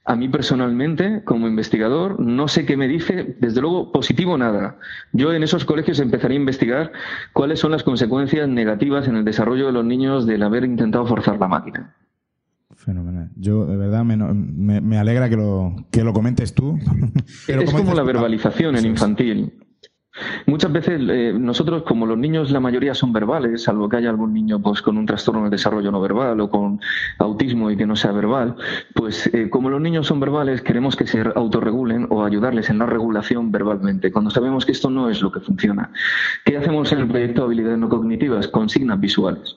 a 0.04 0.16
mí 0.16 0.28
personalmente, 0.28 1.22
como 1.24 1.46
investigador, 1.46 2.18
no 2.18 2.48
sé 2.48 2.66
qué 2.66 2.76
me 2.76 2.88
dice, 2.88 3.36
desde 3.38 3.60
luego 3.60 3.92
positivo 3.92 4.36
nada. 4.36 4.78
Yo 5.12 5.32
en 5.32 5.44
esos 5.44 5.64
colegios 5.64 6.00
empezaría 6.00 6.36
a 6.36 6.40
investigar 6.40 6.92
cuáles 7.32 7.60
son 7.60 7.70
las 7.70 7.84
consecuencias 7.84 8.48
negativas 8.48 9.06
en 9.06 9.14
el 9.14 9.24
desarrollo 9.24 9.66
de 9.66 9.72
los 9.72 9.84
niños 9.84 10.26
del 10.26 10.42
haber 10.42 10.64
intentado 10.64 11.06
forzar 11.06 11.38
la 11.38 11.46
máquina. 11.46 11.94
Fenomenal. 12.84 13.30
Yo, 13.36 13.64
de 13.64 13.76
verdad, 13.76 14.04
me, 14.04 14.80
me, 14.80 14.98
alegra 14.98 15.28
que 15.28 15.36
lo, 15.36 15.86
que 15.92 16.02
lo 16.02 16.12
comentes 16.12 16.52
tú. 16.52 16.78
es 17.48 17.72
como 17.72 17.94
la 17.94 18.02
verbalización 18.02 18.76
en 18.76 18.86
infantil. 18.86 19.52
Muchas 20.46 20.70
veces 20.72 21.00
eh, 21.08 21.32
nosotros, 21.34 21.84
como 21.84 22.04
los 22.04 22.18
niños, 22.18 22.50
la 22.50 22.60
mayoría 22.60 22.94
son 22.94 23.12
verbales, 23.12 23.62
salvo 23.62 23.88
que 23.88 23.96
haya 23.96 24.10
algún 24.10 24.34
niño 24.34 24.60
pues, 24.60 24.82
con 24.82 24.98
un 24.98 25.06
trastorno 25.06 25.44
de 25.44 25.50
desarrollo 25.50 25.90
no 25.90 26.00
verbal 26.02 26.38
o 26.40 26.50
con 26.50 26.80
autismo 27.18 27.70
y 27.70 27.76
que 27.76 27.86
no 27.86 27.96
sea 27.96 28.12
verbal, 28.12 28.56
pues 28.94 29.28
eh, 29.32 29.48
como 29.48 29.70
los 29.70 29.80
niños 29.80 30.06
son 30.06 30.20
verbales, 30.20 30.60
queremos 30.60 30.96
que 30.96 31.06
se 31.06 31.22
autorregulen 31.34 32.08
o 32.10 32.24
ayudarles 32.24 32.68
en 32.68 32.78
la 32.78 32.86
regulación 32.86 33.50
verbalmente, 33.50 34.12
cuando 34.12 34.30
sabemos 34.30 34.66
que 34.66 34.72
esto 34.72 34.90
no 34.90 35.08
es 35.08 35.22
lo 35.22 35.32
que 35.32 35.40
funciona. 35.40 35.90
¿Qué 36.44 36.58
hacemos 36.58 36.92
en 36.92 37.00
el 37.00 37.08
proyecto 37.08 37.42
de 37.42 37.46
habilidades 37.46 37.78
no 37.78 37.88
cognitivas? 37.88 38.48
Consignas 38.48 39.00
visuales. 39.00 39.56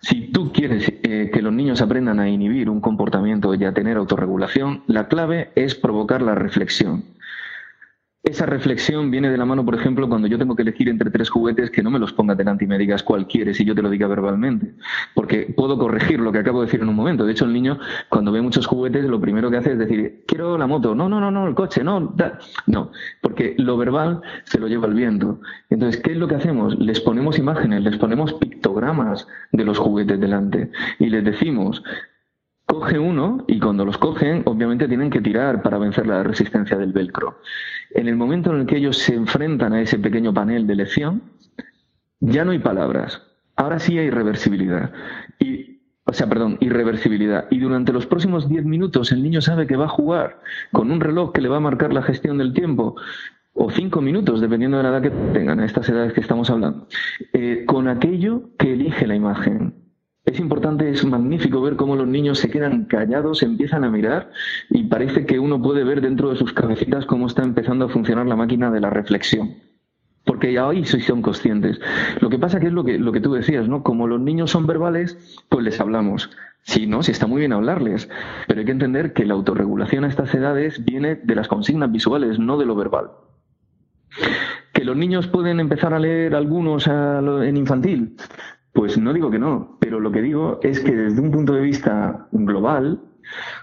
Si 0.00 0.30
tú 0.30 0.52
quieres 0.52 0.92
eh, 1.02 1.30
que 1.32 1.42
los 1.42 1.52
niños 1.52 1.80
aprendan 1.80 2.20
a 2.20 2.28
inhibir 2.28 2.70
un 2.70 2.80
comportamiento 2.80 3.52
y 3.54 3.64
a 3.64 3.74
tener 3.74 3.96
autorregulación, 3.96 4.84
la 4.86 5.08
clave 5.08 5.50
es 5.56 5.74
provocar 5.74 6.22
la 6.22 6.36
reflexión 6.36 7.15
esa 8.26 8.44
reflexión 8.44 9.12
viene 9.12 9.30
de 9.30 9.38
la 9.38 9.44
mano, 9.44 9.64
por 9.64 9.76
ejemplo, 9.76 10.08
cuando 10.08 10.26
yo 10.26 10.36
tengo 10.36 10.56
que 10.56 10.62
elegir 10.62 10.88
entre 10.88 11.10
tres 11.10 11.30
juguetes, 11.30 11.70
que 11.70 11.82
no 11.82 11.92
me 11.92 12.00
los 12.00 12.12
ponga 12.12 12.34
delante 12.34 12.64
y 12.64 12.66
me 12.68 12.76
digas 12.76 13.04
cuál 13.04 13.28
quieres 13.28 13.60
y 13.60 13.64
yo 13.64 13.72
te 13.72 13.82
lo 13.82 13.88
diga 13.88 14.08
verbalmente. 14.08 14.74
Porque 15.14 15.54
puedo 15.56 15.78
corregir 15.78 16.18
lo 16.18 16.32
que 16.32 16.40
acabo 16.40 16.60
de 16.60 16.66
decir 16.66 16.80
en 16.80 16.88
un 16.88 16.96
momento. 16.96 17.24
De 17.24 17.30
hecho, 17.30 17.44
el 17.44 17.52
niño, 17.52 17.78
cuando 18.08 18.32
ve 18.32 18.42
muchos 18.42 18.66
juguetes, 18.66 19.04
lo 19.04 19.20
primero 19.20 19.48
que 19.48 19.58
hace 19.58 19.72
es 19.72 19.78
decir, 19.78 20.24
quiero 20.26 20.58
la 20.58 20.66
moto. 20.66 20.92
No, 20.92 21.08
no, 21.08 21.20
no, 21.20 21.30
no, 21.30 21.46
el 21.46 21.54
coche, 21.54 21.84
no. 21.84 22.16
No, 22.66 22.90
porque 23.20 23.54
lo 23.58 23.76
verbal 23.76 24.20
se 24.42 24.58
lo 24.58 24.66
lleva 24.66 24.88
el 24.88 24.94
viento. 24.94 25.40
Entonces, 25.70 26.02
¿qué 26.02 26.10
es 26.10 26.16
lo 26.16 26.26
que 26.26 26.34
hacemos? 26.34 26.76
Les 26.80 27.00
ponemos 27.00 27.38
imágenes, 27.38 27.84
les 27.84 27.96
ponemos 27.96 28.32
pictogramas 28.34 29.28
de 29.52 29.64
los 29.64 29.78
juguetes 29.78 30.18
delante 30.18 30.72
y 30.98 31.10
les 31.10 31.24
decimos, 31.24 31.80
coge 32.66 32.98
uno 32.98 33.44
y 33.46 33.60
cuando 33.60 33.84
los 33.84 33.96
cogen, 33.96 34.42
obviamente 34.44 34.88
tienen 34.88 35.10
que 35.10 35.20
tirar 35.20 35.62
para 35.62 35.78
vencer 35.78 36.06
la 36.06 36.22
resistencia 36.22 36.76
del 36.76 36.92
velcro. 36.92 37.38
En 37.90 38.08
el 38.08 38.16
momento 38.16 38.52
en 38.52 38.60
el 38.60 38.66
que 38.66 38.76
ellos 38.76 38.98
se 38.98 39.14
enfrentan 39.14 39.72
a 39.72 39.80
ese 39.80 39.98
pequeño 39.98 40.32
panel 40.34 40.66
de 40.66 40.72
elección, 40.72 41.22
ya 42.20 42.44
no 42.44 42.52
hay 42.52 42.58
palabras. 42.58 43.22
Ahora 43.56 43.78
sí 43.78 43.98
hay 43.98 44.10
reversibilidad. 44.10 44.92
Y, 45.38 45.80
o 46.04 46.12
sea, 46.12 46.28
perdón, 46.28 46.58
irreversibilidad. 46.60 47.46
Y 47.50 47.58
durante 47.58 47.92
los 47.92 48.06
próximos 48.06 48.48
10 48.48 48.64
minutos 48.64 49.12
el 49.12 49.22
niño 49.22 49.40
sabe 49.40 49.66
que 49.66 49.76
va 49.76 49.86
a 49.86 49.88
jugar 49.88 50.40
con 50.72 50.90
un 50.90 51.00
reloj 51.00 51.32
que 51.32 51.40
le 51.40 51.48
va 51.48 51.56
a 51.56 51.60
marcar 51.60 51.92
la 51.92 52.02
gestión 52.02 52.38
del 52.38 52.52
tiempo 52.52 52.96
o 53.54 53.70
cinco 53.70 54.02
minutos, 54.02 54.40
dependiendo 54.40 54.76
de 54.76 54.82
la 54.82 54.90
edad 54.90 55.02
que 55.02 55.10
tengan, 55.10 55.60
a 55.60 55.64
estas 55.64 55.88
edades 55.88 56.12
que 56.12 56.20
estamos 56.20 56.50
hablando, 56.50 56.86
eh, 57.32 57.64
con 57.66 57.88
aquello 57.88 58.50
que 58.58 58.74
elige 58.74 59.06
la 59.06 59.16
imagen 59.16 59.85
es 60.26 60.40
importante, 60.40 60.90
es 60.90 61.04
magnífico 61.04 61.62
ver 61.62 61.76
cómo 61.76 61.94
los 61.94 62.08
niños 62.08 62.40
se 62.40 62.50
quedan 62.50 62.84
callados, 62.86 63.44
empiezan 63.44 63.84
a 63.84 63.90
mirar 63.90 64.32
y 64.70 64.82
parece 64.84 65.24
que 65.24 65.38
uno 65.38 65.62
puede 65.62 65.84
ver 65.84 66.00
dentro 66.00 66.30
de 66.30 66.36
sus 66.36 66.52
cabecitas 66.52 67.06
cómo 67.06 67.28
está 67.28 67.44
empezando 67.44 67.84
a 67.84 67.88
funcionar 67.88 68.26
la 68.26 68.34
máquina 68.34 68.70
de 68.72 68.80
la 68.80 68.90
reflexión. 68.90 69.54
Porque 70.24 70.52
ya 70.52 70.66
hoy 70.66 70.84
sí 70.84 71.00
son 71.00 71.22
conscientes. 71.22 71.80
Lo 72.20 72.28
que 72.28 72.40
pasa 72.40 72.58
que 72.58 72.66
es 72.66 72.72
lo 72.72 72.84
que, 72.84 72.98
lo 72.98 73.12
que 73.12 73.20
tú 73.20 73.32
decías, 73.32 73.68
¿no? 73.68 73.84
Como 73.84 74.08
los 74.08 74.20
niños 74.20 74.50
son 74.50 74.66
verbales, 74.66 75.16
pues 75.48 75.64
les 75.64 75.80
hablamos. 75.80 76.28
Sí, 76.64 76.88
no, 76.88 77.04
sí 77.04 77.12
está 77.12 77.28
muy 77.28 77.38
bien 77.38 77.52
hablarles, 77.52 78.08
pero 78.48 78.58
hay 78.58 78.66
que 78.66 78.72
entender 78.72 79.12
que 79.12 79.24
la 79.24 79.34
autorregulación 79.34 80.02
a 80.02 80.08
estas 80.08 80.34
edades 80.34 80.84
viene 80.84 81.14
de 81.14 81.36
las 81.36 81.46
consignas 81.46 81.92
visuales, 81.92 82.40
no 82.40 82.58
de 82.58 82.66
lo 82.66 82.74
verbal. 82.74 83.10
Que 84.72 84.84
los 84.84 84.96
niños 84.96 85.28
pueden 85.28 85.60
empezar 85.60 85.94
a 85.94 86.00
leer 86.00 86.34
algunos 86.34 86.88
en 86.88 87.56
infantil, 87.56 88.16
pues 88.76 88.98
no 88.98 89.14
digo 89.14 89.30
que 89.30 89.38
no, 89.38 89.78
pero 89.80 89.98
lo 90.00 90.12
que 90.12 90.20
digo 90.20 90.60
es 90.62 90.80
que 90.80 90.94
desde 90.94 91.20
un 91.22 91.30
punto 91.30 91.54
de 91.54 91.62
vista 91.62 92.28
global, 92.30 93.00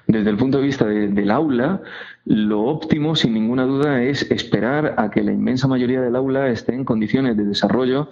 desde 0.08 0.32
el 0.32 0.38
punto 0.38 0.58
de 0.58 0.64
vista 0.64 0.86
del 0.86 1.30
aula, 1.30 1.84
lo 2.26 2.64
óptimo, 2.64 3.16
sin 3.16 3.36
ninguna 3.36 3.64
duda, 3.64 4.02
es 4.02 4.30
esperar 4.32 4.96
a 4.98 5.12
que 5.12 5.22
la 5.22 5.32
inmensa 5.32 5.68
mayoría 5.68 6.02
del 6.02 6.16
aula 6.16 6.50
esté 6.50 6.74
en 6.74 6.84
condiciones 6.84 7.38
de 7.38 7.46
desarrollo 7.46 8.10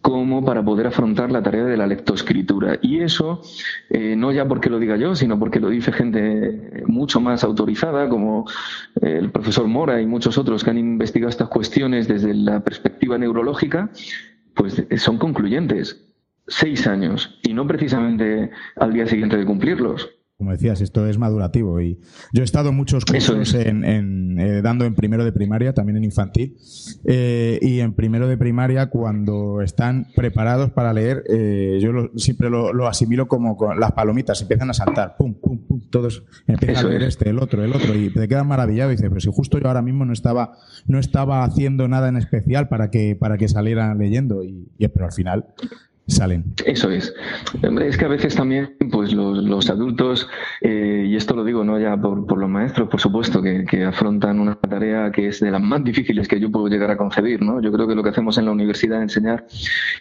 como 0.00 0.44
para 0.44 0.64
poder 0.64 0.86
afrontar 0.86 1.32
la 1.32 1.42
tarea 1.42 1.64
de 1.64 1.76
la 1.76 1.88
lectoescritura. 1.88 2.78
Y 2.80 3.00
eso, 3.00 3.42
eh, 3.90 4.14
no 4.14 4.30
ya 4.30 4.46
porque 4.46 4.70
lo 4.70 4.78
diga 4.78 4.96
yo, 4.96 5.16
sino 5.16 5.40
porque 5.40 5.58
lo 5.58 5.68
dice 5.68 5.90
gente 5.90 6.84
mucho 6.86 7.20
más 7.20 7.42
autorizada, 7.42 8.08
como 8.08 8.48
eh, 9.02 9.16
el 9.18 9.32
profesor 9.32 9.66
Mora 9.66 10.00
y 10.00 10.06
muchos 10.06 10.38
otros 10.38 10.62
que 10.62 10.70
han 10.70 10.78
investigado 10.78 11.30
estas 11.30 11.48
cuestiones 11.48 12.06
desde 12.06 12.34
la 12.34 12.60
perspectiva 12.60 13.18
neurológica, 13.18 13.90
pues 14.54 14.86
son 14.98 15.18
concluyentes 15.18 16.06
seis 16.48 16.86
años 16.86 17.38
y 17.42 17.54
no 17.54 17.66
precisamente 17.66 18.50
al 18.76 18.92
día 18.92 19.06
siguiente 19.06 19.36
de 19.36 19.44
cumplirlos. 19.44 20.08
Como 20.38 20.50
decías, 20.50 20.82
esto 20.82 21.06
es 21.06 21.16
madurativo 21.16 21.80
y 21.80 21.98
yo 22.34 22.42
he 22.42 22.44
estado 22.44 22.70
muchos 22.70 23.06
cursos 23.06 23.54
en, 23.54 24.38
eh, 24.38 24.60
dando 24.60 24.84
en 24.84 24.94
primero 24.94 25.24
de 25.24 25.32
primaria, 25.32 25.72
también 25.72 25.96
en 25.96 26.04
infantil, 26.04 26.58
eh, 27.06 27.58
y 27.62 27.80
en 27.80 27.94
primero 27.94 28.28
de 28.28 28.36
primaria 28.36 28.90
cuando 28.90 29.62
están 29.62 30.08
preparados 30.14 30.72
para 30.72 30.92
leer, 30.92 31.24
eh, 31.30 31.78
yo 31.80 32.10
siempre 32.16 32.50
lo, 32.50 32.86
asimilo 32.86 33.28
como 33.28 33.56
con 33.56 33.80
las 33.80 33.92
palomitas, 33.92 34.42
empiezan 34.42 34.68
a 34.68 34.74
saltar, 34.74 35.16
pum, 35.16 35.40
pum, 35.40 35.66
pum, 35.66 35.80
todos 35.88 36.22
empiezan 36.46 36.84
a 36.84 36.88
leer 36.90 37.04
este, 37.04 37.30
el 37.30 37.38
otro, 37.38 37.64
el 37.64 37.72
otro, 37.72 37.94
y 37.94 38.10
te 38.10 38.28
quedan 38.28 38.46
maravillados 38.46 38.92
y 38.92 38.96
dices, 38.96 39.08
pero 39.08 39.20
si 39.22 39.30
justo 39.32 39.58
yo 39.58 39.68
ahora 39.68 39.80
mismo 39.80 40.04
no 40.04 40.12
estaba, 40.12 40.58
no 40.86 40.98
estaba 40.98 41.44
haciendo 41.44 41.88
nada 41.88 42.10
en 42.10 42.18
especial 42.18 42.68
para 42.68 42.90
que, 42.90 43.16
para 43.16 43.38
que 43.38 43.48
salieran 43.48 43.96
leyendo, 43.96 44.44
y, 44.44 44.68
y 44.76 44.86
pero 44.88 45.06
al 45.06 45.12
final 45.12 45.46
salen. 46.06 46.44
Eso 46.64 46.90
es. 46.90 47.14
Es 47.80 47.96
que 47.96 48.04
a 48.04 48.08
veces 48.08 48.34
también, 48.34 48.76
pues 48.90 49.12
los, 49.12 49.70
adultos, 49.70 50.28
eh, 50.60 51.04
y 51.08 51.16
esto 51.16 51.34
lo 51.34 51.44
digo 51.44 51.64
no 51.64 51.78
ya 51.78 51.96
por, 51.96 52.38
los 52.38 52.48
maestros, 52.48 52.88
por 52.88 53.00
supuesto, 53.00 53.42
que, 53.42 53.84
afrontan 53.84 54.40
una 54.40 54.54
tarea 54.56 55.10
que 55.12 55.28
es 55.28 55.40
de 55.40 55.50
las 55.50 55.60
más 55.60 55.82
difíciles 55.84 56.28
que 56.28 56.40
yo 56.40 56.50
puedo 56.50 56.68
llegar 56.68 56.90
a 56.90 56.96
concebir, 56.96 57.42
¿no? 57.42 57.60
Yo 57.60 57.72
creo 57.72 57.86
que 57.86 57.94
lo 57.94 58.02
que 58.02 58.10
hacemos 58.10 58.38
en 58.38 58.46
la 58.46 58.52
universidad 58.52 58.98
es 58.98 59.16
enseñar, 59.16 59.46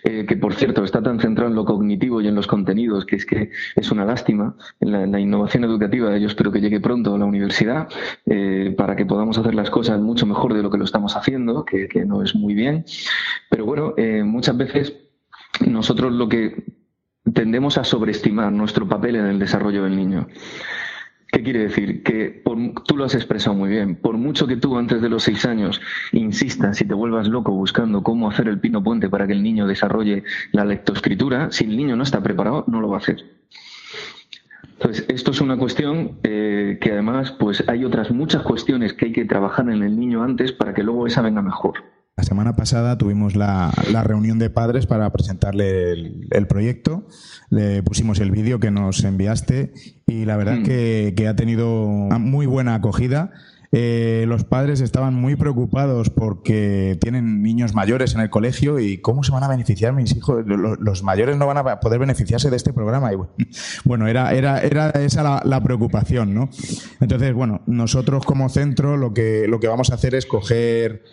eh, 0.03 0.25
que 0.27 0.37
por 0.37 0.53
cierto 0.53 0.83
está 0.83 1.01
tan 1.01 1.19
centrado 1.19 1.49
en 1.49 1.55
lo 1.55 1.65
cognitivo 1.65 2.21
y 2.21 2.27
en 2.27 2.35
los 2.35 2.47
contenidos, 2.47 3.05
que 3.05 3.15
es 3.15 3.25
que 3.25 3.51
es 3.75 3.91
una 3.91 4.05
lástima, 4.05 4.55
en 4.79 5.11
la, 5.11 5.19
innovación 5.19 5.63
educativa, 5.63 6.17
yo 6.17 6.27
espero 6.27 6.51
que 6.51 6.61
llegue 6.61 6.79
pronto 6.79 7.15
a 7.15 7.17
la 7.17 7.25
universidad, 7.25 7.87
eh, 8.25 8.73
para 8.77 8.95
que 8.95 9.05
podamos 9.05 9.37
hacer 9.37 9.55
las 9.55 9.69
cosas 9.69 9.99
mucho 9.99 10.25
mejor 10.25 10.53
de 10.53 10.61
lo 10.61 10.69
que 10.69 10.77
lo 10.77 10.85
estamos 10.85 11.15
haciendo, 11.15 11.65
que, 11.65 11.87
que 11.87 12.05
no 12.05 12.21
es 12.21 12.35
muy 12.35 12.53
bien. 12.53 12.85
Pero 13.49 13.65
bueno, 13.65 13.93
muchas 14.23 14.57
veces 14.57 15.04
nosotros 15.61 16.13
lo 16.13 16.29
que 16.29 16.63
tendemos 17.33 17.77
a 17.77 17.83
sobreestimar 17.83 18.51
nuestro 18.51 18.87
papel 18.87 19.15
en 19.15 19.25
el 19.25 19.39
desarrollo 19.39 19.83
del 19.83 19.95
niño. 19.95 20.27
¿Qué 21.31 21.43
quiere 21.43 21.63
decir? 21.63 22.01
Que 22.03 22.41
tú 22.85 22.95
lo 22.95 23.03
has 23.03 23.13
expresado 23.13 23.55
muy 23.55 23.69
bien. 23.69 23.95
Por 23.95 24.17
mucho 24.17 24.47
que 24.47 24.55
tú 24.55 24.77
antes 24.77 25.01
de 25.01 25.09
los 25.09 25.23
seis 25.23 25.45
años 25.45 25.81
insistas 26.13 26.79
y 26.81 26.85
te 26.85 26.93
vuelvas 26.93 27.27
loco 27.27 27.51
buscando 27.51 28.03
cómo 28.03 28.29
hacer 28.29 28.47
el 28.47 28.59
pino 28.59 28.81
puente 28.81 29.09
para 29.09 29.27
que 29.27 29.33
el 29.33 29.43
niño 29.43 29.67
desarrolle 29.67 30.23
la 30.53 30.63
lectoescritura, 30.63 31.51
si 31.51 31.65
el 31.65 31.75
niño 31.75 31.97
no 31.97 32.03
está 32.03 32.23
preparado, 32.23 32.63
no 32.67 32.79
lo 32.79 32.87
va 32.87 32.95
a 32.95 32.99
hacer. 32.99 33.17
Entonces, 34.77 35.05
esto 35.09 35.31
es 35.31 35.41
una 35.41 35.57
cuestión 35.57 36.19
eh, 36.23 36.77
que 36.79 36.91
además, 36.91 37.31
pues 37.31 37.63
hay 37.67 37.83
otras 37.83 38.11
muchas 38.11 38.43
cuestiones 38.43 38.93
que 38.93 39.05
hay 39.05 39.11
que 39.11 39.25
trabajar 39.25 39.69
en 39.69 39.83
el 39.83 39.99
niño 39.99 40.23
antes 40.23 40.51
para 40.51 40.73
que 40.73 40.83
luego 40.83 41.07
esa 41.07 41.21
venga 41.21 41.41
mejor. 41.41 41.83
La 42.17 42.23
semana 42.23 42.55
pasada 42.55 42.97
tuvimos 42.97 43.35
la, 43.35 43.73
reunión 44.05 44.39
de 44.39 44.49
padres 44.49 44.85
para 44.85 45.11
presentarle 45.11 45.91
el, 45.91 46.47
proyecto. 46.47 47.07
Le 47.49 47.83
pusimos 47.83 48.19
el 48.21 48.31
vídeo 48.31 48.57
que 48.61 48.71
nos 48.71 49.03
enviaste 49.03 49.73
y 50.07 50.23
la 50.23 50.37
verdad 50.37 50.59
mm. 50.59 50.63
que, 50.63 51.27
ha 51.27 51.35
tenido 51.35 51.87
muy 51.87 52.45
buena 52.45 52.75
acogida. 52.75 53.33
Eh, 53.73 54.23
los 54.29 54.45
padres 54.45 54.79
estaban 54.79 55.13
muy 55.13 55.35
preocupados 55.35 56.09
porque 56.09 56.97
tienen 57.01 57.41
niños 57.43 57.73
mayores 57.73 58.15
en 58.15 58.21
el 58.21 58.29
colegio 58.29 58.79
y 58.79 58.99
cómo 58.99 59.21
se 59.23 59.33
van 59.33 59.43
a 59.43 59.49
beneficiar 59.49 59.91
mis 59.91 60.15
hijos. 60.15 60.45
Los, 60.45 61.03
mayores 61.03 61.35
no 61.35 61.47
van 61.47 61.57
a 61.57 61.81
poder 61.81 61.99
beneficiarse 61.99 62.49
de 62.49 62.55
este 62.55 62.71
programa. 62.71 63.11
Y 63.11 63.17
bueno, 63.83 64.07
era, 64.07 64.33
era, 64.33 64.61
era 64.61 64.89
esa 64.91 65.21
la, 65.21 65.41
la, 65.43 65.61
preocupación, 65.61 66.33
¿no? 66.33 66.49
Entonces, 67.01 67.33
bueno, 67.33 67.61
nosotros 67.65 68.25
como 68.25 68.47
centro 68.47 68.95
lo 68.95 69.13
que, 69.13 69.47
lo 69.49 69.59
que 69.59 69.67
vamos 69.67 69.91
a 69.91 69.95
hacer 69.95 70.15
es 70.15 70.25
coger 70.25 71.03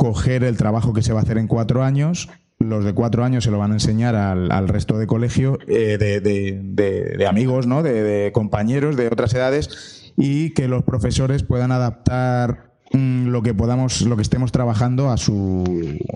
coger 0.00 0.44
el 0.44 0.56
trabajo 0.56 0.94
que 0.94 1.02
se 1.02 1.12
va 1.12 1.20
a 1.20 1.22
hacer 1.24 1.36
en 1.36 1.46
cuatro 1.46 1.84
años, 1.84 2.30
los 2.58 2.86
de 2.86 2.94
cuatro 2.94 3.22
años 3.22 3.44
se 3.44 3.50
lo 3.50 3.58
van 3.58 3.72
a 3.72 3.74
enseñar 3.74 4.16
al, 4.16 4.66
resto 4.66 4.96
de 4.96 5.06
colegio, 5.06 5.58
eh, 5.68 5.98
de, 5.98 7.26
amigos, 7.26 7.66
¿no? 7.66 7.82
De, 7.82 8.30
compañeros 8.32 8.96
de 8.96 9.08
otras 9.08 9.34
edades 9.34 10.14
y 10.16 10.54
que 10.54 10.68
los 10.68 10.84
profesores 10.84 11.42
puedan 11.42 11.70
adaptar 11.70 12.72
mm, 12.94 13.26
lo 13.26 13.42
que 13.42 13.52
podamos, 13.52 14.00
lo 14.00 14.16
que 14.16 14.22
estemos 14.22 14.52
trabajando 14.52 15.10
a 15.10 15.18
su, 15.18 15.64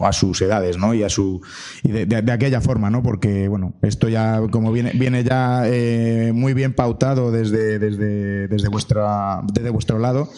a 0.01 0.14
sus 0.14 0.40
edades, 0.40 0.79
¿no? 0.79 0.94
Y 0.94 1.03
a 1.03 1.11
su, 1.11 1.42
y 1.83 1.90
de, 1.90 2.33
aquella 2.33 2.62
forma, 2.62 2.88
¿no? 2.88 3.03
Porque, 3.03 3.49
bueno, 3.49 3.75
esto 3.83 4.09
ya, 4.09 4.40
como 4.51 4.73
viene, 4.73 4.92
viene 4.94 5.25
ya 5.25 5.64
eh, 5.66 6.33
muy 6.35 6.55
bien 6.55 6.73
pautado 6.73 7.31
desde, 7.31 7.79
desde, 7.79 8.49
desde 8.49 8.68
vuestra, 8.68 9.42
desde 9.53 9.68
vuestro 9.68 9.99
lado 9.99 10.31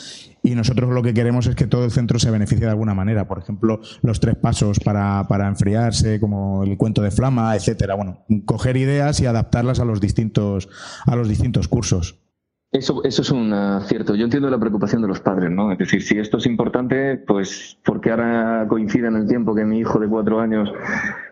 y 0.46 0.54
nosotros 0.54 0.90
lo 0.90 1.02
que 1.02 1.12
queremos 1.12 1.48
es 1.48 1.56
que 1.56 1.66
todo 1.66 1.84
el 1.84 1.90
centro 1.90 2.20
se 2.20 2.30
beneficie 2.30 2.64
de 2.64 2.70
alguna 2.70 2.94
manera. 2.94 3.26
Por 3.26 3.38
ejemplo, 3.38 3.80
los 4.02 4.20
tres 4.20 4.36
pasos 4.36 4.78
para, 4.78 5.26
para 5.28 5.48
enfriarse, 5.48 6.20
como 6.20 6.62
el 6.62 6.76
cuento 6.76 7.02
de 7.02 7.10
flama, 7.10 7.56
etcétera. 7.56 7.96
Bueno, 7.96 8.24
coger 8.44 8.76
ideas 8.76 9.20
y 9.20 9.26
adaptarlas 9.26 9.80
a 9.80 9.84
los 9.84 10.00
distintos, 10.00 10.68
a 11.04 11.16
los 11.16 11.28
distintos 11.28 11.66
cursos. 11.66 12.25
Eso, 12.72 13.02
eso 13.04 13.22
es 13.22 13.30
un 13.30 13.54
cierto. 13.86 14.14
Yo 14.16 14.24
entiendo 14.24 14.50
la 14.50 14.58
preocupación 14.58 15.00
de 15.00 15.08
los 15.08 15.20
padres, 15.20 15.50
¿no? 15.50 15.70
Es 15.72 15.78
decir, 15.78 16.02
si 16.02 16.18
esto 16.18 16.38
es 16.38 16.46
importante, 16.46 17.16
pues 17.16 17.78
porque 17.84 18.10
ahora 18.10 18.66
coincide 18.68 19.06
en 19.06 19.16
el 19.16 19.28
tiempo 19.28 19.54
que 19.54 19.64
mi 19.64 19.78
hijo 19.78 20.00
de 20.00 20.08
cuatro 20.08 20.40
años 20.40 20.72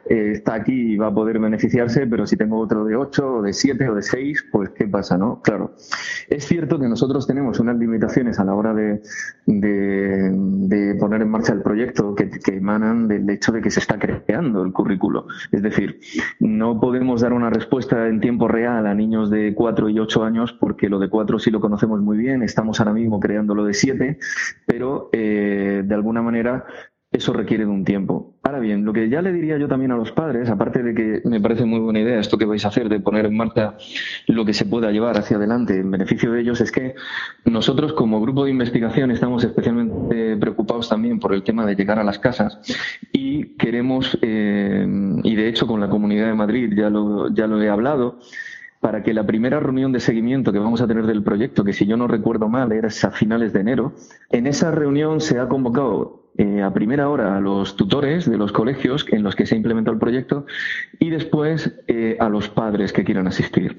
eh, 0.08 0.32
está 0.32 0.54
aquí 0.54 0.92
y 0.92 0.96
va 0.96 1.08
a 1.08 1.14
poder 1.14 1.38
beneficiarse, 1.38 2.06
pero 2.06 2.26
si 2.26 2.36
tengo 2.36 2.58
otro 2.58 2.84
de 2.84 2.94
ocho, 2.94 3.36
o 3.36 3.42
de 3.42 3.52
siete, 3.52 3.88
o 3.88 3.94
de 3.94 4.02
seis, 4.02 4.44
pues 4.52 4.70
¿qué 4.70 4.86
pasa, 4.86 5.18
no? 5.18 5.40
Claro. 5.42 5.74
Es 6.28 6.46
cierto 6.46 6.78
que 6.78 6.88
nosotros 6.88 7.26
tenemos 7.26 7.58
unas 7.58 7.76
limitaciones 7.78 8.38
a 8.38 8.44
la 8.44 8.54
hora 8.54 8.72
de, 8.72 9.02
de, 9.46 10.96
poner 11.00 11.22
en 11.22 11.30
marcha 11.30 11.52
el 11.52 11.62
proyecto 11.62 12.14
que, 12.14 12.30
que, 12.30 12.56
emanan 12.56 13.08
del 13.08 13.28
hecho 13.28 13.50
de 13.52 13.60
que 13.60 13.70
se 13.70 13.80
está 13.80 13.98
creando 13.98 14.62
el 14.62 14.72
currículo. 14.72 15.26
Es 15.50 15.62
decir, 15.62 15.98
no 16.38 16.80
podemos 16.80 17.22
dar 17.22 17.32
una 17.32 17.50
respuesta 17.50 18.06
en 18.06 18.20
tiempo 18.20 18.46
real 18.46 18.86
a 18.86 18.94
niños 18.94 19.30
de 19.30 19.54
cuatro 19.54 19.88
y 19.88 19.98
ocho 19.98 20.22
años 20.22 20.52
porque 20.52 20.88
lo 20.88 20.98
de 20.98 21.08
cuatro 21.08 21.23
sí 21.38 21.50
lo 21.50 21.60
conocemos 21.60 22.00
muy 22.00 22.16
bien, 22.16 22.42
estamos 22.42 22.80
ahora 22.80 22.92
mismo 22.92 23.20
creando 23.20 23.54
lo 23.54 23.64
de 23.64 23.74
siete, 23.74 24.18
pero 24.66 25.10
eh, 25.12 25.82
de 25.84 25.94
alguna 25.94 26.22
manera 26.22 26.64
eso 27.14 27.32
requiere 27.32 27.64
de 27.64 27.70
un 27.70 27.84
tiempo. 27.84 28.34
Ahora 28.42 28.58
bien, 28.58 28.84
lo 28.84 28.92
que 28.92 29.08
ya 29.08 29.22
le 29.22 29.32
diría 29.32 29.56
yo 29.56 29.68
también 29.68 29.92
a 29.92 29.96
los 29.96 30.10
padres, 30.10 30.50
aparte 30.50 30.82
de 30.82 30.94
que 30.94 31.22
me 31.28 31.40
parece 31.40 31.64
muy 31.64 31.78
buena 31.78 32.00
idea 32.00 32.18
esto 32.18 32.36
que 32.36 32.44
vais 32.44 32.64
a 32.64 32.68
hacer 32.68 32.88
de 32.88 32.98
poner 32.98 33.26
en 33.26 33.36
marcha 33.36 33.76
lo 34.26 34.44
que 34.44 34.52
se 34.52 34.64
pueda 34.64 34.90
llevar 34.90 35.16
hacia 35.16 35.36
adelante 35.36 35.78
en 35.78 35.92
beneficio 35.92 36.32
de 36.32 36.40
ellos, 36.40 36.60
es 36.60 36.72
que 36.72 36.96
nosotros 37.44 37.92
como 37.92 38.20
grupo 38.20 38.44
de 38.44 38.50
investigación 38.50 39.12
estamos 39.12 39.44
especialmente 39.44 40.36
preocupados 40.36 40.88
también 40.88 41.20
por 41.20 41.32
el 41.32 41.44
tema 41.44 41.64
de 41.64 41.76
llegar 41.76 42.00
a 42.00 42.04
las 42.04 42.18
casas 42.18 42.58
y 43.12 43.56
queremos, 43.56 44.18
eh, 44.20 44.84
y 45.22 45.36
de 45.36 45.48
hecho 45.48 45.68
con 45.68 45.80
la 45.80 45.88
Comunidad 45.88 46.26
de 46.26 46.34
Madrid 46.34 46.72
ya 46.76 46.90
lo, 46.90 47.32
ya 47.32 47.46
lo 47.46 47.62
he 47.62 47.68
hablado, 47.68 48.18
para 48.84 49.02
que 49.02 49.14
la 49.14 49.24
primera 49.24 49.60
reunión 49.60 49.92
de 49.92 49.98
seguimiento 49.98 50.52
que 50.52 50.58
vamos 50.58 50.82
a 50.82 50.86
tener 50.86 51.06
del 51.06 51.22
proyecto, 51.22 51.64
que 51.64 51.72
si 51.72 51.86
yo 51.86 51.96
no 51.96 52.06
recuerdo 52.06 52.50
mal 52.50 52.70
era 52.70 52.88
a 52.88 53.10
finales 53.12 53.54
de 53.54 53.60
enero, 53.60 53.94
en 54.28 54.46
esa 54.46 54.72
reunión 54.72 55.22
se 55.22 55.38
ha 55.38 55.48
convocado 55.48 56.28
eh, 56.36 56.60
a 56.60 56.70
primera 56.74 57.08
hora 57.08 57.34
a 57.34 57.40
los 57.40 57.76
tutores 57.76 58.30
de 58.30 58.36
los 58.36 58.52
colegios 58.52 59.06
en 59.10 59.22
los 59.22 59.36
que 59.36 59.46
se 59.46 59.54
ha 59.54 59.56
implementado 59.56 59.94
el 59.94 59.98
proyecto 59.98 60.44
y 61.00 61.08
después 61.08 61.74
eh, 61.86 62.18
a 62.20 62.28
los 62.28 62.50
padres 62.50 62.92
que 62.92 63.04
quieran 63.04 63.26
asistir. 63.26 63.78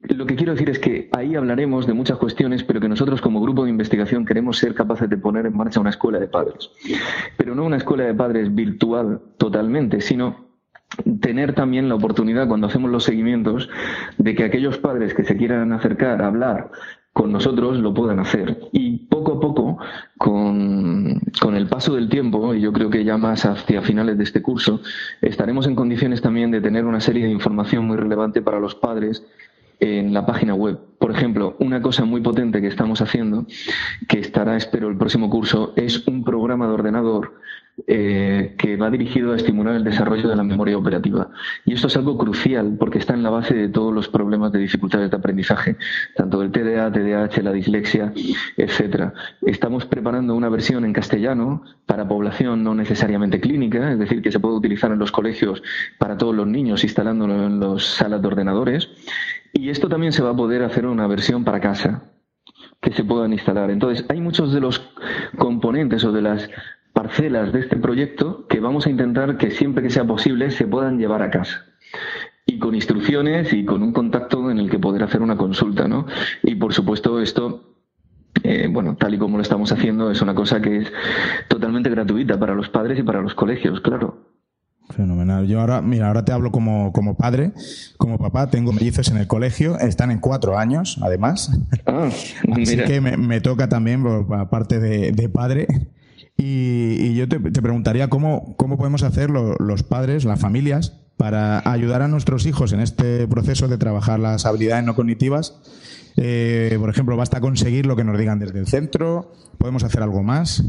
Lo 0.00 0.24
que 0.24 0.36
quiero 0.36 0.52
decir 0.52 0.70
es 0.70 0.78
que 0.78 1.10
ahí 1.12 1.34
hablaremos 1.34 1.86
de 1.86 1.92
muchas 1.92 2.16
cuestiones, 2.16 2.64
pero 2.64 2.80
que 2.80 2.88
nosotros 2.88 3.20
como 3.20 3.42
grupo 3.42 3.64
de 3.64 3.70
investigación 3.70 4.24
queremos 4.24 4.56
ser 4.56 4.72
capaces 4.72 5.10
de 5.10 5.18
poner 5.18 5.44
en 5.44 5.54
marcha 5.54 5.80
una 5.80 5.90
escuela 5.90 6.18
de 6.18 6.28
padres. 6.28 6.70
Pero 7.36 7.54
no 7.54 7.66
una 7.66 7.76
escuela 7.76 8.04
de 8.04 8.14
padres 8.14 8.54
virtual 8.54 9.20
totalmente, 9.36 10.00
sino 10.00 10.47
tener 11.20 11.54
también 11.54 11.88
la 11.88 11.94
oportunidad 11.94 12.48
cuando 12.48 12.66
hacemos 12.66 12.90
los 12.90 13.04
seguimientos 13.04 13.68
de 14.18 14.34
que 14.34 14.44
aquellos 14.44 14.78
padres 14.78 15.14
que 15.14 15.24
se 15.24 15.36
quieran 15.36 15.72
acercar 15.72 16.22
a 16.22 16.26
hablar 16.26 16.70
con 17.12 17.32
nosotros 17.32 17.78
lo 17.78 17.92
puedan 17.92 18.20
hacer. 18.20 18.58
Y 18.70 18.98
poco 19.08 19.34
a 19.34 19.40
poco, 19.40 19.78
con, 20.18 21.20
con, 21.40 21.56
el 21.56 21.66
paso 21.66 21.96
del 21.96 22.08
tiempo, 22.08 22.54
y 22.54 22.60
yo 22.60 22.72
creo 22.72 22.90
que 22.90 23.02
ya 23.02 23.18
más 23.18 23.44
hacia 23.44 23.82
finales 23.82 24.16
de 24.18 24.22
este 24.24 24.40
curso, 24.40 24.80
estaremos 25.20 25.66
en 25.66 25.74
condiciones 25.74 26.22
también 26.22 26.52
de 26.52 26.60
tener 26.60 26.84
una 26.84 27.00
serie 27.00 27.24
de 27.24 27.32
información 27.32 27.86
muy 27.86 27.96
relevante 27.96 28.40
para 28.40 28.60
los 28.60 28.76
padres 28.76 29.26
en 29.80 30.12
la 30.12 30.26
página 30.26 30.54
web. 30.54 30.78
Por 30.98 31.10
ejemplo, 31.10 31.56
una 31.58 31.82
cosa 31.82 32.04
muy 32.04 32.20
potente 32.20 32.60
que 32.60 32.66
estamos 32.66 33.00
haciendo, 33.00 33.46
que 34.08 34.18
estará, 34.18 34.56
espero, 34.56 34.88
el 34.88 34.96
próximo 34.96 35.30
curso, 35.30 35.72
es 35.76 36.06
un 36.06 36.24
programa 36.24 36.66
de 36.66 36.74
ordenador 36.74 37.34
eh, 37.86 38.54
que 38.58 38.76
va 38.76 38.90
dirigido 38.90 39.32
a 39.32 39.36
estimular 39.36 39.74
el 39.74 39.84
desarrollo 39.84 40.28
de 40.28 40.36
la 40.36 40.42
memoria 40.42 40.76
operativa. 40.76 41.30
Y 41.64 41.74
esto 41.74 41.86
es 41.86 41.96
algo 41.96 42.18
crucial 42.18 42.76
porque 42.78 42.98
está 42.98 43.14
en 43.14 43.22
la 43.22 43.30
base 43.30 43.54
de 43.54 43.68
todos 43.68 43.94
los 43.94 44.08
problemas 44.08 44.52
de 44.52 44.58
dificultades 44.58 45.10
de 45.10 45.16
aprendizaje, 45.16 45.76
tanto 46.16 46.40
del 46.40 46.50
TDA, 46.50 46.90
TDAH, 46.90 47.42
la 47.42 47.52
dislexia, 47.52 48.12
etcétera. 48.56 49.14
Estamos 49.42 49.86
preparando 49.86 50.34
una 50.34 50.48
versión 50.48 50.84
en 50.84 50.92
castellano 50.92 51.62
para 51.86 52.08
población 52.08 52.64
no 52.64 52.74
necesariamente 52.74 53.40
clínica, 53.40 53.92
es 53.92 53.98
decir, 53.98 54.22
que 54.22 54.32
se 54.32 54.40
puede 54.40 54.56
utilizar 54.56 54.90
en 54.90 54.98
los 54.98 55.12
colegios 55.12 55.62
para 55.98 56.16
todos 56.16 56.34
los 56.34 56.46
niños 56.46 56.82
instalándolo 56.84 57.46
en 57.46 57.60
las 57.60 57.84
salas 57.84 58.20
de 58.20 58.28
ordenadores. 58.28 58.88
Y 59.52 59.70
esto 59.70 59.88
también 59.88 60.12
se 60.12 60.22
va 60.22 60.30
a 60.30 60.36
poder 60.36 60.62
hacer 60.62 60.86
una 60.86 61.06
versión 61.06 61.44
para 61.44 61.60
casa 61.60 62.02
que 62.80 62.92
se 62.92 63.04
puedan 63.04 63.32
instalar. 63.32 63.70
Entonces, 63.70 64.04
hay 64.08 64.20
muchos 64.20 64.52
de 64.52 64.60
los 64.60 64.82
componentes 65.36 66.04
o 66.04 66.12
de 66.12 66.22
las 66.22 66.48
parcelas 66.98 67.52
de 67.52 67.60
este 67.60 67.76
proyecto 67.76 68.44
que 68.48 68.58
vamos 68.58 68.86
a 68.86 68.90
intentar 68.90 69.36
que 69.36 69.52
siempre 69.52 69.84
que 69.84 69.90
sea 69.90 70.04
posible 70.04 70.50
se 70.50 70.66
puedan 70.66 70.98
llevar 70.98 71.22
a 71.22 71.30
casa. 71.30 71.64
Y 72.44 72.58
con 72.58 72.74
instrucciones 72.74 73.52
y 73.52 73.64
con 73.64 73.84
un 73.84 73.92
contacto 73.92 74.50
en 74.50 74.58
el 74.58 74.68
que 74.68 74.80
poder 74.80 75.04
hacer 75.04 75.22
una 75.22 75.36
consulta, 75.36 75.86
¿no? 75.86 76.06
Y 76.42 76.56
por 76.56 76.74
supuesto 76.74 77.20
esto 77.20 77.76
eh, 78.42 78.66
bueno, 78.68 78.96
tal 78.96 79.14
y 79.14 79.18
como 79.18 79.36
lo 79.36 79.42
estamos 79.44 79.70
haciendo, 79.70 80.10
es 80.10 80.22
una 80.22 80.34
cosa 80.34 80.60
que 80.60 80.78
es 80.78 80.92
totalmente 81.46 81.88
gratuita 81.88 82.36
para 82.36 82.56
los 82.56 82.68
padres 82.68 82.98
y 82.98 83.04
para 83.04 83.22
los 83.22 83.34
colegios, 83.34 83.80
claro. 83.80 84.26
Fenomenal. 84.90 85.46
Yo 85.46 85.60
ahora, 85.60 85.80
mira, 85.80 86.08
ahora 86.08 86.24
te 86.24 86.32
hablo 86.32 86.50
como, 86.50 86.92
como 86.92 87.16
padre, 87.16 87.52
como 87.96 88.18
papá. 88.18 88.50
Tengo 88.50 88.72
mellizos 88.72 89.08
en 89.08 89.18
el 89.18 89.28
colegio, 89.28 89.78
están 89.78 90.10
en 90.10 90.18
cuatro 90.18 90.58
años, 90.58 90.98
además. 91.00 91.52
Ah, 91.86 92.08
Así 92.60 92.76
que 92.76 93.00
me, 93.00 93.40
toca 93.40 93.68
también, 93.68 94.04
aparte 94.30 94.80
de, 94.80 95.12
de 95.12 95.28
padre, 95.28 95.68
y, 96.40 97.14
yo 97.14 97.28
te, 97.28 97.40
preguntaría 97.40 98.08
cómo, 98.08 98.54
cómo 98.56 98.78
podemos 98.78 99.02
hacer 99.02 99.28
los 99.30 99.82
padres, 99.82 100.24
las 100.24 100.40
familias, 100.40 100.92
para 101.16 101.68
ayudar 101.68 102.00
a 102.00 102.08
nuestros 102.08 102.46
hijos 102.46 102.72
en 102.72 102.80
este 102.80 103.26
proceso 103.26 103.66
de 103.66 103.76
trabajar 103.76 104.20
las 104.20 104.46
habilidades 104.46 104.84
no 104.84 104.94
cognitivas. 104.94 105.60
Eh, 106.16 106.76
por 106.78 106.90
ejemplo, 106.90 107.16
basta 107.16 107.40
conseguir 107.40 107.86
lo 107.86 107.96
que 107.96 108.04
nos 108.04 108.16
digan 108.16 108.38
desde 108.38 108.60
el 108.60 108.68
centro, 108.68 109.32
podemos 109.58 109.82
hacer 109.82 110.02
algo 110.02 110.22
más. 110.22 110.62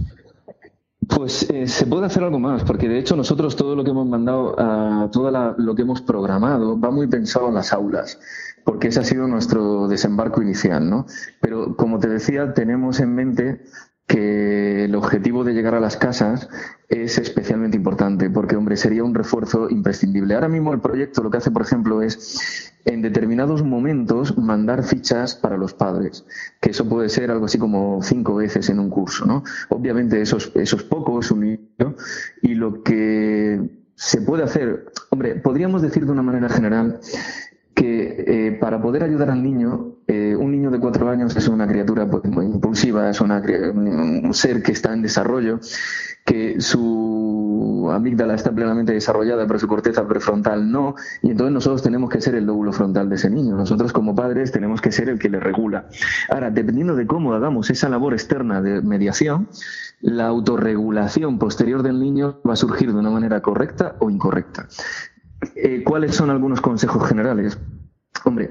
Pues 1.07 1.49
eh, 1.49 1.67
se 1.67 1.85
puede 1.85 2.07
hacer 2.07 2.23
algo 2.23 2.39
más, 2.39 2.63
porque 2.63 2.89
de 2.89 2.99
hecho 2.99 3.15
nosotros 3.15 3.55
todo 3.55 3.75
lo 3.75 3.83
que 3.83 3.91
hemos 3.91 4.07
mandado, 4.07 4.55
a 4.59 5.09
todo 5.11 5.31
lo 5.57 5.75
que 5.75 5.83
hemos 5.83 6.01
programado, 6.01 6.79
va 6.79 6.91
muy 6.91 7.07
pensado 7.07 7.47
en 7.47 7.55
las 7.55 7.73
aulas, 7.73 8.19
porque 8.63 8.89
ese 8.89 8.99
ha 8.99 9.03
sido 9.03 9.27
nuestro 9.27 9.87
desembarco 9.87 10.41
inicial, 10.41 10.89
¿no? 10.89 11.05
Pero 11.41 11.75
como 11.75 11.99
te 11.99 12.09
decía, 12.09 12.53
tenemos 12.53 12.99
en 12.99 13.15
mente 13.15 13.61
que 14.09 14.85
el 14.85 14.95
objetivo 14.95 15.43
de 15.43 15.53
llegar 15.53 15.75
a 15.75 15.79
las 15.79 15.95
casas 15.95 16.49
es 16.89 17.19
especialmente 17.19 17.77
importante, 17.77 18.27
porque, 18.31 18.55
hombre, 18.55 18.75
sería 18.75 19.03
un 19.03 19.13
refuerzo 19.13 19.69
imprescindible. 19.69 20.33
Ahora 20.33 20.49
mismo 20.49 20.73
el 20.73 20.81
proyecto 20.81 21.21
lo 21.21 21.29
que 21.29 21.37
hace, 21.37 21.51
por 21.51 21.61
ejemplo, 21.61 22.01
es 22.01 22.73
en 22.85 23.03
determinados 23.03 23.63
momentos 23.63 24.35
mandar 24.35 24.83
fichas 24.83 25.35
para 25.35 25.57
los 25.57 25.75
padres, 25.75 26.25
que 26.59 26.71
eso 26.71 26.89
puede 26.89 27.07
ser 27.07 27.29
algo 27.29 27.45
así 27.45 27.59
como 27.59 28.01
cinco 28.01 28.35
veces 28.35 28.69
en 28.69 28.79
un 28.79 28.89
curso, 28.89 29.27
¿no? 29.27 29.43
Obviamente 29.69 30.19
eso 30.19 30.37
es, 30.37 30.51
eso 30.55 30.77
es 30.77 30.83
poco, 30.83 31.19
es 31.19 31.29
un 31.29 31.41
niño, 31.41 31.95
y 32.41 32.55
lo 32.55 32.81
que 32.81 33.61
se 33.93 34.21
puede 34.21 34.41
hacer, 34.41 34.91
hombre, 35.11 35.35
podríamos 35.35 35.83
decir 35.83 36.07
de 36.07 36.11
una 36.13 36.23
manera 36.23 36.49
general 36.49 36.99
que 37.79 38.25
eh, 38.27 38.51
para 38.59 38.81
poder 38.81 39.05
ayudar 39.05 39.29
al 39.29 39.41
niño, 39.41 39.95
eh, 40.05 40.35
un 40.35 40.51
niño 40.51 40.69
de 40.69 40.81
cuatro 40.81 41.09
años 41.09 41.33
es 41.37 41.47
una 41.47 41.65
criatura 41.65 42.09
pues, 42.09 42.25
muy 42.25 42.45
impulsiva, 42.45 43.09
es 43.09 43.21
un 43.21 44.33
ser 44.33 44.61
que 44.61 44.73
está 44.73 44.91
en 44.91 45.01
desarrollo, 45.01 45.61
que 46.25 46.59
su 46.59 47.89
amígdala 47.89 48.35
está 48.35 48.51
plenamente 48.51 48.91
desarrollada, 48.91 49.47
pero 49.47 49.59
su 49.59 49.69
corteza 49.69 50.05
prefrontal 50.05 50.69
no, 50.69 50.95
y 51.21 51.31
entonces 51.31 51.53
nosotros 51.53 51.81
tenemos 51.81 52.09
que 52.09 52.19
ser 52.19 52.35
el 52.35 52.45
lóbulo 52.47 52.73
frontal 52.73 53.07
de 53.07 53.15
ese 53.15 53.29
niño. 53.29 53.55
Nosotros 53.55 53.93
como 53.93 54.13
padres 54.13 54.51
tenemos 54.51 54.81
que 54.81 54.91
ser 54.91 55.07
el 55.07 55.17
que 55.17 55.29
le 55.29 55.39
regula. 55.39 55.87
Ahora, 56.29 56.51
dependiendo 56.51 56.97
de 56.97 57.07
cómo 57.07 57.33
hagamos 57.33 57.69
esa 57.69 57.87
labor 57.87 58.11
externa 58.11 58.61
de 58.61 58.81
mediación, 58.81 59.47
la 60.01 60.27
autorregulación 60.27 61.39
posterior 61.39 61.81
del 61.81 61.97
niño 61.97 62.41
va 62.45 62.53
a 62.53 62.57
surgir 62.57 62.91
de 62.91 62.99
una 62.99 63.09
manera 63.09 63.41
correcta 63.41 63.95
o 63.99 64.09
incorrecta. 64.09 64.67
Eh, 65.55 65.83
¿Cuáles 65.83 66.15
son 66.15 66.29
algunos 66.29 66.61
consejos 66.61 67.07
generales? 67.07 67.57
Hombre, 68.25 68.49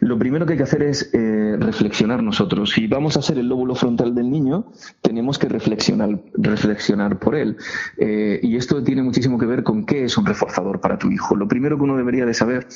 lo 0.00 0.18
primero 0.18 0.46
que 0.46 0.52
hay 0.52 0.56
que 0.58 0.64
hacer 0.64 0.82
es 0.82 1.10
eh, 1.12 1.56
reflexionar 1.58 2.22
nosotros. 2.22 2.70
Si 2.70 2.86
vamos 2.86 3.16
a 3.16 3.22
ser 3.22 3.38
el 3.38 3.48
lóbulo 3.48 3.74
frontal 3.74 4.14
del 4.14 4.30
niño, 4.30 4.70
tenemos 5.02 5.38
que 5.38 5.48
reflexionar, 5.48 6.22
reflexionar 6.34 7.18
por 7.18 7.34
él. 7.34 7.56
Eh, 7.96 8.38
y 8.42 8.56
esto 8.56 8.82
tiene 8.84 9.02
muchísimo 9.02 9.38
que 9.38 9.46
ver 9.46 9.64
con 9.64 9.84
qué 9.84 10.04
es 10.04 10.16
un 10.16 10.26
reforzador 10.26 10.80
para 10.80 10.98
tu 10.98 11.10
hijo. 11.10 11.34
Lo 11.34 11.48
primero 11.48 11.76
que 11.76 11.84
uno 11.84 11.96
debería 11.96 12.26
de 12.26 12.34
saber 12.34 12.68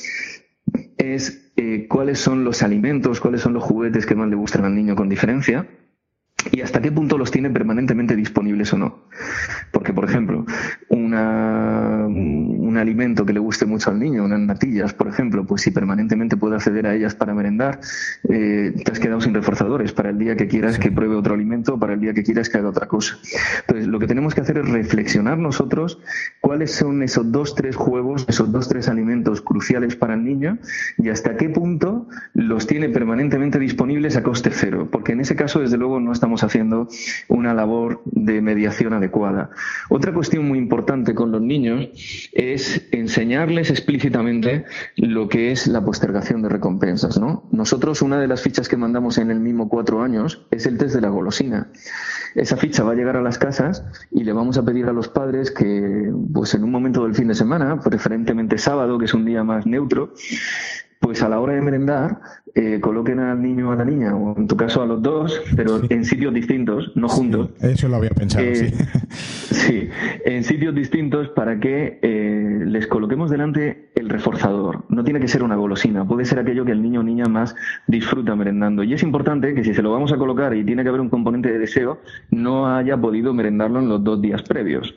es 0.97 1.39
cuáles 1.87 2.19
son 2.19 2.43
los 2.43 2.63
alimentos, 2.63 3.19
cuáles 3.19 3.41
son 3.41 3.53
los 3.53 3.63
juguetes 3.63 4.05
que 4.05 4.15
más 4.15 4.27
le 4.27 4.35
gustan 4.35 4.65
al 4.65 4.75
niño 4.75 4.95
con 4.95 5.07
diferencia 5.07 5.67
y 6.51 6.61
hasta 6.61 6.81
qué 6.81 6.91
punto 6.91 7.17
los 7.17 7.31
tiene 7.31 7.49
permanentemente 7.49 8.15
disponibles 8.15 8.73
o 8.73 8.77
no. 8.77 8.99
Porque, 9.71 9.93
por 9.93 10.05
ejemplo, 10.05 10.45
una, 10.89 12.05
un 12.07 12.77
alimento 12.77 13.25
que 13.25 13.33
le 13.33 13.39
guste 13.39 13.65
mucho 13.65 13.89
al 13.89 13.99
niño, 13.99 14.23
unas 14.23 14.39
natillas, 14.39 14.93
por 14.93 15.07
ejemplo, 15.07 15.45
pues 15.45 15.61
si 15.61 15.71
permanentemente 15.71 16.37
puede 16.37 16.55
acceder 16.55 16.87
a 16.87 16.95
ellas 16.95 17.15
para 17.15 17.33
merendar, 17.33 17.79
eh, 18.29 18.73
te 18.83 18.91
has 18.91 18.99
quedado 18.99 19.21
sin 19.21 19.33
reforzadores 19.33 19.91
para 19.91 20.09
el 20.09 20.17
día 20.17 20.35
que 20.35 20.47
quieras 20.47 20.79
que 20.79 20.91
pruebe 20.91 21.15
otro 21.15 21.33
alimento, 21.33 21.79
para 21.79 21.93
el 21.93 21.99
día 21.99 22.13
que 22.13 22.23
quieras 22.23 22.49
que 22.49 22.57
haga 22.57 22.69
otra 22.69 22.87
cosa. 22.87 23.17
Entonces, 23.61 23.87
lo 23.87 23.99
que 23.99 24.07
tenemos 24.07 24.33
que 24.33 24.41
hacer 24.41 24.57
es 24.57 24.69
reflexionar 24.69 25.37
nosotros 25.37 25.99
cuáles 26.41 26.71
son 26.71 27.03
esos 27.03 27.31
dos, 27.31 27.55
tres 27.55 27.75
juegos, 27.75 28.25
esos 28.27 28.51
dos, 28.51 28.67
tres 28.67 28.87
alimentos 28.87 29.41
cruciales 29.41 29.95
para 29.95 30.13
el 30.13 30.23
niño 30.23 30.57
y 30.97 31.09
hasta 31.09 31.37
qué 31.37 31.49
punto 31.49 32.07
los 32.33 32.67
tiene 32.67 32.89
permanentemente 32.89 33.59
disponibles 33.59 34.15
a 34.17 34.23
coste 34.23 34.49
cero. 34.51 34.87
Porque 34.91 35.13
en 35.13 35.21
ese 35.21 35.35
caso, 35.35 35.59
desde 35.59 35.77
luego, 35.77 35.99
no 35.99 36.11
estamos 36.11 36.32
haciendo 36.41 36.87
una 37.27 37.53
labor 37.53 38.01
de 38.05 38.41
mediación 38.41 38.93
adecuada. 38.93 39.49
Otra 39.89 40.13
cuestión 40.13 40.47
muy 40.47 40.57
importante 40.57 41.13
con 41.13 41.31
los 41.31 41.41
niños 41.41 41.89
es 42.31 42.87
enseñarles 42.93 43.69
explícitamente 43.69 44.63
lo 44.95 45.27
que 45.27 45.51
es 45.51 45.67
la 45.67 45.83
postergación 45.83 46.41
de 46.41 46.49
recompensas. 46.49 47.19
¿no? 47.19 47.43
Nosotros, 47.51 48.01
una 48.01 48.19
de 48.19 48.27
las 48.27 48.41
fichas 48.41 48.69
que 48.69 48.77
mandamos 48.77 49.17
en 49.17 49.29
el 49.31 49.41
mismo 49.41 49.67
cuatro 49.67 50.01
años 50.01 50.47
es 50.49 50.65
el 50.65 50.77
test 50.77 50.95
de 50.95 51.01
la 51.01 51.09
golosina. 51.09 51.71
Esa 52.35 52.57
ficha 52.57 52.83
va 52.83 52.93
a 52.93 52.95
llegar 52.95 53.17
a 53.17 53.21
las 53.21 53.37
casas 53.37 53.83
y 54.11 54.23
le 54.23 54.33
vamos 54.33 54.57
a 54.57 54.65
pedir 54.65 54.87
a 54.87 54.93
los 54.93 55.09
padres 55.09 55.51
que, 55.51 56.11
pues 56.33 56.53
en 56.55 56.63
un 56.63 56.71
momento 56.71 57.03
del 57.03 57.13
fin 57.13 57.27
de 57.27 57.35
semana, 57.35 57.79
preferentemente 57.79 58.57
sábado, 58.57 58.97
que 58.97 59.05
es 59.05 59.13
un 59.13 59.25
día 59.25 59.43
más 59.43 59.65
neutro, 59.65 60.13
pues 61.03 61.21
a 61.21 61.27
la 61.27 61.41
hora 61.41 61.53
de 61.53 61.61
merendar 61.61 62.21
eh, 62.55 62.79
coloquen 62.79 63.19
al 63.19 63.41
niño 63.41 63.69
o 63.69 63.71
a 63.73 63.75
la 63.75 63.83
niña, 63.83 64.15
o 64.15 64.37
en 64.37 64.47
tu 64.47 64.55
caso 64.55 64.81
a 64.81 64.85
los 64.85 65.01
dos, 65.01 65.41
pero 65.53 65.81
en 65.89 66.05
sitios 66.05 66.33
distintos, 66.33 66.93
no 66.95 67.09
juntos. 67.09 67.49
Eso 67.59 67.89
lo 67.89 67.97
había 67.97 68.11
pensado, 68.11 68.45
eh, 68.45 68.55
sí. 68.55 68.73
Sí, 69.53 69.89
en 70.25 70.43
sitios 70.45 70.73
distintos 70.73 71.27
para 71.29 71.59
que 71.59 71.99
eh, 72.01 72.63
les 72.65 72.87
coloquemos 72.87 73.29
delante 73.29 73.91
el 73.95 74.09
reforzador. 74.09 74.85
No 74.87 75.03
tiene 75.03 75.19
que 75.19 75.27
ser 75.27 75.43
una 75.43 75.57
golosina, 75.57 76.07
puede 76.07 76.23
ser 76.23 76.39
aquello 76.39 76.63
que 76.63 76.71
el 76.71 76.81
niño 76.81 77.01
o 77.01 77.03
niña 77.03 77.25
más 77.25 77.53
disfruta 77.87 78.35
merendando. 78.35 78.83
Y 78.83 78.93
es 78.93 79.03
importante 79.03 79.53
que 79.53 79.63
si 79.65 79.73
se 79.73 79.81
lo 79.81 79.91
vamos 79.91 80.13
a 80.13 80.17
colocar 80.17 80.55
y 80.55 80.63
tiene 80.63 80.83
que 80.83 80.89
haber 80.89 81.01
un 81.01 81.09
componente 81.09 81.51
de 81.51 81.59
deseo, 81.59 81.99
no 82.31 82.73
haya 82.73 82.95
podido 82.95 83.33
merendarlo 83.33 83.79
en 83.79 83.89
los 83.89 84.01
dos 84.03 84.21
días 84.21 84.41
previos. 84.43 84.95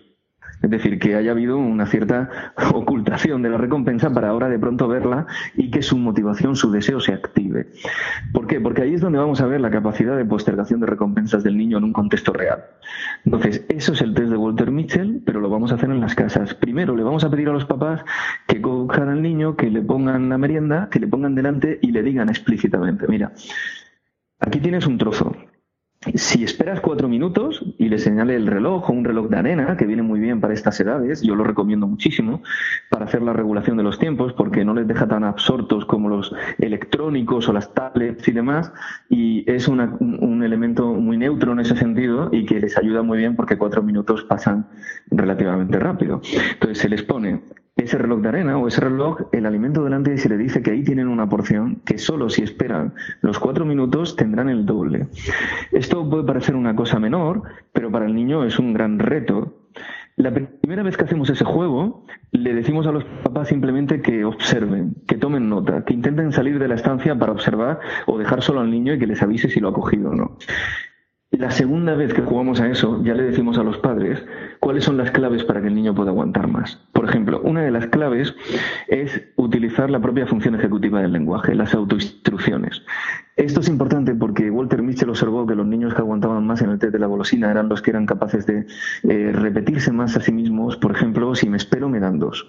Es 0.62 0.70
decir, 0.70 0.98
que 0.98 1.14
haya 1.14 1.30
habido 1.30 1.59
una 1.59 1.86
cierta 1.86 2.52
ocultación 2.74 3.42
de 3.42 3.50
la 3.50 3.59
recompensa 3.59 4.11
para 4.11 4.28
ahora 4.28 4.48
de 4.48 4.59
pronto 4.59 4.88
verla 4.88 5.26
y 5.54 5.70
que 5.70 5.82
su 5.82 5.96
motivación, 5.98 6.57
su 6.57 6.70
deseo 6.70 7.00
se 7.00 7.12
active. 7.12 7.68
¿Por 8.32 8.46
qué? 8.46 8.61
Porque 8.61 8.82
ahí 8.82 8.94
es 8.94 9.00
donde 9.00 9.18
vamos 9.18 9.40
a 9.40 9.46
ver 9.46 9.61
la 9.61 9.70
capacidad 9.70 10.16
de 10.16 10.24
postergación 10.24 10.80
de 10.80 10.86
recompensas 10.86 11.42
del 11.42 11.57
niño 11.57 11.78
en 11.78 11.84
un 11.84 11.92
contexto 11.92 12.32
real. 12.32 12.64
Entonces, 13.24 13.64
eso 13.68 13.92
es 13.92 14.00
el 14.02 14.14
test 14.14 14.30
de 14.30 14.36
Walter 14.36 14.70
Mitchell, 14.70 15.22
pero 15.24 15.40
lo 15.40 15.50
vamos 15.50 15.72
a 15.72 15.76
hacer 15.76 15.90
en 15.90 16.00
las 16.00 16.14
casas. 16.14 16.54
Primero, 16.54 16.96
le 16.96 17.02
vamos 17.02 17.24
a 17.24 17.30
pedir 17.30 17.48
a 17.48 17.52
los 17.52 17.64
papás 17.64 18.04
que 18.46 18.61
cojan 18.61 19.09
al 19.09 19.22
niño, 19.22 19.57
que 19.57 19.70
le 19.70 19.82
pongan 19.82 20.28
la 20.28 20.38
merienda, 20.38 20.88
que 20.90 21.00
le 21.00 21.07
pongan 21.07 21.34
delante 21.34 21.78
y 21.82 21.92
le 21.92 22.02
digan 22.02 22.28
explícitamente, 22.28 23.07
mira, 23.09 23.32
aquí 24.40 24.61
tienes 24.61 24.86
un 24.86 24.98
trozo, 24.98 25.36
si 26.14 26.44
esperas 26.44 26.80
cuatro 26.80 27.09
minutos 27.09 27.64
y 27.78 27.88
le 27.88 27.98
señale 27.98 28.36
el 28.36 28.46
reloj 28.46 28.88
o 28.88 28.92
un 28.92 29.04
reloj 29.04 29.28
de 29.28 29.36
arena, 29.36 29.76
que 29.76 29.86
viene 29.86 30.02
muy 30.02 30.20
bien 30.20 30.40
para 30.40 30.54
estas 30.54 30.78
edades, 30.80 31.22
yo 31.22 31.34
lo 31.34 31.44
recomiendo 31.44 31.86
muchísimo 31.86 32.42
para 32.90 33.07
hacer 33.07 33.22
la 33.22 33.32
regulación 33.32 33.76
de 33.76 33.82
los 33.82 33.98
tiempos, 33.98 34.32
porque 34.32 34.64
no 34.64 34.74
les 34.74 34.86
deja 34.86 35.07
tan 35.09 35.24
absortos 35.24 35.84
como 35.84 36.09
los 36.09 36.34
electrónicos 36.59 37.48
o 37.48 37.52
las 37.52 37.72
tablets 37.74 38.26
y 38.28 38.32
demás, 38.32 38.72
y 39.09 39.50
es 39.50 39.68
un 39.68 40.42
elemento 40.42 40.86
muy 40.94 41.16
neutro 41.16 41.52
en 41.52 41.61
ese 41.61 41.76
sentido 41.76 42.28
y 42.32 42.46
que 42.46 42.61
les 42.61 42.76
ayuda 42.78 43.02
muy 43.02 43.18
bien 43.18 43.36
porque 43.36 43.59
cuatro 43.59 43.82
minutos 43.82 44.24
pasan 44.24 44.66
relativamente 45.11 45.78
rápido. 45.78 46.20
Entonces 46.52 46.78
se 46.78 46.88
les 46.88 47.02
pone 47.02 47.42
ese 47.76 47.98
reloj 47.98 48.22
de 48.22 48.28
arena 48.28 48.56
o 48.56 48.68
ese 48.68 48.80
reloj, 48.80 49.28
el 49.32 49.44
alimento 49.44 49.84
delante 49.84 50.14
y 50.14 50.18
se 50.18 50.30
le 50.30 50.38
dice 50.38 50.62
que 50.62 50.70
ahí 50.70 50.82
tienen 50.82 51.08
una 51.08 51.28
porción 51.28 51.82
que 51.84 51.98
solo 51.98 52.30
si 52.30 52.42
esperan 52.42 52.94
los 53.20 53.38
cuatro 53.38 53.66
minutos 53.66 54.16
tendrán 54.16 54.48
el 54.48 54.64
doble. 54.64 55.08
Esto 55.72 56.08
puede 56.08 56.24
parecer 56.24 56.56
una 56.56 56.74
cosa 56.74 56.98
menor, 56.98 57.42
pero 57.72 57.90
para 57.90 58.06
el 58.06 58.14
niño 58.14 58.44
es 58.44 58.58
un 58.58 58.72
gran 58.72 58.98
reto. 58.98 59.66
La 60.16 60.32
primera 60.32 60.82
vez 60.82 60.96
que 60.96 61.04
hacemos 61.04 61.28
ese 61.28 61.44
juego, 61.44 62.06
le 62.32 62.54
decimos 62.54 62.86
a 62.86 62.92
los 62.92 63.04
papás 63.04 63.48
simplemente 63.48 64.00
que 64.00 64.24
observen, 64.24 64.94
que 65.06 65.18
tomen 65.18 65.50
nota, 65.50 65.84
que 65.84 65.92
intenten 65.92 66.32
salir 66.32 66.58
de 66.58 66.68
la 66.68 66.76
estancia 66.76 67.14
para 67.18 67.32
observar 67.32 67.80
o 68.06 68.16
dejar 68.16 68.40
solo 68.40 68.60
al 68.60 68.70
niño 68.70 68.94
y 68.94 68.98
que 68.98 69.06
les 69.06 69.22
avise 69.22 69.50
si 69.50 69.60
lo 69.60 69.68
ha 69.68 69.74
cogido 69.74 70.12
o 70.12 70.14
no. 70.14 70.38
La 71.39 71.51
segunda 71.51 71.95
vez 71.95 72.14
que 72.14 72.22
jugamos 72.22 72.61
a 72.61 72.68
eso, 72.68 73.03
ya 73.05 73.12
le 73.12 73.24
decimos 73.24 73.59
a 73.59 73.62
los 73.62 73.76
padres 73.78 74.24
cuáles 74.59 74.84
son 74.84 74.97
las 74.97 75.11
claves 75.11 75.45
para 75.45 75.61
que 75.61 75.68
el 75.68 75.74
niño 75.74 75.95
pueda 75.95 76.11
aguantar 76.11 76.49
más. 76.49 76.80
Por 76.93 77.07
ejemplo, 77.07 77.41
una 77.43 77.62
de 77.62 77.70
las 77.70 77.89
claves 77.89 78.34
es 78.89 79.22
utilizar 79.37 79.91
la 79.91 80.01
propia 80.01 80.26
función 80.26 80.55
ejecutiva 80.55 81.03
del 81.03 81.12
lenguaje, 81.12 81.55
las 81.55 81.74
autoinstrucciones. 81.74 82.82
Esto 83.37 83.61
es 83.61 83.68
importante 83.68 84.14
porque 84.14 84.51
Walter 84.51 84.82
Mitchell 84.82 85.11
observó 85.11 85.47
que 85.47 85.55
los 85.55 85.66
niños 85.66 85.93
que 85.93 86.01
aguantaban 86.01 86.47
más 86.47 86.62
en 86.62 86.70
el 86.70 86.78
test 86.78 86.95
de 86.95 86.99
la 87.01 87.07
golosina 87.07 87.51
eran 87.51 87.68
los 87.68 87.82
que 87.82 87.91
eran 87.91 88.07
capaces 88.07 88.47
de 88.47 88.66
eh, 89.03 89.32
repetirse 89.32 89.93
más 89.93 90.16
a 90.16 90.22
sí 90.22 90.32
mismos. 90.32 90.78
Por 90.78 90.93
ejemplo, 90.93 91.34
si 91.34 91.51
me 91.51 91.59
espero, 91.59 91.91
me 91.91 92.01
dan 92.01 92.18
dos 92.18 92.47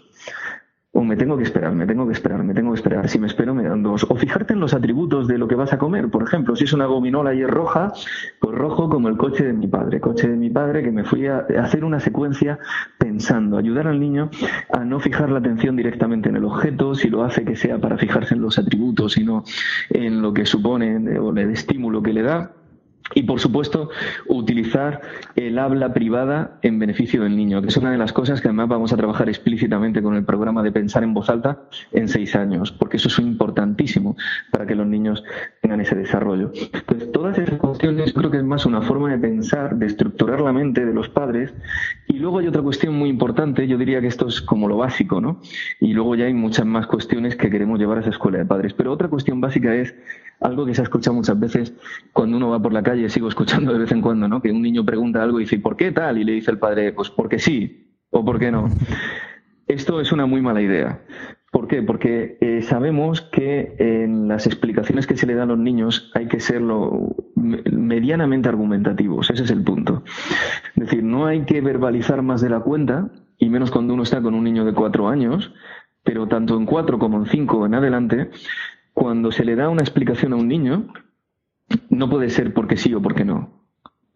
o 0.97 1.03
me 1.03 1.15
tengo 1.15 1.37
que 1.37 1.43
esperar, 1.43 1.75
me 1.75 1.85
tengo 1.85 2.07
que 2.07 2.13
esperar, 2.13 2.43
me 2.43 2.55
tengo 2.55 2.71
que 2.71 2.77
esperar. 2.77 3.07
Si 3.07 3.19
me 3.19 3.27
espero, 3.27 3.53
me 3.53 3.61
dan 3.61 3.83
dos. 3.83 4.03
O 4.09 4.15
fijarte 4.15 4.53
en 4.53 4.59
los 4.59 4.73
atributos 4.73 5.27
de 5.27 5.37
lo 5.37 5.47
que 5.47 5.53
vas 5.53 5.71
a 5.71 5.77
comer. 5.77 6.09
Por 6.09 6.23
ejemplo, 6.23 6.55
si 6.55 6.63
es 6.63 6.73
una 6.73 6.87
gominola 6.87 7.35
y 7.35 7.43
es 7.43 7.47
roja, 7.47 7.93
pues 8.39 8.57
rojo 8.57 8.89
como 8.89 9.07
el 9.07 9.15
coche 9.15 9.45
de 9.45 9.53
mi 9.53 9.67
padre. 9.67 10.01
Coche 10.01 10.27
de 10.27 10.35
mi 10.35 10.49
padre 10.49 10.81
que 10.81 10.91
me 10.91 11.03
fui 11.03 11.27
a 11.27 11.45
hacer 11.61 11.85
una 11.85 11.99
secuencia 11.99 12.57
pensando, 12.97 13.59
ayudar 13.59 13.85
al 13.85 13.99
niño 13.99 14.31
a 14.73 14.83
no 14.85 14.99
fijar 14.99 15.29
la 15.29 15.37
atención 15.37 15.75
directamente 15.75 16.29
en 16.29 16.37
el 16.37 16.45
objeto, 16.45 16.95
si 16.95 17.09
lo 17.09 17.23
hace 17.23 17.45
que 17.45 17.55
sea 17.55 17.77
para 17.77 17.99
fijarse 17.99 18.33
en 18.33 18.41
los 18.41 18.57
atributos, 18.57 19.13
sino 19.13 19.43
en 19.91 20.23
lo 20.23 20.33
que 20.33 20.47
supone 20.47 21.19
o 21.19 21.29
el 21.29 21.51
estímulo 21.51 22.01
que 22.01 22.13
le 22.13 22.23
da 22.23 22.53
y, 23.13 23.23
por 23.23 23.39
supuesto, 23.39 23.89
utilizar 24.27 25.01
el 25.35 25.59
habla 25.59 25.93
privada 25.93 26.59
en 26.61 26.79
beneficio 26.79 27.23
del 27.23 27.35
niño, 27.35 27.61
que 27.61 27.69
es 27.69 27.77
una 27.77 27.91
de 27.91 27.97
las 27.97 28.13
cosas 28.13 28.41
que 28.41 28.47
además 28.47 28.67
vamos 28.69 28.93
a 28.93 28.97
trabajar 28.97 29.29
explícitamente 29.29 30.01
con 30.01 30.15
el 30.15 30.25
programa 30.25 30.63
de 30.63 30.71
pensar 30.71 31.03
en 31.03 31.13
voz 31.13 31.29
alta 31.29 31.63
en 31.91 32.07
seis 32.07 32.35
años, 32.35 32.71
porque 32.71 32.97
eso 32.97 33.07
es 33.07 33.19
importantísimo 33.19 34.15
para 34.51 34.65
que 34.65 34.75
los 34.75 34.87
niños 34.87 35.23
tengan 35.61 35.81
ese 35.81 35.95
desarrollo. 35.95 36.51
Entonces, 36.73 37.11
todas 37.11 37.37
esas 37.37 37.59
cuestiones 37.59 38.13
creo 38.13 38.31
que 38.31 38.37
es 38.37 38.43
más 38.43 38.65
una 38.65 38.81
forma 38.81 39.09
de 39.11 39.17
pensar, 39.17 39.75
de 39.75 39.85
estructurar 39.85 40.41
la 40.41 40.53
mente 40.53 40.85
de 40.85 40.93
los 40.93 41.09
padres. 41.09 41.53
Y 42.07 42.19
luego 42.19 42.39
hay 42.39 42.47
otra 42.47 42.61
cuestión 42.61 42.95
muy 42.95 43.09
importante, 43.09 43.67
yo 43.67 43.77
diría 43.77 44.01
que 44.01 44.07
esto 44.07 44.27
es 44.27 44.41
como 44.41 44.67
lo 44.67 44.77
básico, 44.77 45.21
¿no? 45.21 45.41
Y 45.79 45.93
luego 45.93 46.15
ya 46.15 46.25
hay 46.25 46.33
muchas 46.33 46.65
más 46.65 46.87
cuestiones 46.87 47.35
que 47.35 47.49
queremos 47.49 47.79
llevar 47.79 47.97
a 47.97 48.01
esa 48.01 48.09
escuela 48.09 48.37
de 48.37 48.45
padres. 48.45 48.73
Pero 48.73 48.91
otra 48.91 49.07
cuestión 49.07 49.41
básica 49.41 49.73
es 49.73 49.95
algo 50.39 50.65
que 50.65 50.73
se 50.73 50.81
ha 50.81 50.83
escuchado 50.83 51.15
muchas 51.15 51.39
veces 51.39 51.73
cuando 52.13 52.37
uno 52.37 52.49
va 52.49 52.61
por 52.61 52.73
la 52.73 52.83
calle, 52.83 53.09
sigo 53.09 53.27
escuchando 53.27 53.73
de 53.73 53.79
vez 53.79 53.91
en 53.91 54.01
cuando, 54.01 54.27
¿no? 54.27 54.41
Que 54.41 54.51
un 54.51 54.61
niño 54.61 54.85
pregunta 54.85 55.23
algo 55.23 55.39
y 55.39 55.43
dice, 55.43 55.59
¿por 55.59 55.75
qué 55.75 55.91
tal? 55.91 56.17
Y 56.17 56.23
le 56.23 56.33
dice 56.33 56.51
el 56.51 56.59
padre, 56.59 56.93
pues 56.93 57.09
porque 57.09 57.39
sí 57.39 57.95
o 58.09 58.23
por 58.23 58.39
qué 58.39 58.51
no. 58.51 58.69
Esto 59.67 59.99
es 59.99 60.11
una 60.11 60.25
muy 60.25 60.41
mala 60.41 60.61
idea. 60.61 61.01
¿Por 61.51 61.67
qué? 61.67 61.81
Porque 61.81 62.37
eh, 62.39 62.61
sabemos 62.61 63.21
que 63.21 63.75
en 63.79 64.27
las 64.27 64.45
explicaciones 64.45 65.07
que 65.07 65.17
se 65.17 65.25
le 65.25 65.33
dan 65.33 65.49
a 65.49 65.53
los 65.53 65.59
niños 65.59 66.11
hay 66.13 66.27
que 66.27 66.39
serlo 66.39 67.15
medianamente 67.35 68.49
argumentativos. 68.49 69.29
Ese 69.29 69.43
es 69.43 69.51
el 69.51 69.63
punto. 69.63 70.03
Es 70.75 70.83
decir, 70.83 71.03
no 71.03 71.25
hay 71.25 71.45
que 71.45 71.61
verbalizar 71.61 72.21
más 72.21 72.41
de 72.41 72.49
la 72.49 72.59
cuenta, 72.59 73.09
y 73.37 73.49
menos 73.49 73.71
cuando 73.71 73.93
uno 73.93 74.03
está 74.03 74.21
con 74.21 74.33
un 74.33 74.43
niño 74.43 74.65
de 74.65 74.73
cuatro 74.73 75.07
años, 75.07 75.53
pero 76.03 76.27
tanto 76.27 76.57
en 76.57 76.65
cuatro 76.65 76.99
como 76.99 77.17
en 77.17 77.25
cinco 77.25 77.65
en 77.65 77.75
adelante, 77.75 78.29
cuando 78.97 79.31
se 79.31 79.45
le 79.45 79.55
da 79.55 79.69
una 79.69 79.83
explicación 79.83 80.33
a 80.33 80.37
un 80.37 80.47
niño, 80.47 80.87
no 81.91 82.09
puede 82.09 82.31
ser 82.31 82.51
porque 82.55 82.77
sí 82.77 82.95
o 82.95 83.01
porque 83.01 83.23
no. 83.23 83.63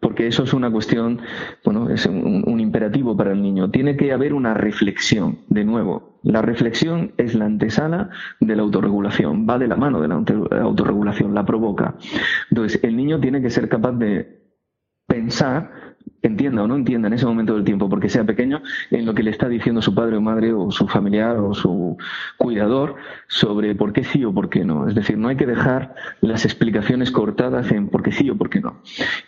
Porque 0.00 0.26
eso 0.26 0.42
es 0.42 0.52
una 0.54 0.72
cuestión, 0.72 1.20
bueno, 1.64 1.88
es 1.88 2.04
un, 2.06 2.58
imperativo 2.58 3.16
para 3.16 3.30
el 3.30 3.40
niño. 3.40 3.70
Tiene 3.70 3.96
que 3.96 4.12
haber 4.12 4.34
una 4.34 4.54
reflexión, 4.54 5.38
de 5.46 5.64
nuevo. 5.64 6.18
La 6.24 6.42
reflexión 6.42 7.12
es 7.16 7.36
la 7.36 7.44
antesala 7.44 8.10
de 8.40 8.56
la 8.56 8.62
autorregulación, 8.62 9.46
va 9.48 9.56
de 9.56 9.68
la 9.68 9.76
mano 9.76 10.00
de 10.00 10.08
la 10.08 10.16
autorregulación, 10.16 11.32
la 11.32 11.46
provoca. 11.46 11.94
Entonces, 12.50 12.82
el 12.82 12.96
niño 12.96 13.20
tiene 13.20 13.40
que 13.40 13.50
ser 13.50 13.68
capaz 13.68 13.92
de 13.92 14.42
pensar 15.06 15.70
entienda 16.22 16.62
o 16.62 16.68
no 16.68 16.76
entienda 16.76 17.08
en 17.08 17.14
ese 17.14 17.26
momento 17.26 17.54
del 17.54 17.64
tiempo, 17.64 17.88
porque 17.88 18.08
sea 18.08 18.24
pequeño, 18.24 18.62
en 18.90 19.06
lo 19.06 19.14
que 19.14 19.22
le 19.22 19.30
está 19.30 19.48
diciendo 19.48 19.82
su 19.82 19.94
padre 19.94 20.16
o 20.16 20.20
madre 20.20 20.52
o 20.52 20.70
su 20.70 20.86
familiar 20.86 21.36
o 21.38 21.54
su 21.54 21.96
cuidador 22.38 22.96
sobre 23.28 23.74
por 23.74 23.92
qué 23.92 24.04
sí 24.04 24.24
o 24.24 24.32
por 24.32 24.48
qué 24.48 24.64
no. 24.64 24.88
Es 24.88 24.94
decir, 24.94 25.18
no 25.18 25.28
hay 25.28 25.36
que 25.36 25.46
dejar 25.46 25.94
las 26.20 26.44
explicaciones 26.44 27.10
cortadas 27.10 27.72
en 27.72 27.88
por 27.88 28.02
qué 28.02 28.12
sí 28.12 28.30
o 28.30 28.36
por 28.36 28.50
qué 28.50 28.60
no. 28.60 28.80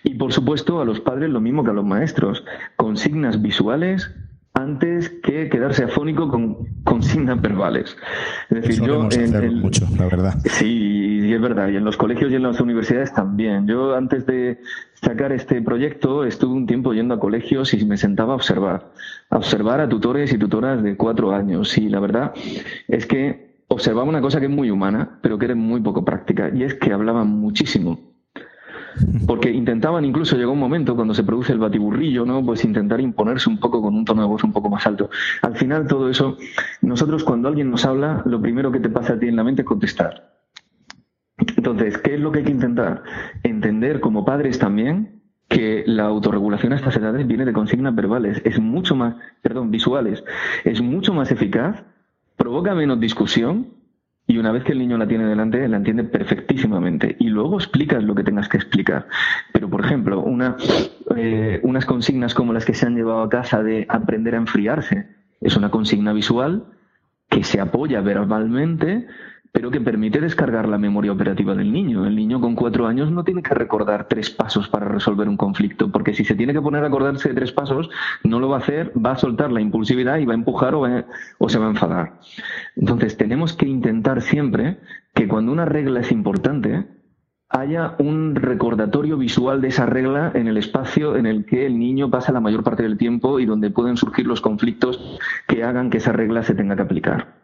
Y 0.03 0.15
por 0.15 0.33
supuesto 0.33 0.81
a 0.81 0.85
los 0.85 1.01
padres 1.01 1.31
lo 1.31 1.41
mismo 1.41 1.65
que 1.65 1.71
a 1.71 1.75
los 1.75 1.85
maestros, 1.85 2.45
consignas 2.77 3.43
visuales 3.43 4.15
antes 4.55 5.11
que 5.23 5.49
quedarse 5.49 5.85
afónico 5.85 6.29
con 6.29 6.67
consignas 6.85 7.43
verbales. 7.43 7.97
Es 8.51 8.63
decir, 8.63 8.85
yo 8.85 9.09
mucho, 9.51 9.87
la 9.99 10.07
verdad. 10.07 10.35
Sí, 10.45 11.14
y 11.25 11.33
es 11.33 11.41
verdad, 11.41 11.69
y 11.69 11.77
en 11.77 11.85
los 11.85 11.97
colegios 11.97 12.31
y 12.31 12.35
en 12.37 12.43
las 12.43 12.61
universidades 12.61 13.13
también. 13.13 13.67
Yo 13.67 13.95
antes 13.95 14.27
de 14.27 14.61
sacar 14.95 15.33
este 15.33 15.61
proyecto 15.63 16.25
estuve 16.25 16.55
un 16.55 16.67
tiempo 16.67 16.93
yendo 16.93 17.15
a 17.15 17.21
colegios 17.21 17.75
y 17.75 17.85
me 17.85 17.97
sentaba 17.97 18.33
a 18.33 18.37
observar, 18.37 18.93
a 19.31 19.37
observar 19.37 19.81
a 19.81 19.89
tutores 19.89 20.33
y 20.33 20.39
tutoras 20.39 20.83
de 20.83 20.97
cuatro 20.97 21.33
años. 21.33 21.77
Y 21.79 21.89
la 21.89 22.01
verdad 22.01 22.33
es 22.89 23.07
que 23.07 23.55
observaba 23.69 24.09
una 24.09 24.21
cosa 24.21 24.41
que 24.41 24.47
es 24.47 24.53
muy 24.53 24.71
humana, 24.71 25.19
pero 25.23 25.39
que 25.39 25.47
era 25.47 25.55
muy 25.55 25.81
poco 25.81 26.05
práctica, 26.05 26.51
y 26.55 26.63
es 26.63 26.75
que 26.75 26.93
hablaban 26.93 27.29
muchísimo. 27.29 27.99
Porque 29.27 29.51
intentaban, 29.51 30.05
incluso 30.05 30.37
llegó 30.37 30.53
un 30.53 30.61
momento 30.61 30.95
cuando 30.95 31.15
se 31.15 31.25
produce 31.25 31.53
el 31.53 31.59
batiburrillo, 31.59 32.25
¿no? 32.25 32.45
Pues 32.45 32.65
intentar 32.65 33.01
imponerse 33.01 33.49
un 33.51 33.59
poco 33.59 33.83
con 33.83 33.95
un 33.95 34.05
tono 34.05 34.23
de 34.23 34.29
voz 34.29 34.45
un 34.45 34.53
poco 34.53 34.71
más 34.71 34.87
alto. 34.87 35.11
Al 35.43 35.57
final 35.57 35.87
todo 35.89 36.09
eso, 36.09 36.37
nosotros 36.81 37.25
cuando 37.25 37.49
alguien 37.49 37.71
nos 37.71 37.85
habla, 37.85 38.23
lo 38.25 38.41
primero 38.41 38.71
que 38.71 38.79
te 38.81 38.89
pasa 38.89 39.15
a 39.15 39.19
ti 39.19 39.27
en 39.27 39.37
la 39.37 39.45
mente 39.45 39.63
es 39.63 39.67
contestar. 39.67 40.44
Entonces, 41.39 41.99
¿qué 41.99 42.15
es 42.15 42.21
lo 42.21 42.33
que 42.33 42.41
hay 42.41 42.45
que 42.45 42.53
intentar? 42.53 43.03
Entender 43.43 44.01
como 44.01 44.25
padres 44.25 44.59
también 44.59 45.21
que 45.49 45.85
la 45.87 46.05
autorregulación 46.05 46.73
a 46.73 46.77
estas 46.77 46.97
edades 46.97 47.27
viene 47.27 47.45
de 47.45 47.53
consignas 47.53 47.95
verbales, 47.95 48.41
es 48.45 48.59
mucho 48.59 48.97
más, 48.97 49.17
perdón, 49.43 49.71
visuales, 49.71 50.25
es 50.65 50.81
mucho 50.81 51.13
más 51.13 51.31
eficaz, 51.31 51.85
provoca 52.37 52.75
menos 52.75 52.99
discusión 52.99 53.69
y 54.27 54.39
una 54.39 54.53
vez 54.53 54.65
que 54.65 54.73
el 54.73 54.79
niño 54.79 54.97
la 54.97 55.07
tiene 55.07 55.27
delante, 55.27 55.69
la 55.69 55.77
entiende 55.77 56.05
perfectísimamente. 56.05 57.15
Y 57.19 57.29
luego 57.29 57.57
explicas 57.57 58.03
lo 58.03 58.15
que 58.15 58.25
tengas 58.25 58.49
que 58.49 58.57
explicar. 58.57 59.07
Pero, 59.53 59.69
por 59.69 59.85
ejemplo, 59.85 60.23
una, 60.23 60.57
eh, 61.17 61.61
unas 61.63 61.85
consignas 61.85 62.35
como 62.35 62.53
las 62.55 62.65
que 62.65 62.73
se 62.73 62.87
han 62.87 62.97
llevado 62.97 63.21
a 63.21 63.29
casa 63.29 63.63
de 63.63 63.87
aprender 63.89 64.35
a 64.35 64.39
enfriarse, 64.39 65.09
es 65.43 65.57
una 65.57 65.71
consigna 65.71 66.15
visual 66.15 66.65
que 67.29 67.45
se 67.45 67.61
apoya 67.61 68.01
verbalmente, 68.01 69.07
pero 69.55 69.71
que 69.71 69.81
permite 69.81 70.21
descargar 70.21 70.69
la 70.69 70.79
memoria 70.79 71.13
operativa 71.13 71.55
del 71.55 71.73
niño. 71.73 72.05
El 72.07 72.17
niño 72.17 72.41
con 72.41 72.57
cuatro 72.57 72.89
años 72.89 73.13
no 73.13 73.23
tiene 73.23 73.41
que 73.41 73.55
recordar 73.55 74.09
tres 74.09 74.29
pasos 74.29 74.69
para 74.69 74.89
resolver 74.89 75.29
un 75.29 75.37
conflicto, 75.37 75.93
porque 75.93 76.13
si 76.13 76.25
se 76.25 76.35
tiene 76.35 76.53
que 76.53 76.61
poner 76.61 76.83
a 76.83 76.89
acordarse 76.89 77.29
de 77.29 77.37
tres 77.37 77.53
pasos, 77.53 77.89
no 78.25 78.41
lo 78.41 78.49
va 78.49 78.57
a 78.57 78.59
hacer, 78.59 78.91
va 78.99 79.13
a 79.13 79.17
soltar 79.17 79.53
la 79.53 79.61
impulsividad 79.61 80.19
y 80.19 80.25
va 80.25 80.33
a 80.33 80.35
empujar 80.35 80.75
o, 80.75 80.85
o 81.39 81.49
se 81.49 81.61
va 81.61 81.67
a 81.67 81.71
enfadar. 81.71 82.19
Entonces, 82.75 83.17
tenemos 83.17 83.53
que 83.53 83.69
intentar 83.69 84.23
siempre 84.23 84.81
que 85.15 85.29
cuando 85.29 85.53
una 85.53 85.67
regla 85.67 86.01
es 86.01 86.11
importante, 86.11 86.89
haya 87.49 87.95
un 88.01 88.35
recordatorio 88.35 89.17
visual 89.17 89.61
de 89.61 89.69
esa 89.69 89.87
regla 89.87 90.33
en 90.35 90.49
el 90.49 90.57
espacio 90.57 91.15
en 91.15 91.27
el 91.27 91.45
que 91.45 91.65
el 91.65 91.79
niño 91.79 92.11
pasa 92.11 92.33
la 92.33 92.41
mayor 92.41 92.65
parte 92.65 92.83
del 92.83 92.99
tiempo 92.99 93.39
y 93.39 93.47
donde 93.47 93.71
pueden 93.71 93.97
surgir 93.97 94.27
los 94.27 94.41
conflictos 94.41 95.21
que 95.47 95.63
hagan 95.63 95.91
que 95.91 95.99
esa 95.99 96.11
regla 96.11 96.43
se 96.43 96.57
tenga 96.57 96.75
que 96.75 96.83
aplicar. 96.83 97.44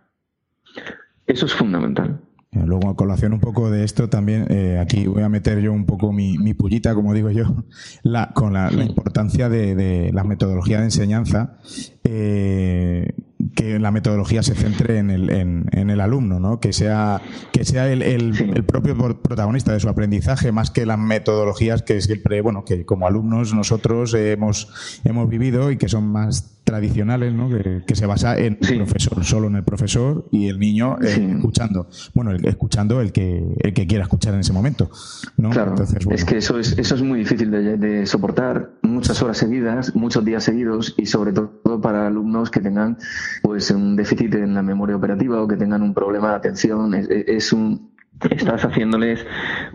Eso 1.31 1.47
es 1.47 1.55
fundamental. 1.55 2.21
Luego, 2.53 2.89
a 2.89 2.97
colación 2.97 3.33
un 3.33 3.39
poco 3.39 3.71
de 3.71 3.85
esto, 3.85 4.09
también 4.09 4.47
eh, 4.51 4.79
aquí 4.81 5.07
voy 5.07 5.23
a 5.23 5.29
meter 5.29 5.61
yo 5.61 5.73
un 5.73 5.87
poco 5.87 6.13
mi, 6.13 6.37
mi 6.37 6.53
pullita, 6.53 6.97
como 6.97 7.15
digo 7.15 7.31
yo, 7.31 7.65
la, 8.03 8.33
con 8.35 8.53
la, 8.53 8.73
importancia 8.73 9.49
de, 9.49 9.77
de, 9.77 10.13
la 10.13 10.25
metodología 10.25 10.79
de 10.79 10.85
enseñanza. 10.87 11.59
Eh, 12.03 13.13
que 13.55 13.79
la 13.79 13.91
metodología 13.91 14.43
se 14.43 14.55
centre 14.55 14.99
en 14.99 15.11
el, 15.11 15.31
en, 15.31 15.91
el 15.91 16.01
alumno, 16.01 16.41
¿no? 16.41 16.61
que 16.61 16.73
sea, 16.73 17.21
que 17.53 17.65
sea 17.65 17.91
el, 17.91 18.03
el, 18.03 18.65
propio 18.65 18.97
protagonista 18.97 19.73
de 19.73 19.81
su 19.81 19.89
aprendizaje 19.89 20.53
más 20.53 20.71
que 20.71 20.87
las 20.87 20.99
metodologías 20.99 21.83
que 21.83 22.01
siempre, 22.01 22.41
bueno, 22.43 22.65
que 22.65 22.85
como 22.85 23.07
alumnos 23.07 23.55
nosotros 23.55 24.15
hemos, 24.15 25.01
hemos 25.05 25.29
vivido 25.29 25.71
y 25.71 25.79
que 25.79 25.89
son 25.89 26.07
más 26.09 26.60
tradicionales, 26.71 27.35
¿no? 27.35 27.49
que, 27.51 27.95
se 27.97 28.07
basa 28.07 28.39
en 28.39 28.57
el 28.61 28.77
profesor, 28.77 29.25
solo 29.25 29.49
en 29.49 29.57
el 29.57 29.65
profesor 29.65 30.29
y 30.31 30.47
el 30.47 30.61
niño 30.61 30.99
eh, 31.03 31.35
escuchando. 31.37 31.89
Bueno, 32.15 32.31
escuchando 32.45 33.01
el 33.01 33.11
que, 33.11 33.45
el 33.59 33.75
que 33.75 33.89
quiera 33.89 34.05
escuchar 34.05 34.35
en 34.35 34.41
ese 34.41 34.53
momento. 34.53 34.89
¿no? 35.37 35.51
Claro, 35.51 35.75
es 36.11 36.25
que 36.25 36.37
eso 36.37 36.61
es, 36.61 36.79
eso 36.79 36.95
es 36.95 37.03
muy 37.03 37.19
difícil 37.19 37.51
de, 37.51 37.77
de 37.77 38.07
soportar, 38.07 38.71
muchas 38.83 39.21
horas 39.21 39.39
seguidas, 39.39 39.97
muchos 39.97 40.25
días 40.25 40.45
seguidos 40.45 40.95
y 40.97 41.07
sobre 41.07 41.33
todo 41.33 41.81
para 41.81 42.07
alumnos 42.07 42.51
que 42.51 42.61
tengan 42.61 42.97
pues 43.43 43.73
un 43.73 43.97
déficit 43.97 44.33
en 44.35 44.55
la 44.55 44.63
memoria 44.63 44.95
operativa 44.95 45.43
o 45.43 45.49
que 45.49 45.57
tengan 45.57 45.83
un 45.83 45.93
problema 45.93 46.31
de 46.31 46.37
atención. 46.37 46.95
Es, 46.95 47.53
un, 47.53 47.91
estás 48.31 48.65
haciéndoles 48.65 49.27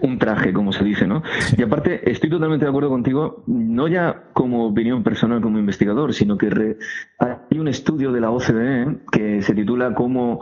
un 0.02 0.20
traje, 0.20 0.54
como 0.54 0.72
se 0.72 0.84
dice, 0.84 1.08
¿no? 1.08 1.24
Y 1.58 1.64
aparte, 1.64 2.10
estoy 2.10 2.30
totalmente 2.30 2.66
de 2.66 2.70
acuerdo 2.70 2.90
contigo, 2.90 3.44
no 3.48 3.88
ya 3.88 4.26
como 4.34 4.68
opinión 4.68 5.04
personal 5.04 5.42
como 5.42 5.60
investigador, 5.60 6.14
sino 6.14 6.38
que 6.38 6.78
hay 7.20 7.60
un 7.60 7.68
estudio 7.68 8.12
de 8.12 8.22
la 8.22 8.32
OCDE 8.32 9.00
que 9.12 9.42
se 9.42 9.54
titula 9.54 9.94
Cómo 9.94 10.42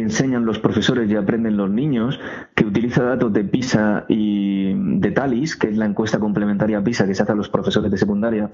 enseñan 0.00 0.44
los 0.44 0.58
profesores 0.58 1.10
y 1.10 1.16
aprenden 1.16 1.56
los 1.56 1.70
niños, 1.70 2.18
que 2.54 2.64
utiliza 2.64 3.02
datos 3.02 3.32
de 3.32 3.44
PISA 3.44 4.04
y 4.08 4.74
de 5.00 5.10
TALIS, 5.10 5.56
que 5.56 5.68
es 5.68 5.76
la 5.76 5.86
encuesta 5.86 6.18
complementaria 6.18 6.82
PISA 6.82 7.06
que 7.06 7.14
se 7.14 7.22
hace 7.22 7.32
a 7.32 7.34
los 7.34 7.48
profesores 7.48 7.90
de 7.90 7.98
secundaria. 7.98 8.50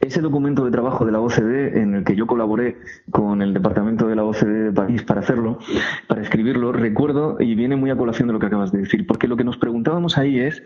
Ese 0.00 0.20
documento 0.20 0.64
de 0.64 0.70
trabajo 0.70 1.04
de 1.04 1.12
la 1.12 1.20
OCDE, 1.20 1.80
en 1.80 1.94
el 1.94 2.04
que 2.04 2.16
yo 2.16 2.26
colaboré 2.26 2.78
con 3.10 3.42
el 3.42 3.54
departamento 3.54 4.06
de 4.06 4.16
la 4.16 4.24
OCDE 4.24 4.64
de 4.64 4.72
París 4.72 5.02
para 5.02 5.20
hacerlo, 5.20 5.58
para 6.08 6.22
escribirlo, 6.22 6.72
recuerdo, 6.72 7.36
y 7.40 7.54
viene 7.54 7.76
muy 7.76 7.90
a 7.90 7.96
colación 7.96 8.28
de 8.28 8.34
lo 8.34 8.40
que 8.40 8.46
acabas 8.46 8.72
de 8.72 8.78
decir, 8.78 9.06
porque 9.06 9.28
lo 9.28 9.36
que 9.36 9.44
nos 9.44 9.56
preguntábamos 9.58 10.18
ahí 10.18 10.40
es, 10.40 10.62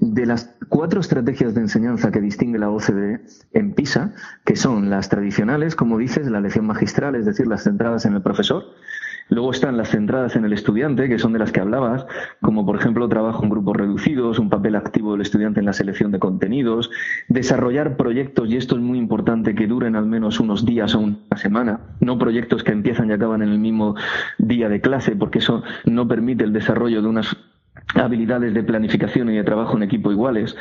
de 0.00 0.26
las 0.26 0.56
cuatro 0.68 1.00
estrategias 1.00 1.54
de 1.54 1.60
enseñanza 1.60 2.10
que 2.10 2.20
distingue 2.20 2.58
la 2.58 2.70
OCDE 2.70 3.20
en 3.52 3.74
PISA, 3.74 4.12
que 4.44 4.56
son 4.56 4.90
las 4.90 5.08
tradicionales, 5.08 5.76
como 5.76 5.98
dices, 5.98 6.30
la 6.30 6.40
lección 6.40 6.66
magistral, 6.66 7.14
es 7.14 7.26
decir, 7.26 7.46
las 7.46 7.64
centradas 7.64 8.06
en 8.06 8.14
el 8.14 8.22
profesor, 8.22 8.64
Luego 9.30 9.52
están 9.52 9.76
las 9.76 9.90
centradas 9.90 10.34
en 10.34 10.44
el 10.44 10.52
estudiante, 10.52 11.08
que 11.08 11.18
son 11.18 11.32
de 11.32 11.38
las 11.38 11.52
que 11.52 11.60
hablabas, 11.60 12.04
como 12.40 12.66
por 12.66 12.76
ejemplo 12.76 13.08
trabajo 13.08 13.44
en 13.44 13.50
grupos 13.50 13.76
reducidos, 13.76 14.38
un 14.38 14.50
papel 14.50 14.74
activo 14.74 15.12
del 15.12 15.22
estudiante 15.22 15.60
en 15.60 15.66
la 15.66 15.72
selección 15.72 16.10
de 16.10 16.18
contenidos, 16.18 16.90
desarrollar 17.28 17.96
proyectos, 17.96 18.50
y 18.50 18.56
esto 18.56 18.74
es 18.74 18.82
muy 18.82 18.98
importante, 18.98 19.54
que 19.54 19.68
duren 19.68 19.94
al 19.94 20.06
menos 20.06 20.40
unos 20.40 20.66
días 20.66 20.94
o 20.96 21.00
una 21.00 21.36
semana, 21.36 21.80
no 22.00 22.18
proyectos 22.18 22.64
que 22.64 22.72
empiezan 22.72 23.10
y 23.10 23.12
acaban 23.12 23.42
en 23.42 23.50
el 23.50 23.58
mismo 23.58 23.94
día 24.38 24.68
de 24.68 24.80
clase, 24.80 25.14
porque 25.16 25.38
eso 25.38 25.62
no 25.84 26.08
permite 26.08 26.44
el 26.44 26.52
desarrollo 26.52 27.00
de 27.00 27.08
unas 27.08 27.36
habilidades 27.94 28.54
de 28.54 28.62
planificación 28.62 29.30
y 29.30 29.36
de 29.36 29.44
trabajo 29.44 29.76
en 29.76 29.82
equipo 29.82 30.12
iguales. 30.12 30.56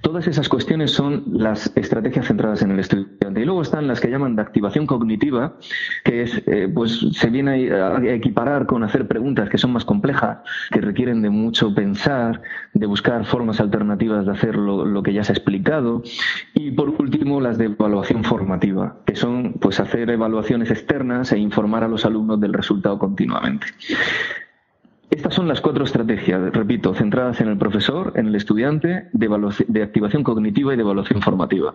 Todas 0.00 0.26
esas 0.26 0.48
cuestiones 0.48 0.90
son 0.90 1.24
las 1.32 1.72
estrategias 1.76 2.26
centradas 2.26 2.62
en 2.62 2.72
el 2.72 2.80
estudiante. 2.80 3.40
Y 3.40 3.44
luego 3.44 3.62
están 3.62 3.86
las 3.86 4.00
que 4.00 4.10
llaman 4.10 4.36
de 4.36 4.42
activación 4.42 4.86
cognitiva, 4.86 5.56
que 6.04 6.22
es, 6.22 6.42
eh, 6.46 6.70
pues, 6.72 7.00
se 7.12 7.30
viene 7.30 7.72
a 7.72 8.02
equiparar 8.14 8.66
con 8.66 8.84
hacer 8.84 9.08
preguntas 9.08 9.48
que 9.48 9.58
son 9.58 9.72
más 9.72 9.84
complejas, 9.84 10.38
que 10.70 10.80
requieren 10.80 11.22
de 11.22 11.30
mucho 11.30 11.74
pensar, 11.74 12.42
de 12.72 12.86
buscar 12.86 13.24
formas 13.24 13.60
alternativas 13.60 14.26
de 14.26 14.32
hacer 14.32 14.56
lo, 14.56 14.84
lo 14.84 15.02
que 15.02 15.12
ya 15.12 15.24
se 15.24 15.32
ha 15.32 15.36
explicado. 15.36 16.02
Y 16.54 16.70
por 16.70 16.90
último, 16.90 17.40
las 17.40 17.58
de 17.58 17.66
evaluación 17.66 18.24
formativa, 18.24 18.96
que 19.06 19.16
son, 19.16 19.54
pues, 19.54 19.80
hacer 19.80 20.10
evaluaciones 20.10 20.70
externas 20.70 21.32
e 21.32 21.38
informar 21.38 21.84
a 21.84 21.88
los 21.88 22.04
alumnos 22.04 22.40
del 22.40 22.52
resultado 22.52 22.98
continuamente. 22.98 23.66
Estas 25.10 25.34
son 25.34 25.48
las 25.48 25.60
cuatro 25.60 25.84
estrategias, 25.84 26.52
repito, 26.52 26.94
centradas 26.94 27.40
en 27.40 27.48
el 27.48 27.58
profesor, 27.58 28.12
en 28.16 28.26
el 28.26 28.34
estudiante, 28.34 29.08
de, 29.12 29.82
activación 29.82 30.24
cognitiva 30.24 30.72
y 30.72 30.76
de 30.76 30.82
evaluación 30.82 31.20
formativa. 31.20 31.74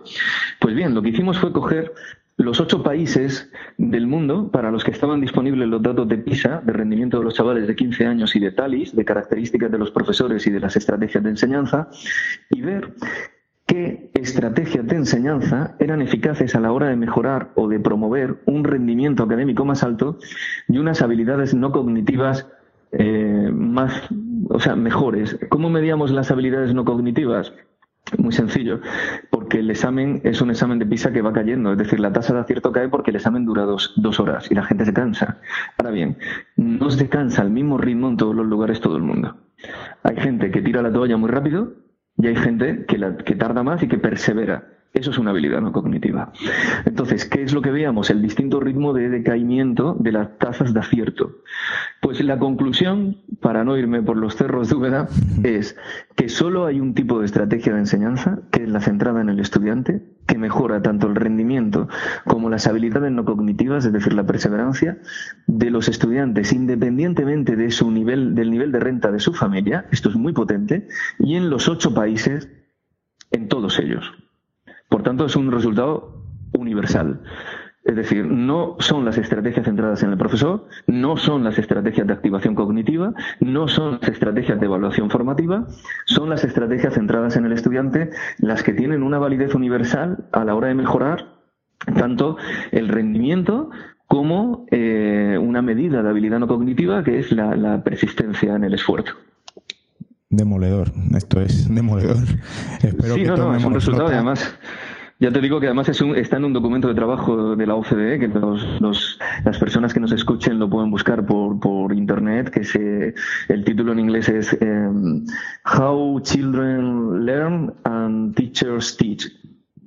Pues 0.60 0.74
bien, 0.74 0.94
lo 0.94 1.02
que 1.02 1.10
hicimos 1.10 1.38
fue 1.38 1.52
coger 1.52 1.92
los 2.36 2.60
ocho 2.60 2.82
países 2.82 3.50
del 3.76 4.06
mundo 4.06 4.50
para 4.50 4.70
los 4.70 4.82
que 4.82 4.90
estaban 4.90 5.20
disponibles 5.20 5.68
los 5.68 5.82
datos 5.82 6.08
de 6.08 6.18
PISA, 6.18 6.60
de 6.64 6.72
rendimiento 6.72 7.18
de 7.18 7.24
los 7.24 7.34
chavales 7.34 7.66
de 7.66 7.76
15 7.76 8.06
años 8.06 8.34
y 8.34 8.40
de 8.40 8.50
TALIS, 8.50 8.96
de 8.96 9.04
características 9.04 9.70
de 9.70 9.78
los 9.78 9.90
profesores 9.90 10.46
y 10.46 10.50
de 10.50 10.60
las 10.60 10.76
estrategias 10.76 11.22
de 11.22 11.30
enseñanza, 11.30 11.88
y 12.50 12.62
ver 12.62 12.94
qué 13.66 14.10
estrategias 14.14 14.86
de 14.86 14.96
enseñanza 14.96 15.76
eran 15.78 16.02
eficaces 16.02 16.54
a 16.54 16.60
la 16.60 16.72
hora 16.72 16.88
de 16.88 16.96
mejorar 16.96 17.52
o 17.54 17.68
de 17.68 17.78
promover 17.78 18.40
un 18.46 18.64
rendimiento 18.64 19.22
académico 19.22 19.64
más 19.64 19.82
alto 19.82 20.18
y 20.66 20.78
unas 20.78 21.02
habilidades 21.02 21.54
no 21.54 21.70
cognitivas 21.70 22.48
eh, 22.92 23.50
más, 23.52 24.08
o 24.48 24.58
sea, 24.58 24.76
mejores. 24.76 25.38
¿Cómo 25.48 25.70
medíamos 25.70 26.10
las 26.10 26.30
habilidades 26.30 26.74
no 26.74 26.84
cognitivas? 26.84 27.52
Muy 28.18 28.32
sencillo, 28.32 28.80
porque 29.30 29.60
el 29.60 29.70
examen 29.70 30.20
es 30.24 30.40
un 30.40 30.50
examen 30.50 30.78
de 30.80 30.86
PISA 30.86 31.12
que 31.12 31.22
va 31.22 31.32
cayendo, 31.32 31.72
es 31.72 31.78
decir, 31.78 32.00
la 32.00 32.12
tasa 32.12 32.34
de 32.34 32.40
acierto 32.40 32.72
cae 32.72 32.88
porque 32.88 33.10
el 33.10 33.16
examen 33.16 33.44
dura 33.44 33.62
dos, 33.62 33.92
dos 33.96 34.18
horas 34.18 34.50
y 34.50 34.54
la 34.54 34.64
gente 34.64 34.84
se 34.84 34.92
cansa. 34.92 35.38
Ahora 35.78 35.92
bien, 35.92 36.16
no 36.56 36.90
se 36.90 37.08
cansa 37.08 37.42
al 37.42 37.50
mismo 37.50 37.78
ritmo 37.78 38.08
en 38.08 38.16
todos 38.16 38.34
los 38.34 38.46
lugares 38.46 38.80
todo 38.80 38.96
el 38.96 39.02
mundo. 39.02 39.36
Hay 40.02 40.16
gente 40.16 40.50
que 40.50 40.62
tira 40.62 40.82
la 40.82 40.92
toalla 40.92 41.16
muy 41.16 41.30
rápido 41.30 41.72
y 42.16 42.26
hay 42.26 42.36
gente 42.36 42.84
que, 42.86 42.98
la, 42.98 43.16
que 43.16 43.36
tarda 43.36 43.62
más 43.62 43.82
y 43.82 43.88
que 43.88 43.98
persevera. 43.98 44.79
Eso 44.92 45.12
es 45.12 45.18
una 45.18 45.30
habilidad 45.30 45.60
no 45.60 45.70
cognitiva. 45.70 46.32
Entonces, 46.84 47.24
¿qué 47.24 47.42
es 47.42 47.52
lo 47.52 47.62
que 47.62 47.70
veamos? 47.70 48.10
El 48.10 48.22
distinto 48.22 48.58
ritmo 48.58 48.92
de 48.92 49.08
decaimiento 49.08 49.96
de 49.98 50.10
las 50.10 50.36
tasas 50.38 50.74
de 50.74 50.80
acierto. 50.80 51.42
Pues 52.00 52.20
la 52.24 52.38
conclusión, 52.40 53.18
para 53.40 53.62
no 53.62 53.76
irme 53.76 54.02
por 54.02 54.16
los 54.16 54.34
cerros 54.34 54.68
de 54.68 54.74
Úbeda, 54.74 55.08
es 55.44 55.76
que 56.16 56.28
solo 56.28 56.66
hay 56.66 56.80
un 56.80 56.94
tipo 56.94 57.20
de 57.20 57.26
estrategia 57.26 57.72
de 57.72 57.80
enseñanza, 57.80 58.40
que 58.50 58.64
es 58.64 58.68
la 58.68 58.80
centrada 58.80 59.20
en 59.20 59.28
el 59.28 59.38
estudiante, 59.38 60.02
que 60.26 60.38
mejora 60.38 60.82
tanto 60.82 61.06
el 61.06 61.14
rendimiento 61.14 61.88
como 62.24 62.50
las 62.50 62.66
habilidades 62.66 63.12
no 63.12 63.24
cognitivas, 63.24 63.84
es 63.84 63.92
decir, 63.92 64.12
la 64.12 64.26
perseverancia, 64.26 64.98
de 65.46 65.70
los 65.70 65.88
estudiantes, 65.88 66.52
independientemente 66.52 67.54
de 67.54 67.70
su 67.70 67.92
nivel, 67.92 68.34
del 68.34 68.50
nivel 68.50 68.72
de 68.72 68.80
renta 68.80 69.12
de 69.12 69.20
su 69.20 69.34
familia, 69.34 69.86
esto 69.92 70.08
es 70.08 70.16
muy 70.16 70.32
potente, 70.32 70.88
y 71.20 71.36
en 71.36 71.48
los 71.48 71.68
ocho 71.68 71.94
países, 71.94 72.48
en 73.30 73.48
todos 73.48 73.78
ellos. 73.78 74.12
Por 74.90 75.02
tanto, 75.02 75.24
es 75.24 75.36
un 75.36 75.50
resultado 75.50 76.26
universal. 76.52 77.20
Es 77.84 77.96
decir, 77.96 78.26
no 78.26 78.76
son 78.80 79.06
las 79.06 79.16
estrategias 79.16 79.64
centradas 79.64 80.02
en 80.02 80.10
el 80.10 80.18
profesor, 80.18 80.66
no 80.86 81.16
son 81.16 81.44
las 81.44 81.58
estrategias 81.58 82.06
de 82.06 82.12
activación 82.12 82.54
cognitiva, 82.54 83.14
no 83.40 83.68
son 83.68 83.98
las 84.00 84.10
estrategias 84.10 84.60
de 84.60 84.66
evaluación 84.66 85.08
formativa, 85.08 85.66
son 86.04 86.28
las 86.28 86.44
estrategias 86.44 86.94
centradas 86.94 87.36
en 87.36 87.46
el 87.46 87.52
estudiante 87.52 88.10
las 88.38 88.62
que 88.62 88.74
tienen 88.74 89.02
una 89.02 89.18
validez 89.18 89.54
universal 89.54 90.28
a 90.32 90.44
la 90.44 90.54
hora 90.54 90.68
de 90.68 90.74
mejorar 90.74 91.36
tanto 91.96 92.36
el 92.72 92.88
rendimiento 92.88 93.70
como 94.06 94.66
eh, 94.70 95.38
una 95.40 95.62
medida 95.62 96.02
de 96.02 96.10
habilidad 96.10 96.40
no 96.40 96.48
cognitiva 96.48 97.02
que 97.02 97.20
es 97.20 97.32
la 97.32 97.82
persistencia 97.82 98.56
en 98.56 98.64
el 98.64 98.74
esfuerzo. 98.74 99.14
Demoledor, 100.30 100.92
esto 101.16 101.40
es 101.40 101.68
demoledor. 101.74 102.18
Espero 102.82 103.14
sí, 103.16 103.24
no, 103.24 103.36
no, 103.36 103.56
es 103.56 103.64
un 103.64 103.74
resultado 103.74 104.06
además. 104.08 104.56
Ya 105.18 105.32
te 105.32 105.40
digo 105.40 105.58
que 105.58 105.66
además 105.66 105.88
es 105.88 106.00
un, 106.00 106.14
está 106.16 106.36
en 106.36 106.44
un 106.44 106.52
documento 106.52 106.86
de 106.86 106.94
trabajo 106.94 107.56
de 107.56 107.66
la 107.66 107.74
OCDE, 107.74 108.20
que 108.20 108.28
los, 108.28 109.18
las 109.44 109.58
personas 109.58 109.92
que 109.92 109.98
nos 109.98 110.12
escuchen 110.12 110.60
lo 110.60 110.70
pueden 110.70 110.90
buscar 110.90 111.26
por, 111.26 111.58
por 111.58 111.92
internet, 111.92 112.48
que 112.48 112.62
se, 112.62 113.14
el 113.48 113.64
título 113.64 113.92
en 113.92 113.98
inglés 113.98 114.28
es 114.28 114.56
em, 114.62 115.26
How 115.76 116.20
Children 116.20 117.26
Learn 117.26 117.74
and 117.84 118.34
Teachers 118.36 118.96
Teach. 118.96 119.26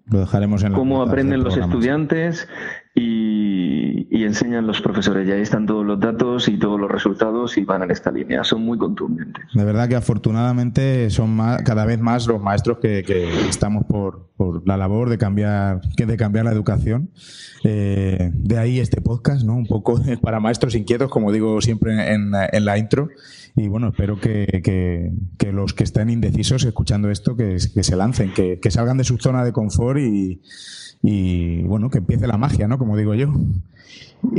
Lo 0.08 0.20
dejaremos 0.20 0.62
en 0.64 0.74
la 0.74 0.78
Cómo 0.78 1.02
aprenden 1.02 1.44
los 1.44 1.58
estudiantes 1.58 2.48
y, 2.96 4.24
enseñan 4.24 4.66
los 4.66 4.82
profesores. 4.82 5.28
Y 5.28 5.32
ahí 5.32 5.42
están 5.42 5.66
todos 5.66 5.86
los 5.86 6.00
datos 6.00 6.48
y 6.48 6.58
todos 6.58 6.80
los 6.80 6.90
resultados 6.90 7.58
y 7.58 7.66
van 7.66 7.84
en 7.84 7.92
esta 7.92 8.10
línea. 8.10 8.44
Son 8.44 8.64
muy 8.64 8.78
contundentes. 8.78 9.44
De 9.54 9.66
verdad 9.66 9.90
que 9.90 9.96
afortunadamente 9.96 11.10
son 11.10 11.38
cada 11.66 11.86
vez 11.86 12.00
más 12.00 12.26
los 12.26 12.42
maestros 12.42 12.78
que, 12.80 13.04
estamos 13.50 13.86
por, 13.86 14.32
la 14.66 14.78
labor 14.78 15.10
de 15.10 15.18
cambiar, 15.18 15.82
de 15.82 16.18
cambiar 16.18 16.46
la 16.46 16.52
educación. 16.52 17.12
Eh, 17.64 18.32
de 18.34 18.58
ahí 18.58 18.80
este 18.80 19.02
podcast, 19.02 19.44
¿no? 19.44 19.56
Un 19.56 19.68
poco 19.68 20.02
para 20.22 20.40
maestros 20.40 20.76
inquietos, 20.76 21.10
como 21.10 21.32
digo 21.32 21.62
siempre 21.62 22.14
en, 22.14 22.32
la 22.32 22.78
intro. 22.78 23.10
Y 23.56 23.68
bueno, 23.68 23.90
espero 23.90 24.20
que, 24.20 25.12
los 25.52 25.74
que 25.74 25.84
estén 25.84 26.10
indecisos 26.10 26.64
escuchando 26.64 27.12
esto, 27.12 27.36
que, 27.36 27.60
se 27.60 27.96
lancen, 27.96 28.34
que, 28.34 28.60
salgan 28.72 28.98
de 28.98 29.04
su 29.04 29.18
zona 29.18 29.44
de 29.44 29.52
confort 29.52 30.00
y 30.00 30.42
y 31.06 31.64
bueno, 31.64 31.90
que 31.90 31.98
empiece 31.98 32.26
la 32.28 32.38
magia, 32.38 32.68
¿no? 32.68 32.78
Como 32.78 32.96
digo 32.96 33.14
yo. 33.14 33.34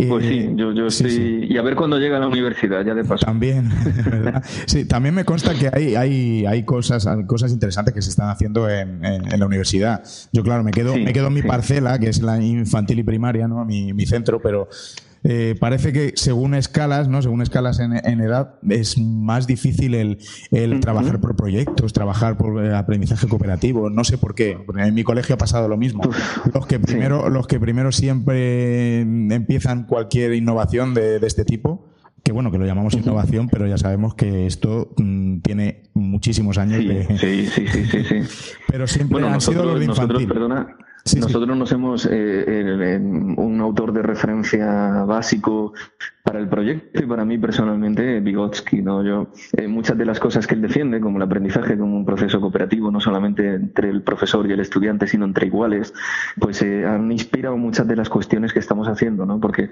Pues 0.08 0.26
sí, 0.26 0.48
yo, 0.56 0.72
yo 0.72 0.86
estoy... 0.86 1.46
Y 1.50 1.58
a 1.58 1.62
ver 1.62 1.76
cuándo 1.76 1.98
llega 1.98 2.16
a 2.16 2.20
la 2.20 2.26
universidad, 2.26 2.82
ya 2.86 2.94
de 2.94 3.04
paso. 3.04 3.26
También, 3.26 3.68
¿verdad? 4.10 4.42
Sí, 4.64 4.86
también 4.86 5.14
me 5.14 5.26
consta 5.26 5.52
que 5.52 5.68
hay, 5.70 5.94
hay, 5.94 6.46
hay 6.46 6.64
cosas, 6.64 7.06
cosas 7.26 7.52
interesantes 7.52 7.92
que 7.92 8.00
se 8.00 8.08
están 8.08 8.30
haciendo 8.30 8.68
en, 8.70 9.04
en, 9.04 9.38
la 9.38 9.44
universidad. 9.44 10.02
Yo, 10.32 10.42
claro, 10.42 10.64
me 10.64 10.70
quedo, 10.70 10.96
me 10.96 11.12
quedo 11.12 11.26
en 11.26 11.34
mi 11.34 11.42
parcela, 11.42 11.98
que 11.98 12.08
es 12.08 12.22
la 12.22 12.42
infantil 12.42 12.98
y 12.98 13.02
primaria, 13.02 13.46
¿no? 13.46 13.62
Mi, 13.66 13.92
mi 13.92 14.06
centro, 14.06 14.40
pero 14.40 14.68
eh, 15.24 15.54
parece 15.58 15.92
que 15.92 16.12
según 16.16 16.54
escalas, 16.54 17.08
¿no? 17.08 17.22
Según 17.22 17.40
escalas 17.40 17.80
en, 17.80 18.20
edad, 18.20 18.56
es 18.68 18.98
más 18.98 19.46
difícil 19.46 19.94
el, 19.94 20.18
el 20.50 20.80
trabajar 20.80 21.18
por 21.20 21.34
proyectos, 21.34 21.94
trabajar 21.94 22.36
por 22.36 22.62
eh, 22.64 22.76
aprendizaje 22.76 23.26
cooperativo. 23.26 23.88
No 23.88 24.04
sé 24.04 24.18
por 24.18 24.34
qué. 24.34 24.58
En 24.76 24.94
mi 24.94 25.02
colegio 25.02 25.34
ha 25.34 25.38
pasado 25.38 25.66
lo 25.66 25.78
mismo. 25.78 26.02
Los 26.52 26.66
que 26.66 26.78
primero, 26.78 27.30
los 27.30 27.46
que 27.46 27.58
primero 27.58 27.90
siempre 27.90 29.00
empiezan 29.00 29.84
cualquier 29.84 30.34
innovación 30.34 30.92
de, 30.92 31.18
de 31.18 31.26
este 31.26 31.44
tipo 31.44 31.88
que 32.24 32.32
bueno, 32.32 32.50
que 32.50 32.56
lo 32.56 32.64
llamamos 32.64 32.94
innovación, 32.94 33.50
pero 33.50 33.66
ya 33.66 33.76
sabemos 33.76 34.14
que 34.14 34.46
esto 34.46 34.94
mm, 34.96 35.40
tiene 35.40 35.82
muchísimos 35.92 36.56
años 36.56 36.82
de... 36.82 37.06
Sí, 37.18 37.46
sí, 37.46 37.66
sí, 37.68 37.84
sí, 37.84 38.04
sí. 38.04 38.54
Pero 38.66 38.86
siempre 38.86 39.22
han 39.28 39.42
sido 39.42 39.62
los 39.66 39.78
de 39.78 39.84
infantil. 39.84 40.26
perdona, 40.26 40.74
nosotros 41.18 41.56
nos 41.56 41.70
hemos, 41.72 42.08
eh, 42.10 42.98
un 43.00 43.60
autor 43.60 43.92
de 43.92 44.02
referencia 44.02 45.04
básico 45.04 45.74
para 46.24 46.38
el 46.38 46.48
proyecto 46.48 47.04
y 47.04 47.06
para 47.06 47.26
mí 47.26 47.36
personalmente, 47.36 48.18
Vygotsky, 48.20 48.80
¿no? 48.80 49.04
Yo, 49.04 49.28
eh, 49.58 49.68
muchas 49.68 49.98
de 49.98 50.06
las 50.06 50.18
cosas 50.18 50.46
que 50.46 50.54
él 50.54 50.62
defiende, 50.62 50.98
como 50.98 51.18
el 51.18 51.22
aprendizaje 51.22 51.76
como 51.76 51.98
un 51.98 52.06
proceso 52.06 52.40
cooperativo, 52.40 52.90
no 52.90 52.98
solamente 52.98 53.46
entre 53.52 53.90
el 53.90 54.00
profesor 54.00 54.48
y 54.48 54.52
el 54.52 54.60
estudiante, 54.60 55.06
sino 55.06 55.26
entre 55.26 55.48
iguales, 55.48 55.92
pues 56.40 56.62
eh, 56.62 56.86
han 56.86 57.12
inspirado 57.12 57.58
muchas 57.58 57.86
de 57.86 57.96
las 57.96 58.08
cuestiones 58.08 58.54
que 58.54 58.58
estamos 58.58 58.88
haciendo, 58.88 59.26
¿no? 59.26 59.38
Porque 59.38 59.68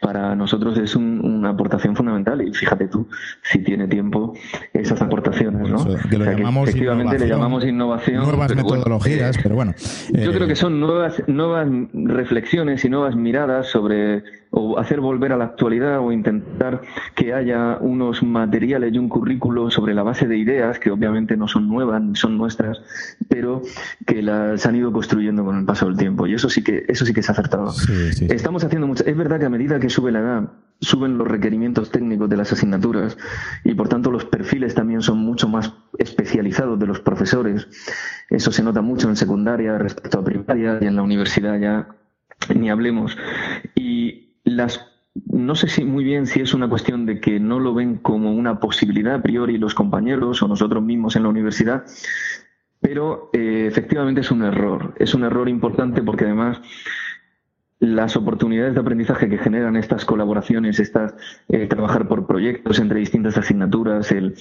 para 0.00 0.36
nosotros 0.36 0.78
es 0.78 0.94
una 0.94 1.50
aportación 1.50 1.96
fundamental 1.96 2.46
y 2.46 2.54
fíjate 2.54 2.86
tú, 2.86 3.08
si 3.42 3.58
tiene 3.58 3.88
tiempo, 3.88 4.34
esas 4.72 5.02
aportaciones, 5.02 5.68
¿no? 5.68 5.84
que 6.08 6.16
lo 6.16 6.24
llamamos 6.26 6.68
efectivamente 6.68 7.18
le 7.18 7.26
llamamos 7.26 7.64
innovación. 7.64 8.22
Nuevas 8.22 8.54
metodologías, 8.54 9.36
pero 9.42 9.56
bueno. 9.56 9.74
yo 10.12 10.32
creo 10.32 10.46
que 10.46 10.54
son 10.54 10.78
nuevas, 10.78 11.24
nuevas 11.26 11.66
reflexiones 11.92 12.84
y 12.84 12.88
nuevas 12.88 13.16
miradas 13.16 13.66
sobre 13.66 14.22
o 14.50 14.78
hacer 14.78 15.00
volver 15.00 15.32
a 15.32 15.36
la 15.36 15.44
actualidad 15.44 16.00
o 16.00 16.12
intentar 16.12 16.82
que 17.14 17.34
haya 17.34 17.78
unos 17.80 18.22
materiales 18.22 18.92
y 18.92 18.98
un 18.98 19.08
currículo 19.08 19.70
sobre 19.70 19.94
la 19.94 20.02
base 20.02 20.26
de 20.26 20.38
ideas 20.38 20.78
que 20.78 20.90
obviamente 20.90 21.36
no 21.36 21.48
son 21.48 21.68
nuevas, 21.68 22.02
son 22.14 22.38
nuestras, 22.38 22.80
pero 23.28 23.62
que 24.06 24.22
las 24.22 24.64
han 24.66 24.76
ido 24.76 24.92
construyendo 24.92 25.44
con 25.44 25.58
el 25.58 25.64
paso 25.64 25.86
del 25.86 25.96
tiempo 25.96 26.26
y 26.26 26.34
eso 26.34 26.48
sí 26.48 26.62
que 26.62 26.84
eso 26.88 27.04
sí 27.04 27.12
que 27.12 27.20
ha 27.20 27.30
acertado. 27.30 27.72
Estamos 28.20 28.64
haciendo 28.64 28.86
mucho, 28.86 29.04
es 29.04 29.16
verdad 29.16 29.38
que 29.38 29.46
a 29.46 29.50
medida 29.50 29.78
que 29.78 29.90
sube 29.90 30.12
la 30.12 30.20
edad 30.20 30.52
suben 30.80 31.18
los 31.18 31.26
requerimientos 31.26 31.90
técnicos 31.90 32.28
de 32.28 32.36
las 32.36 32.52
asignaturas 32.52 33.18
y 33.64 33.74
por 33.74 33.88
tanto 33.88 34.10
los 34.10 34.24
perfiles 34.24 34.74
también 34.74 35.02
son 35.02 35.18
mucho 35.18 35.48
más 35.48 35.72
especializados 35.98 36.78
de 36.78 36.86
los 36.86 37.00
profesores. 37.00 37.68
Eso 38.30 38.52
se 38.52 38.62
nota 38.62 38.80
mucho 38.80 39.08
en 39.08 39.16
secundaria 39.16 39.78
respecto 39.78 40.20
a 40.20 40.24
primaria 40.24 40.78
y 40.80 40.86
en 40.86 40.96
la 40.96 41.02
universidad 41.02 41.58
ya 41.58 41.88
ni 42.54 42.70
hablemos. 42.70 43.16
Y 43.74 44.27
las 44.50 44.88
no 45.26 45.54
sé 45.54 45.68
si 45.68 45.84
muy 45.84 46.04
bien 46.04 46.26
si 46.26 46.40
es 46.40 46.54
una 46.54 46.68
cuestión 46.68 47.06
de 47.06 47.20
que 47.20 47.40
no 47.40 47.58
lo 47.58 47.74
ven 47.74 47.96
como 47.96 48.32
una 48.32 48.60
posibilidad 48.60 49.14
a 49.14 49.22
priori 49.22 49.58
los 49.58 49.74
compañeros 49.74 50.42
o 50.42 50.48
nosotros 50.48 50.82
mismos 50.82 51.16
en 51.16 51.24
la 51.24 51.28
universidad, 51.28 51.84
pero 52.80 53.30
eh, 53.32 53.66
efectivamente 53.66 54.20
es 54.20 54.30
un 54.30 54.44
error. 54.44 54.94
Es 54.98 55.14
un 55.14 55.24
error 55.24 55.48
importante 55.48 56.02
porque 56.02 56.24
además 56.24 56.60
las 57.80 58.16
oportunidades 58.16 58.74
de 58.74 58.80
aprendizaje 58.80 59.28
que 59.28 59.38
generan 59.38 59.76
estas 59.76 60.04
colaboraciones, 60.04 60.80
estas 60.80 61.14
eh, 61.48 61.66
trabajar 61.68 62.08
por 62.08 62.26
proyectos 62.26 62.80
entre 62.80 62.98
distintas 62.98 63.38
asignaturas, 63.38 64.10
el 64.10 64.34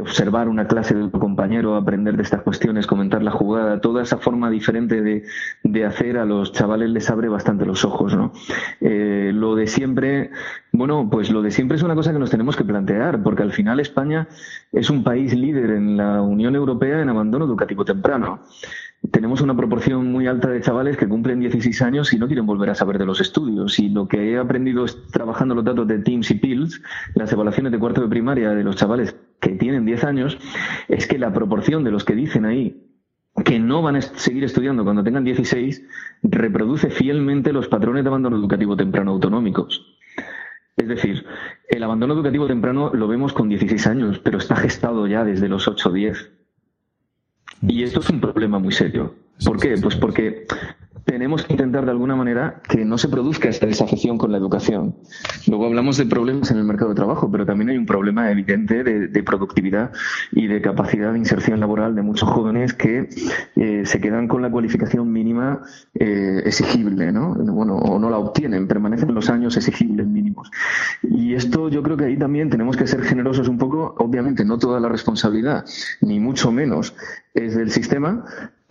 observar 0.00 0.48
una 0.48 0.68
clase 0.68 0.94
de 0.94 1.08
tu 1.08 1.18
compañero, 1.18 1.74
aprender 1.74 2.16
de 2.16 2.22
estas 2.22 2.42
cuestiones, 2.42 2.86
comentar 2.86 3.22
la 3.22 3.32
jugada, 3.32 3.80
toda 3.80 4.02
esa 4.02 4.18
forma 4.18 4.48
diferente 4.48 5.02
de, 5.02 5.24
de 5.64 5.84
hacer 5.84 6.18
a 6.18 6.24
los 6.24 6.52
chavales 6.52 6.90
les 6.90 7.10
abre 7.10 7.28
bastante 7.28 7.66
los 7.66 7.84
ojos, 7.84 8.14
¿no? 8.14 8.32
Eh, 8.80 9.32
lo 9.34 9.56
de 9.56 9.66
siempre, 9.66 10.30
bueno, 10.70 11.08
pues 11.10 11.30
lo 11.30 11.42
de 11.42 11.50
siempre 11.50 11.76
es 11.76 11.82
una 11.82 11.96
cosa 11.96 12.12
que 12.12 12.18
nos 12.20 12.30
tenemos 12.30 12.56
que 12.56 12.64
plantear, 12.64 13.22
porque 13.22 13.42
al 13.42 13.52
final 13.52 13.80
España 13.80 14.28
es 14.70 14.88
un 14.88 15.02
país 15.02 15.34
líder 15.34 15.70
en 15.70 15.96
la 15.96 16.22
Unión 16.22 16.54
Europea 16.54 17.00
en 17.00 17.08
abandono 17.08 17.44
educativo 17.44 17.84
temprano 17.84 18.40
tenemos 19.10 19.40
una 19.40 19.56
proporción 19.56 20.10
muy 20.10 20.26
alta 20.26 20.48
de 20.48 20.60
chavales 20.60 20.96
que 20.96 21.08
cumplen 21.08 21.40
16 21.40 21.82
años 21.82 22.12
y 22.12 22.18
no 22.18 22.26
quieren 22.26 22.46
volver 22.46 22.70
a 22.70 22.74
saber 22.74 22.98
de 22.98 23.06
los 23.06 23.20
estudios. 23.20 23.78
Y 23.78 23.90
lo 23.90 24.08
que 24.08 24.32
he 24.32 24.38
aprendido 24.38 24.84
es 24.84 25.06
trabajando 25.08 25.54
los 25.54 25.64
datos 25.64 25.86
de 25.86 25.98
Teams 25.98 26.30
y 26.30 26.34
Pills, 26.34 26.82
las 27.14 27.32
evaluaciones 27.32 27.72
de 27.72 27.78
cuarto 27.78 28.00
de 28.00 28.08
primaria 28.08 28.50
de 28.50 28.64
los 28.64 28.76
chavales 28.76 29.16
que 29.40 29.50
tienen 29.50 29.84
10 29.84 30.04
años, 30.04 30.38
es 30.88 31.06
que 31.06 31.18
la 31.18 31.32
proporción 31.32 31.84
de 31.84 31.90
los 31.90 32.04
que 32.04 32.14
dicen 32.14 32.44
ahí 32.44 32.80
que 33.44 33.58
no 33.58 33.82
van 33.82 33.96
a 33.96 34.00
seguir 34.00 34.44
estudiando 34.44 34.84
cuando 34.84 35.02
tengan 35.02 35.24
16 35.24 35.84
reproduce 36.22 36.88
fielmente 36.90 37.52
los 37.52 37.66
patrones 37.66 38.04
de 38.04 38.08
abandono 38.08 38.36
educativo 38.36 38.76
temprano 38.76 39.10
autonómicos. 39.10 39.84
Es 40.76 40.88
decir, 40.88 41.26
el 41.68 41.82
abandono 41.82 42.14
educativo 42.14 42.46
temprano 42.46 42.92
lo 42.94 43.08
vemos 43.08 43.32
con 43.32 43.48
16 43.48 43.86
años, 43.86 44.18
pero 44.20 44.38
está 44.38 44.56
gestado 44.56 45.06
ya 45.06 45.24
desde 45.24 45.48
los 45.48 45.66
8 45.68 45.88
o 45.88 45.92
10. 45.92 46.43
Y 47.68 47.82
esto 47.82 48.00
es 48.00 48.10
un 48.10 48.20
problema 48.20 48.58
muy 48.58 48.72
serio. 48.72 49.14
¿Por 49.44 49.58
qué? 49.58 49.76
Pues 49.80 49.96
porque 49.96 50.46
tenemos 51.04 51.44
que 51.44 51.52
intentar 51.52 51.84
de 51.84 51.90
alguna 51.90 52.16
manera 52.16 52.62
que 52.68 52.84
no 52.84 52.98
se 52.98 53.08
produzca 53.08 53.48
esta 53.48 53.66
desafección 53.66 54.16
con 54.16 54.32
la 54.32 54.38
educación. 54.38 54.96
Luego 55.46 55.66
hablamos 55.66 55.96
de 55.96 56.06
problemas 56.06 56.50
en 56.50 56.58
el 56.58 56.64
mercado 56.64 56.90
de 56.90 56.96
trabajo, 56.96 57.30
pero 57.30 57.44
también 57.44 57.70
hay 57.70 57.76
un 57.76 57.86
problema 57.86 58.30
evidente 58.30 58.82
de, 58.84 59.22
productividad 59.22 59.92
y 60.32 60.46
de 60.46 60.60
capacidad 60.60 61.12
de 61.12 61.18
inserción 61.18 61.60
laboral 61.60 61.94
de 61.94 62.02
muchos 62.02 62.28
jóvenes 62.28 62.74
que 62.74 63.08
eh, 63.56 63.82
se 63.84 64.00
quedan 64.00 64.28
con 64.28 64.42
la 64.42 64.50
cualificación 64.50 65.10
mínima 65.10 65.62
eh, 65.94 66.42
exigible, 66.44 67.10
¿no? 67.10 67.34
Bueno, 67.34 67.76
o 67.76 67.98
no 67.98 68.10
la 68.10 68.18
obtienen, 68.18 68.68
permanecen 68.68 69.14
los 69.14 69.30
años 69.30 69.56
exigibles 69.56 70.06
mínimos. 70.06 70.50
Y 71.02 71.34
esto 71.34 71.68
yo 71.68 71.82
creo 71.82 71.96
que 71.96 72.04
ahí 72.04 72.18
también 72.18 72.50
tenemos 72.50 72.76
que 72.76 72.86
ser 72.86 73.02
generosos 73.02 73.48
un 73.48 73.58
poco, 73.58 73.94
obviamente 73.98 74.44
no 74.44 74.58
toda 74.58 74.80
la 74.80 74.88
responsabilidad, 74.88 75.64
ni 76.00 76.20
mucho 76.20 76.52
menos 76.52 76.94
es 77.34 77.56
del 77.56 77.70
sistema, 77.70 78.24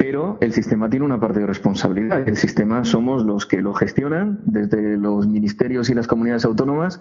pero 0.03 0.37
el 0.41 0.51
sistema 0.51 0.89
tiene 0.89 1.05
una 1.05 1.17
parte 1.17 1.39
de 1.39 1.45
responsabilidad. 1.45 2.27
El 2.27 2.35
sistema 2.35 2.83
somos 2.83 3.23
los 3.23 3.45
que 3.45 3.61
lo 3.61 3.73
gestionan, 3.73 4.41
desde 4.43 4.97
los 4.97 5.25
ministerios 5.27 5.89
y 5.89 5.93
las 5.93 6.07
comunidades 6.07 6.43
autónomas, 6.43 6.99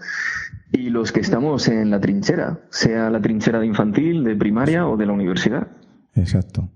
y 0.70 0.88
los 0.90 1.10
que 1.10 1.18
estamos 1.18 1.66
en 1.66 1.90
la 1.90 1.98
trinchera, 1.98 2.60
sea 2.70 3.10
la 3.10 3.20
trinchera 3.20 3.58
de 3.58 3.66
infantil, 3.66 4.22
de 4.22 4.36
primaria 4.36 4.86
o 4.86 4.96
de 4.96 5.06
la 5.06 5.14
universidad. 5.14 5.66
Exacto. 6.14 6.68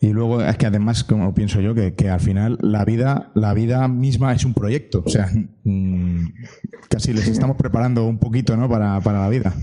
Y 0.00 0.12
luego 0.12 0.42
es 0.42 0.56
que 0.56 0.66
además, 0.66 1.04
como 1.04 1.32
pienso 1.34 1.60
yo, 1.60 1.72
que, 1.72 2.10
al 2.10 2.20
final 2.20 2.58
la 2.60 2.84
vida, 2.84 3.30
la 3.34 3.54
vida 3.54 3.86
misma 3.86 4.32
es 4.32 4.44
un 4.44 4.54
proyecto. 4.54 5.04
O 5.06 5.08
sea, 5.08 5.28
mm, 5.62 6.24
casi 6.88 7.12
les 7.12 7.28
estamos 7.28 7.56
preparando 7.56 8.08
un 8.08 8.18
poquito 8.18 8.56
¿no? 8.56 8.68
para, 8.68 9.00
para 9.02 9.20
la 9.20 9.28
vida. 9.28 9.54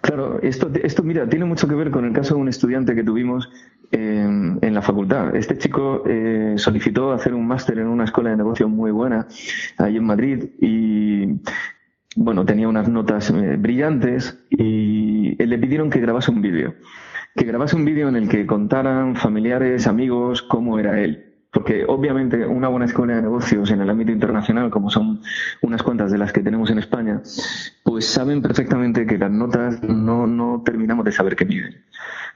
Claro, 0.00 0.40
esto, 0.40 0.70
esto, 0.82 1.02
mira, 1.02 1.28
tiene 1.28 1.44
mucho 1.44 1.68
que 1.68 1.74
ver 1.74 1.90
con 1.90 2.04
el 2.04 2.12
caso 2.12 2.34
de 2.34 2.40
un 2.40 2.48
estudiante 2.48 2.94
que 2.94 3.04
tuvimos 3.04 3.50
en, 3.92 4.74
la 4.74 4.82
facultad. 4.82 5.34
Este 5.34 5.58
chico 5.58 6.04
eh, 6.06 6.54
solicitó 6.56 7.12
hacer 7.12 7.34
un 7.34 7.46
máster 7.46 7.78
en 7.78 7.86
una 7.86 8.04
escuela 8.04 8.30
de 8.30 8.36
negocios 8.36 8.70
muy 8.70 8.90
buena 8.90 9.26
ahí 9.78 9.96
en 9.96 10.04
Madrid 10.04 10.44
y 10.60 11.40
bueno, 12.16 12.44
tenía 12.44 12.68
unas 12.68 12.88
notas 12.88 13.30
eh, 13.30 13.56
brillantes 13.56 14.38
y 14.48 15.36
le 15.36 15.58
pidieron 15.58 15.90
que 15.90 16.00
grabase 16.00 16.30
un 16.30 16.40
vídeo. 16.40 16.74
Que 17.36 17.44
grabase 17.44 17.76
un 17.76 17.84
vídeo 17.84 18.08
en 18.08 18.16
el 18.16 18.28
que 18.28 18.46
contaran 18.46 19.16
familiares, 19.16 19.86
amigos, 19.86 20.42
cómo 20.42 20.78
era 20.78 21.00
él. 21.00 21.29
Porque 21.52 21.84
obviamente 21.86 22.46
una 22.46 22.68
buena 22.68 22.86
escuela 22.86 23.16
de 23.16 23.22
negocios 23.22 23.70
en 23.72 23.80
el 23.80 23.90
ámbito 23.90 24.12
internacional, 24.12 24.70
como 24.70 24.88
son 24.88 25.20
unas 25.62 25.82
cuantas 25.82 26.12
de 26.12 26.18
las 26.18 26.32
que 26.32 26.42
tenemos 26.42 26.70
en 26.70 26.78
España, 26.78 27.22
pues 27.82 28.06
saben 28.06 28.40
perfectamente 28.40 29.04
que 29.04 29.18
las 29.18 29.32
notas 29.32 29.82
no, 29.82 30.28
no 30.28 30.62
terminamos 30.64 31.04
de 31.04 31.12
saber 31.12 31.34
qué 31.34 31.44
miden. 31.44 31.82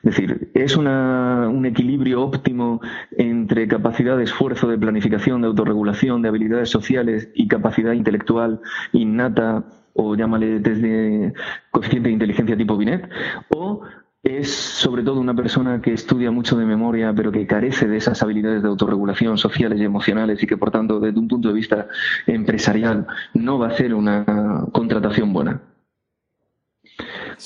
Es 0.03 0.17
decir, 0.17 0.51
es 0.53 0.77
un 0.77 1.65
equilibrio 1.65 2.23
óptimo 2.23 2.81
entre 3.17 3.67
capacidad 3.69 4.19
de 4.19 4.25
esfuerzo, 4.25 4.69
de 4.69 4.77
planificación, 4.77 5.41
de 5.41 5.47
autorregulación, 5.47 6.21
de 6.21 6.29
habilidades 6.29 6.69
sociales 6.69 7.31
y 7.35 7.49
capacidad 7.49 7.93
intelectual 7.93 8.61
innata 8.93 9.65
o 9.95 10.15
llámale 10.15 10.59
desde 10.59 11.33
coeficiente 11.71 12.09
de 12.09 12.13
inteligencia 12.13 12.57
tipo 12.57 12.77
Binet, 12.77 13.09
o 13.49 13.83
es 14.25 14.51
sobre 14.51 15.03
todo 15.03 15.21
una 15.21 15.35
persona 15.35 15.83
que 15.83 15.93
estudia 15.93 16.31
mucho 16.31 16.57
de 16.57 16.65
memoria, 16.65 17.13
pero 17.15 17.31
que 17.31 17.47
carece 17.47 17.87
de 17.87 17.99
esas 17.99 18.23
habilidades 18.23 18.63
de 18.63 18.69
autorregulación 18.69 19.37
sociales 19.37 19.79
y 19.79 19.85
emocionales 19.85 20.43
y 20.43 20.47
que, 20.47 20.57
por 20.57 20.71
tanto, 20.71 20.99
desde 20.99 21.19
un 21.19 21.29
punto 21.29 21.49
de 21.49 21.55
vista 21.55 21.89
empresarial, 22.27 23.07
no 23.35 23.59
va 23.59 23.69
a 23.69 23.77
ser 23.77 23.95
una 23.95 24.65
contratación 24.73 25.33
buena. 25.33 25.61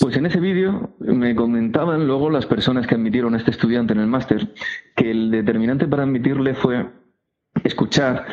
Pues 0.01 0.17
en 0.17 0.27
ese 0.27 0.39
vídeo 0.39 0.95
me 1.01 1.35
comentaban 1.35 2.07
luego 2.07 2.31
las 2.31 2.47
personas 2.47 2.87
que 2.87 2.95
admitieron 2.95 3.35
a 3.35 3.39
este 3.39 3.51
estudiante 3.51 3.95
en 3.95 4.01
el 4.01 4.07
máster 4.07 4.55
que 4.95 5.11
el 5.11 5.31
determinante 5.31 5.89
para 5.89 6.05
admitirle 6.05 6.55
fue 6.55 6.87
escuchar 7.65 8.27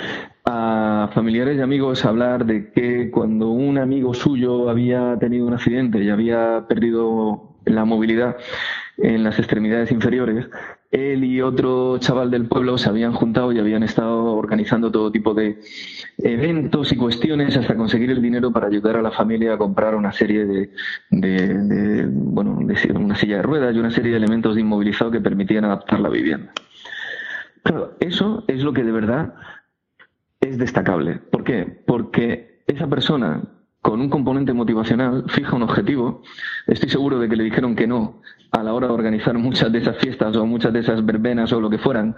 a 0.45 1.09
familiares 1.13 1.57
y 1.57 1.61
amigos 1.61 2.05
hablar 2.05 2.45
de 2.45 2.71
que 2.71 3.09
cuando 3.09 3.49
un 3.49 3.77
amigo 3.79 4.13
suyo 4.13 4.69
había 4.69 5.17
tenido 5.17 5.47
un 5.47 5.53
accidente 5.53 6.03
y 6.03 6.09
había 6.09 6.65
perdido 6.67 7.54
la 7.65 7.85
movilidad 7.85 8.37
en 8.97 9.23
las 9.23 9.37
extremidades 9.39 9.91
inferiores, 9.91 10.47
él 10.91 11.25
y 11.25 11.41
otro 11.41 11.97
chaval 11.97 12.31
del 12.31 12.47
pueblo 12.47 12.77
se 12.77 12.87
habían 12.87 13.11
juntado 13.11 13.51
y 13.51 13.59
habían 13.59 13.83
estado 13.83 14.33
organizando 14.35 14.91
todo 14.91 15.11
tipo 15.11 15.33
de 15.33 15.59
eventos 16.19 16.93
y 16.93 16.95
cuestiones 16.95 17.57
hasta 17.57 17.75
conseguir 17.75 18.11
el 18.11 18.21
dinero 18.21 18.51
para 18.51 18.67
ayudar 18.67 18.95
a 18.95 19.01
la 19.01 19.11
familia 19.11 19.53
a 19.53 19.57
comprar 19.57 19.95
una 19.95 20.13
serie 20.13 20.45
de, 20.45 22.07
bueno, 22.09 22.59
de 22.61 22.91
una 22.93 23.15
silla 23.15 23.37
de 23.37 23.41
ruedas 23.41 23.75
y 23.75 23.79
una 23.79 23.91
serie 23.91 24.11
de 24.11 24.17
elementos 24.17 24.55
de 24.55 24.61
inmovilizado 24.61 25.11
que 25.11 25.19
permitían 25.19 25.65
adaptar 25.65 25.99
la 25.99 26.09
vivienda. 26.09 26.53
Claro, 27.63 27.97
eso 27.99 28.45
es 28.47 28.63
lo 28.63 28.71
que 28.71 28.83
de 28.83 28.91
verdad 28.91 29.33
es 30.39 30.57
destacable. 30.57 31.15
¿Por 31.15 31.43
qué? 31.43 31.81
Porque 31.85 32.63
esa 32.67 32.87
persona 32.87 33.41
con 33.85 34.01
un 34.01 34.09
componente 34.09 34.51
motivacional 34.51 35.25
fija 35.27 35.55
un 35.55 35.61
objetivo. 35.61 36.23
Estoy 36.65 36.89
seguro 36.89 37.19
de 37.19 37.29
que 37.29 37.35
le 37.35 37.43
dijeron 37.43 37.75
que 37.75 37.85
no 37.85 38.19
a 38.49 38.63
la 38.63 38.73
hora 38.73 38.87
de 38.87 38.93
organizar 38.93 39.37
muchas 39.37 39.71
de 39.71 39.77
esas 39.77 39.97
fiestas 39.97 40.35
o 40.37 40.45
muchas 40.47 40.73
de 40.73 40.79
esas 40.79 41.05
verbenas 41.05 41.53
o 41.53 41.61
lo 41.61 41.69
que 41.69 41.77
fueran 41.77 42.15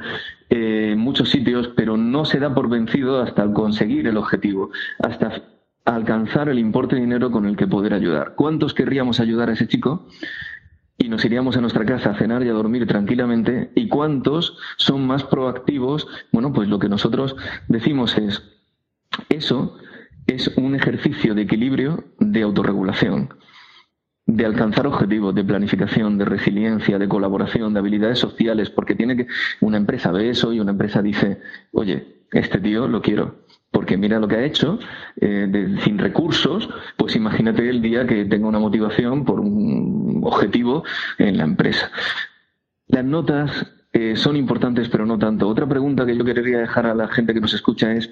eh, 0.49 0.91
en 0.93 0.99
muchos 0.99 1.29
sitios, 1.29 1.67
pero 1.75 1.97
no 1.97 2.23
se 2.23 2.39
da 2.39 2.55
por 2.55 2.69
vencido 2.69 3.21
hasta 3.21 3.51
conseguir 3.51 4.07
el 4.07 4.15
objetivo, 4.15 4.69
hasta 4.99 5.43
alcanzar 5.83 6.47
el 6.47 6.57
importe 6.57 6.95
de 6.95 7.01
dinero 7.01 7.31
con 7.31 7.45
el 7.45 7.57
que 7.57 7.67
poder 7.67 7.93
ayudar. 7.93 8.35
¿Cuántos 8.35 8.73
querríamos 8.73 9.19
ayudar 9.19 9.49
a 9.49 9.53
ese 9.53 9.67
chico? 9.67 10.07
y 10.97 11.09
nos 11.09 11.23
iríamos 11.25 11.57
a 11.57 11.61
nuestra 11.61 11.85
casa 11.85 12.11
a 12.11 12.15
cenar 12.15 12.43
y 12.43 12.49
a 12.49 12.53
dormir 12.53 12.87
tranquilamente, 12.87 13.71
y 13.75 13.87
cuántos 13.87 14.57
son 14.77 15.05
más 15.05 15.23
proactivos, 15.23 16.07
bueno, 16.31 16.51
pues 16.51 16.69
lo 16.69 16.79
que 16.79 16.89
nosotros 16.89 17.35
decimos 17.67 18.17
es, 18.17 18.41
eso 19.29 19.77
es 20.27 20.49
un 20.57 20.75
ejercicio 20.75 21.33
de 21.33 21.43
equilibrio 21.43 22.03
de 22.19 22.43
autorregulación, 22.43 23.29
de 24.25 24.45
alcanzar 24.45 24.85
objetivos, 24.87 25.33
de 25.33 25.43
planificación, 25.43 26.17
de 26.17 26.25
resiliencia, 26.25 26.99
de 26.99 27.07
colaboración, 27.07 27.73
de 27.73 27.79
habilidades 27.79 28.19
sociales, 28.19 28.69
porque 28.69 28.93
tiene 28.95 29.15
que 29.15 29.27
una 29.61 29.77
empresa 29.77 30.11
ve 30.11 30.29
eso 30.29 30.51
y 30.51 30.59
una 30.59 30.71
empresa 30.71 31.01
dice, 31.01 31.39
oye, 31.71 32.25
este 32.33 32.59
tío 32.59 32.89
lo 32.89 33.01
quiero, 33.01 33.45
porque 33.71 33.95
mira 33.95 34.19
lo 34.19 34.27
que 34.27 34.35
ha 34.35 34.43
hecho, 34.43 34.79
eh, 35.21 35.77
sin 35.83 35.97
recursos, 35.97 36.69
pues 36.97 37.15
imagínate 37.15 37.69
el 37.69 37.81
día 37.81 38.05
que 38.05 38.25
tenga 38.25 38.47
una 38.47 38.59
motivación 38.59 39.23
por 39.23 39.39
un 39.39 40.21
objetivo 40.25 40.83
en 41.17 41.37
la 41.37 41.45
empresa. 41.45 41.89
Las 42.87 43.05
notas 43.05 43.76
eh, 43.99 44.15
son 44.15 44.35
importantes, 44.35 44.89
pero 44.89 45.07
no 45.07 45.17
tanto. 45.17 45.47
Otra 45.47 45.65
pregunta 45.65 46.05
que 46.05 46.15
yo 46.15 46.23
quería 46.23 46.59
dejar 46.59 46.85
a 46.85 46.93
la 46.93 47.07
gente 47.07 47.33
que 47.33 47.41
nos 47.41 47.55
escucha 47.55 47.91
es, 47.93 48.11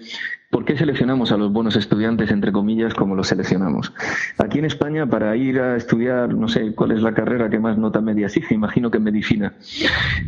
¿por 0.49 0.65
qué 0.65 0.75
seleccionamos 0.75 1.31
a 1.31 1.37
los 1.37 1.53
buenos 1.53 1.75
estudiantes, 1.75 2.31
entre 2.31 2.51
comillas, 2.51 2.95
como 2.95 3.13
los 3.13 3.27
seleccionamos? 3.27 3.93
Aquí 4.39 4.57
en 4.57 4.65
España, 4.65 5.05
para 5.05 5.35
ir 5.35 5.59
a 5.59 5.75
estudiar, 5.75 6.33
no 6.33 6.47
sé 6.47 6.73
cuál 6.73 6.91
es 6.93 7.03
la 7.03 7.13
carrera 7.13 7.51
que 7.51 7.59
más 7.59 7.77
nota 7.77 8.01
media 8.01 8.25
exige, 8.25 8.55
imagino 8.55 8.89
que 8.89 8.97
medicina. 8.97 9.53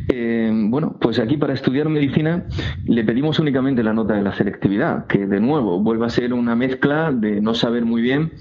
Eh, 0.09 0.51
bueno, 0.53 0.95
pues 1.01 1.17
aquí 1.17 1.37
para 1.37 1.55
estudiar 1.55 1.89
medicina 1.89 2.43
le 2.85 3.03
pedimos 3.03 3.39
únicamente 3.39 3.81
la 3.81 3.93
nota 3.93 4.13
de 4.13 4.21
la 4.21 4.35
selectividad, 4.35 5.07
que 5.07 5.25
de 5.25 5.39
nuevo 5.39 5.79
vuelve 5.79 6.05
a 6.05 6.09
ser 6.09 6.33
una 6.33 6.55
mezcla 6.55 7.11
de 7.11 7.41
no 7.41 7.55
saber 7.55 7.83
muy 7.83 8.03
bien 8.03 8.31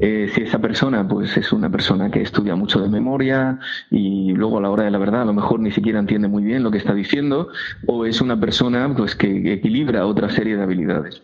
eh, 0.00 0.30
si 0.34 0.42
esa 0.42 0.58
persona 0.58 1.06
pues 1.08 1.36
es 1.36 1.52
una 1.52 1.70
persona 1.70 2.10
que 2.10 2.20
estudia 2.20 2.54
mucho 2.54 2.80
de 2.80 2.88
memoria 2.88 3.58
y 3.90 4.32
luego 4.32 4.58
a 4.58 4.60
la 4.60 4.70
hora 4.70 4.84
de 4.84 4.90
la 4.90 4.98
verdad 4.98 5.22
a 5.22 5.24
lo 5.24 5.32
mejor 5.32 5.60
ni 5.60 5.70
siquiera 5.70 5.98
entiende 5.98 6.28
muy 6.28 6.44
bien 6.44 6.62
lo 6.62 6.70
que 6.70 6.78
está 6.78 6.94
diciendo 6.94 7.48
o 7.86 8.04
es 8.04 8.20
una 8.20 8.38
persona 8.38 8.92
pues 8.94 9.16
que 9.16 9.52
equilibra 9.52 10.06
otra 10.06 10.28
serie 10.28 10.56
de 10.56 10.62
habilidades. 10.62 11.22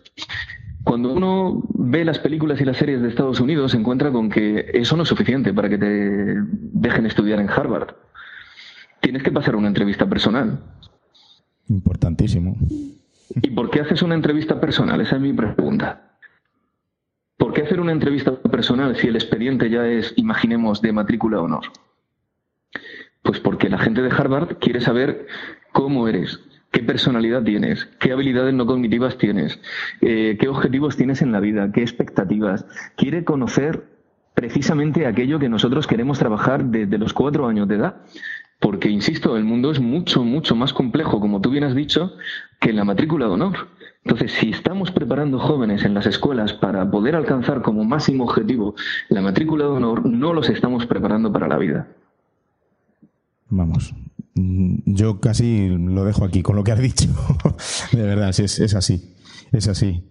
Cuando 0.84 1.12
uno 1.12 1.62
ve 1.74 2.04
las 2.04 2.18
películas 2.18 2.60
y 2.60 2.64
las 2.64 2.76
series 2.76 3.02
de 3.02 3.08
Estados 3.08 3.40
Unidos 3.40 3.72
se 3.72 3.78
encuentra 3.78 4.10
con 4.10 4.30
que 4.30 4.70
eso 4.74 4.96
no 4.96 5.04
es 5.04 5.08
suficiente 5.08 5.52
para 5.52 5.68
que 5.68 5.78
te 5.78 6.36
dejen 6.50 7.06
estudiar 7.06 7.40
en 7.40 7.48
Harvard. 7.48 7.94
Tienes 9.00 9.22
que 9.22 9.30
pasar 9.30 9.54
una 9.54 9.68
entrevista 9.68 10.08
personal. 10.08 10.60
Importantísimo. 11.68 12.56
¿Y 13.42 13.50
por 13.50 13.70
qué 13.70 13.80
haces 13.80 14.02
una 14.02 14.14
entrevista 14.14 14.60
personal? 14.60 15.00
Esa 15.00 15.16
es 15.16 15.22
mi 15.22 15.32
pregunta. 15.32 16.11
¿Por 17.42 17.52
qué 17.52 17.62
hacer 17.62 17.80
una 17.80 17.90
entrevista 17.90 18.36
personal 18.36 18.94
si 18.94 19.08
el 19.08 19.16
expediente 19.16 19.68
ya 19.68 19.84
es, 19.84 20.14
imaginemos, 20.14 20.80
de 20.80 20.92
matrícula 20.92 21.40
o 21.40 21.46
honor? 21.46 21.64
Pues 23.20 23.40
porque 23.40 23.68
la 23.68 23.78
gente 23.78 24.00
de 24.00 24.12
Harvard 24.12 24.58
quiere 24.60 24.80
saber 24.80 25.26
cómo 25.72 26.06
eres, 26.06 26.38
qué 26.70 26.84
personalidad 26.84 27.42
tienes, 27.42 27.86
qué 27.98 28.12
habilidades 28.12 28.54
no 28.54 28.64
cognitivas 28.64 29.18
tienes, 29.18 29.58
eh, 30.02 30.36
qué 30.38 30.46
objetivos 30.46 30.96
tienes 30.96 31.20
en 31.20 31.32
la 31.32 31.40
vida, 31.40 31.72
qué 31.72 31.82
expectativas. 31.82 32.64
Quiere 32.96 33.24
conocer 33.24 33.88
precisamente 34.34 35.08
aquello 35.08 35.40
que 35.40 35.48
nosotros 35.48 35.88
queremos 35.88 36.20
trabajar 36.20 36.66
desde 36.66 36.96
los 36.96 37.12
cuatro 37.12 37.48
años 37.48 37.66
de 37.66 37.74
edad. 37.74 37.96
Porque, 38.60 38.88
insisto, 38.88 39.36
el 39.36 39.42
mundo 39.42 39.72
es 39.72 39.80
mucho, 39.80 40.22
mucho 40.22 40.54
más 40.54 40.72
complejo, 40.72 41.18
como 41.18 41.40
tú 41.40 41.50
bien 41.50 41.64
has 41.64 41.74
dicho, 41.74 42.12
que 42.60 42.72
la 42.72 42.84
matrícula 42.84 43.26
de 43.26 43.32
honor. 43.32 43.68
Entonces, 44.04 44.32
si 44.32 44.50
estamos 44.50 44.90
preparando 44.90 45.38
jóvenes 45.38 45.84
en 45.84 45.94
las 45.94 46.06
escuelas 46.06 46.52
para 46.52 46.90
poder 46.90 47.14
alcanzar 47.14 47.62
como 47.62 47.84
máximo 47.84 48.24
objetivo 48.24 48.74
la 49.08 49.20
matrícula 49.20 49.64
de 49.64 49.70
honor, 49.70 50.06
no 50.06 50.32
los 50.32 50.48
estamos 50.48 50.86
preparando 50.86 51.32
para 51.32 51.46
la 51.46 51.56
vida. 51.56 51.88
Vamos, 53.48 53.94
mm, 54.34 54.78
yo 54.86 55.20
casi 55.20 55.68
lo 55.68 56.04
dejo 56.04 56.24
aquí 56.24 56.42
con 56.42 56.56
lo 56.56 56.64
que 56.64 56.72
has 56.72 56.80
dicho. 56.80 57.08
de 57.92 58.02
verdad, 58.02 58.30
es, 58.30 58.58
es 58.58 58.74
así. 58.74 59.14
Es 59.52 59.68
así. 59.68 60.02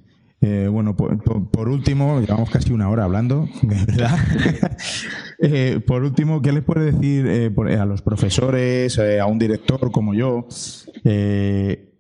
Eh, 0.44 0.68
bueno, 0.72 0.98
por, 0.98 1.70
último, 1.70 2.20
llevamos 2.20 2.50
casi 2.50 2.74
una 2.74 2.90
hora 2.90 3.04
hablando, 3.04 3.48
de 3.62 3.86
verdad. 3.86 4.18
Eh, 5.44 5.80
por 5.88 6.04
último, 6.04 6.40
¿qué 6.44 6.52
les 6.52 6.64
puede 6.64 6.92
decir 6.92 7.26
eh, 7.26 7.52
a 7.80 7.86
los 7.86 8.04
profesores, 8.04 9.00
a 9.00 9.26
un 9.26 9.40
director 9.40 9.92
como 9.92 10.14
yo, 10.14 10.46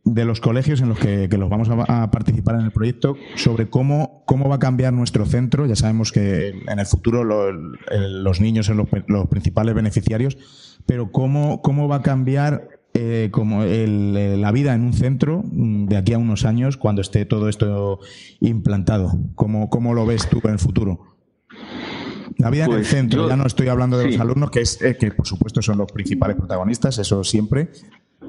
de 0.03 0.25
los 0.25 0.41
colegios 0.41 0.81
en 0.81 0.89
los 0.89 0.99
que, 0.99 1.27
los 1.27 1.49
vamos 1.49 1.69
a, 1.69 2.11
participar 2.11 2.55
en 2.55 2.61
el 2.61 2.71
proyecto 2.71 3.15
sobre 3.35 3.69
cómo, 3.69 4.23
cómo 4.25 4.49
va 4.49 4.55
a 4.55 4.59
cambiar 4.59 4.93
nuestro 4.93 5.25
centro? 5.25 5.65
Ya 5.65 5.75
sabemos 5.75 6.11
que 6.11 6.49
en 6.67 6.79
el 6.79 6.85
futuro 6.85 7.23
los 7.23 8.41
niños 8.41 8.65
son 8.65 8.77
los, 8.77 8.87
los 9.07 9.27
principales 9.27 9.75
beneficiarios, 9.75 10.37
pero 10.85 11.11
cómo, 11.11 11.61
cómo 11.61 11.87
va 11.87 11.97
a 11.97 12.01
cambiar 12.01 12.67
eh, 12.93 13.29
como 13.31 13.63
la 13.63 14.51
vida 14.51 14.73
en 14.73 14.83
un 14.83 14.91
centro 14.91 15.43
mm, 15.45 15.85
de 15.85 15.95
aquí 15.95 16.11
a 16.13 16.17
unos 16.17 16.43
años 16.43 16.75
cuando 16.75 17.01
esté 17.01 17.25
todo 17.25 17.47
esto 17.47 17.99
implantado? 18.39 19.13
¿Cómo, 19.35 19.69
cómo 19.69 19.93
lo 19.93 20.05
ves 20.05 20.27
tú 20.27 20.41
en 20.43 20.51
el 20.51 20.59
futuro? 20.59 21.15
La 22.37 22.49
vida 22.49 22.65
en 22.65 22.71
el 22.71 22.77
pues 22.77 22.89
centro, 22.89 23.29
ya 23.29 23.35
no 23.35 23.45
estoy 23.45 23.67
hablando 23.67 23.97
de 23.97 24.07
los 24.07 24.19
alumnos, 24.19 24.51
que, 24.51 24.61
es, 24.61 24.81
eh, 24.81 24.97
que 24.97 25.11
por 25.11 25.27
supuesto 25.27 25.61
son 25.61 25.77
los 25.77 25.91
principales 25.91 26.35
protagonistas, 26.35 26.97
eso 26.97 27.23
siempre, 27.23 27.69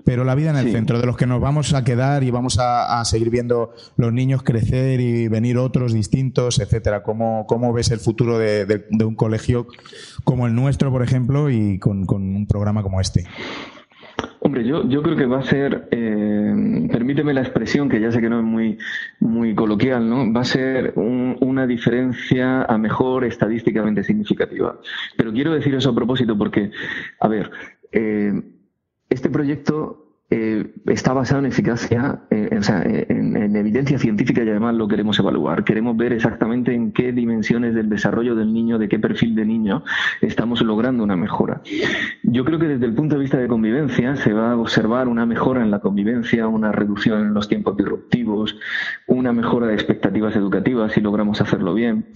pero 0.05 0.25
la 0.25 0.35
vida 0.35 0.51
en 0.51 0.57
el 0.57 0.73
centro, 0.73 1.01
de 1.01 1.07
los 1.07 1.17
que 1.17 1.27
nos 1.27 1.41
vamos 1.41 1.75
a 1.75 1.85
quedar 1.85 2.23
y 2.25 2.31
vamos 2.31 2.59
a, 2.61 3.05
seguir 3.05 3.31
viendo 3.31 3.73
los 3.97 4.13
niños 4.13 4.43
crecer 4.43 5.01
y 5.01 5.29
venir 5.29 5.59
otros 5.59 5.93
distintos, 5.93 6.61
etcétera. 6.61 7.03
¿Cómo, 7.03 7.47
cómo 7.47 7.73
ves 7.73 7.91
el 7.91 7.99
futuro 7.99 8.39
de, 8.39 8.87
un 9.05 9.15
colegio 9.15 9.67
como 10.25 10.47
el 10.47 10.55
nuestro, 10.55 10.91
por 10.91 11.03
ejemplo, 11.03 11.51
y 11.51 11.79
con 11.79 12.07
un 12.09 12.47
programa 12.47 12.83
como 12.83 13.01
este? 13.01 13.27
Hombre, 14.45 14.65
yo, 14.65 14.89
yo 14.89 15.03
creo 15.03 15.17
que 15.17 15.27
va 15.27 15.39
a 15.39 15.43
ser, 15.45 15.87
eh, 15.93 16.89
permíteme 16.91 17.33
la 17.33 17.43
expresión, 17.43 17.89
que 17.89 18.01
ya 18.01 18.11
sé 18.11 18.21
que 18.21 18.29
no 18.29 18.41
es 18.41 18.45
muy, 18.45 18.77
muy 19.21 19.55
coloquial, 19.55 20.09
¿no? 20.09 20.33
Va 20.33 20.41
a 20.41 20.45
ser 20.45 20.95
una 20.97 21.65
diferencia 21.65 22.63
a 22.65 22.77
mejor 22.77 23.25
estadísticamente 23.25 24.03
significativa. 24.03 24.81
Pero 25.17 25.33
quiero 25.33 25.55
decir 25.55 25.77
eso 25.77 25.91
a 25.91 25.95
propósito 25.95 26.37
porque, 26.37 26.73
a 27.21 27.29
ver, 27.29 27.53
eh, 27.93 28.33
este 29.13 29.31
proyecto 29.31 30.03
eh, 30.31 30.73
está 30.87 31.13
basado 31.13 31.41
en 31.41 31.47
eficacia, 31.47 32.21
eh, 32.31 32.49
sea, 32.63 32.83
en, 32.83 33.55
evidencia 33.55 33.99
científica 33.99 34.43
y 34.43 34.49
además 34.49 34.75
lo 34.75 34.89
queremos 34.89 35.19
evaluar. 35.19 35.63
Queremos 35.63 35.95
ver 35.95 36.15
exactamente 36.15 36.73
en 36.73 36.93
qué 36.93 37.13
dimensiones 37.13 37.75
del 37.75 37.91
desarrollo 37.91 38.35
del 38.35 38.51
niño, 38.51 38.79
de 38.79 38.89
qué 38.89 38.99
perfil 38.99 39.35
de 39.35 39.45
niño 39.45 39.85
estamos 40.23 40.63
logrando 40.63 41.05
una 41.05 41.17
mejora. 41.17 41.61
Yo 42.23 42.47
creo 42.47 42.59
que 42.59 42.69
desde 42.69 42.87
el 42.87 42.95
punto 42.95 43.17
de 43.17 43.21
vista 43.21 43.37
de 43.37 43.47
convivencia 43.47 44.17
se 44.17 44.33
va 44.33 44.53
a 44.53 44.57
observar 44.57 45.07
una 45.07 45.27
mejora 45.27 45.63
en 45.63 45.71
la 45.71 45.81
convivencia, 45.81 46.49
una 46.49 46.73
reducción 46.73 47.21
en 47.21 47.35
los 47.35 47.47
tiempos 47.49 47.77
disruptivos, 47.77 48.57
una 49.07 49.35
mejora 49.35 49.67
de 49.67 49.75
expectativas 49.75 50.35
educativas 50.35 50.93
si 50.93 51.03
logramos 51.03 51.43
hacerlo 51.43 51.75
bien 51.75 52.07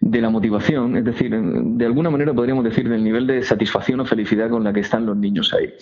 de 0.00 0.20
la 0.22 0.30
motivación, 0.30 0.96
es 0.96 1.04
decir, 1.04 1.30
de 1.38 1.84
alguna 1.84 2.08
manera 2.08 2.32
podríamos 2.32 2.64
decir 2.64 2.88
del 2.88 3.04
nivel 3.04 3.26
de 3.26 3.42
satisfacción 3.42 4.00
o 4.00 4.06
felicidad 4.06 4.48
con 4.48 4.64
la 4.64 4.72
que 4.72 4.80
están 4.80 5.04
los 5.04 5.16
niños 5.16 5.52
ahí. 5.52 5.74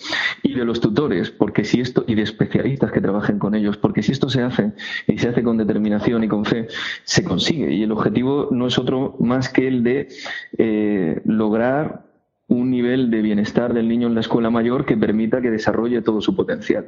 Y 0.43 0.55
de 0.55 0.65
los 0.65 0.81
tutores, 0.81 1.31
porque 1.31 1.63
si 1.63 1.79
esto, 1.79 2.03
y 2.05 2.15
de 2.15 2.23
especialistas 2.23 2.91
que 2.91 2.99
trabajen 2.99 3.39
con 3.39 3.55
ellos, 3.55 3.77
porque 3.77 4.03
si 4.03 4.11
esto 4.11 4.29
se 4.29 4.41
hace 4.41 4.73
y 5.07 5.17
se 5.17 5.29
hace 5.29 5.41
con 5.41 5.57
determinación 5.57 6.23
y 6.23 6.27
con 6.27 6.43
fe, 6.43 6.67
se 7.03 7.23
consigue. 7.23 7.71
Y 7.73 7.83
el 7.83 7.93
objetivo 7.93 8.49
no 8.51 8.67
es 8.67 8.77
otro 8.77 9.15
más 9.19 9.47
que 9.47 9.67
el 9.67 9.83
de 9.83 10.09
eh, 10.57 11.21
lograr 11.23 12.09
un 12.49 12.71
nivel 12.71 13.11
de 13.11 13.21
bienestar 13.21 13.73
del 13.73 13.87
niño 13.87 14.07
en 14.07 14.15
la 14.15 14.21
escuela 14.21 14.49
mayor 14.49 14.85
que 14.85 14.97
permita 14.97 15.39
que 15.39 15.51
desarrolle 15.51 16.01
todo 16.01 16.19
su 16.19 16.35
potencial. 16.35 16.87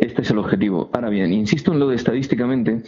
Este 0.00 0.22
es 0.22 0.30
el 0.30 0.38
objetivo. 0.38 0.90
Ahora 0.94 1.10
bien, 1.10 1.32
insisto 1.32 1.72
en 1.72 1.78
lo 1.78 1.88
de 1.88 1.96
estadísticamente, 1.96 2.82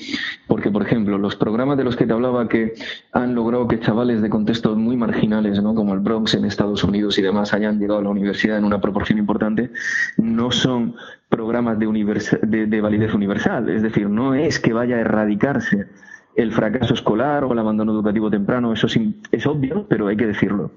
porque, 0.46 0.70
por 0.70 0.82
ejemplo, 0.82 1.18
los 1.18 1.36
programas 1.36 1.76
de 1.76 1.84
los 1.84 1.94
que 1.94 2.06
te 2.06 2.12
hablaba 2.12 2.48
que 2.48 2.72
han 3.12 3.34
logrado 3.34 3.68
que 3.68 3.78
chavales 3.80 4.22
de 4.22 4.30
contextos 4.30 4.78
muy 4.78 4.96
marginales, 4.96 5.62
¿no? 5.62 5.74
como 5.74 5.92
el 5.92 6.00
Bronx 6.00 6.34
en 6.34 6.46
Estados 6.46 6.82
Unidos 6.84 7.18
y 7.18 7.22
demás, 7.22 7.52
hayan 7.52 7.78
llegado 7.78 8.00
a 8.00 8.02
la 8.02 8.08
universidad 8.08 8.56
en 8.56 8.64
una 8.64 8.80
proporción 8.80 9.18
importante, 9.18 9.70
no 10.16 10.50
son 10.50 10.96
programas 11.28 11.78
de, 11.78 12.66
de 12.66 12.80
validez 12.80 13.12
universal. 13.12 13.68
Es 13.68 13.82
decir, 13.82 14.08
no 14.08 14.34
es 14.34 14.58
que 14.58 14.72
vaya 14.72 14.96
a 14.96 15.00
erradicarse 15.00 15.86
el 16.34 16.52
fracaso 16.52 16.94
escolar 16.94 17.44
o 17.44 17.52
el 17.52 17.58
abandono 17.58 17.92
educativo 17.92 18.30
temprano, 18.30 18.72
eso 18.72 18.86
es, 18.86 19.46
obvio, 19.46 19.86
pero 19.88 20.08
hay 20.08 20.16
que 20.16 20.26
decirlo. 20.26 20.72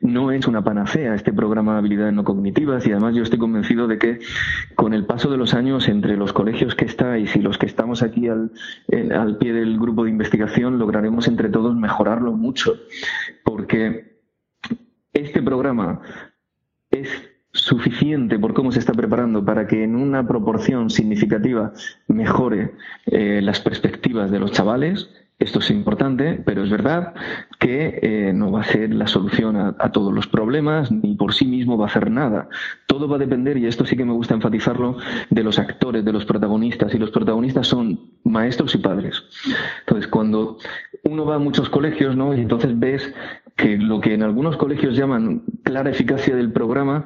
No 0.00 0.32
es 0.32 0.46
una 0.46 0.62
panacea 0.62 1.14
este 1.14 1.32
programa 1.32 1.72
de 1.72 1.78
habilidades 1.78 2.14
no 2.14 2.24
cognitivas 2.24 2.86
y 2.86 2.92
además 2.92 3.14
yo 3.14 3.22
estoy 3.22 3.38
convencido 3.38 3.86
de 3.86 3.98
que 3.98 4.18
con 4.74 4.94
el 4.94 5.06
paso 5.06 5.30
de 5.30 5.36
los 5.36 5.54
años 5.54 5.88
entre 5.88 6.16
los 6.16 6.32
colegios 6.32 6.74
que 6.74 6.84
estáis 6.84 7.34
y 7.36 7.40
los 7.40 7.58
que 7.58 7.66
estamos 7.66 8.02
aquí 8.02 8.28
al, 8.28 8.50
al 9.14 9.38
pie 9.38 9.52
del 9.52 9.78
grupo 9.78 10.04
de 10.04 10.10
investigación 10.10 10.78
lograremos 10.78 11.28
entre 11.28 11.48
todos 11.48 11.76
mejorarlo 11.76 12.32
mucho, 12.32 12.74
porque 13.44 14.18
este 15.12 15.42
programa 15.42 16.00
es 16.90 17.08
suficiente 17.58 18.38
por 18.38 18.54
cómo 18.54 18.72
se 18.72 18.78
está 18.78 18.92
preparando 18.92 19.44
para 19.44 19.66
que 19.66 19.84
en 19.84 19.96
una 19.96 20.26
proporción 20.26 20.90
significativa 20.90 21.72
mejore 22.06 22.72
eh, 23.06 23.40
las 23.42 23.60
perspectivas 23.60 24.30
de 24.30 24.40
los 24.40 24.52
chavales. 24.52 25.08
Esto 25.38 25.60
es 25.60 25.70
importante, 25.70 26.42
pero 26.44 26.64
es 26.64 26.70
verdad 26.70 27.14
que 27.60 28.00
eh, 28.02 28.32
no 28.32 28.50
va 28.50 28.62
a 28.62 28.64
ser 28.64 28.92
la 28.92 29.06
solución 29.06 29.56
a, 29.56 29.92
todos 29.92 30.12
los 30.12 30.26
problemas, 30.26 30.90
ni 30.90 31.14
por 31.14 31.32
sí 31.32 31.44
mismo 31.44 31.78
va 31.78 31.84
a 31.84 31.88
hacer 31.88 32.10
nada. 32.10 32.48
Todo 32.88 33.06
va 33.06 33.16
a 33.16 33.20
depender, 33.20 33.56
y 33.56 33.66
esto 33.66 33.86
sí 33.86 33.96
que 33.96 34.04
me 34.04 34.12
gusta 34.12 34.34
enfatizarlo, 34.34 34.96
de 35.30 35.44
los 35.44 35.60
actores, 35.60 36.04
de 36.04 36.12
los 36.12 36.24
protagonistas. 36.24 36.92
Y 36.92 36.98
los 36.98 37.12
protagonistas 37.12 37.68
son 37.68 38.00
maestros 38.24 38.74
y 38.74 38.78
padres. 38.78 39.22
Entonces, 39.80 40.08
cuando 40.08 40.58
uno 41.04 41.24
va 41.24 41.36
a 41.36 41.38
muchos 41.38 41.70
colegios, 41.70 42.16
¿no? 42.16 42.34
Y 42.34 42.40
entonces 42.40 42.76
ves 42.76 43.14
que 43.54 43.76
lo 43.76 44.00
que 44.00 44.14
en 44.14 44.22
algunos 44.22 44.56
colegios 44.56 44.96
llaman 44.96 45.42
clara 45.64 45.90
eficacia 45.90 46.34
del 46.34 46.52
programa, 46.52 47.04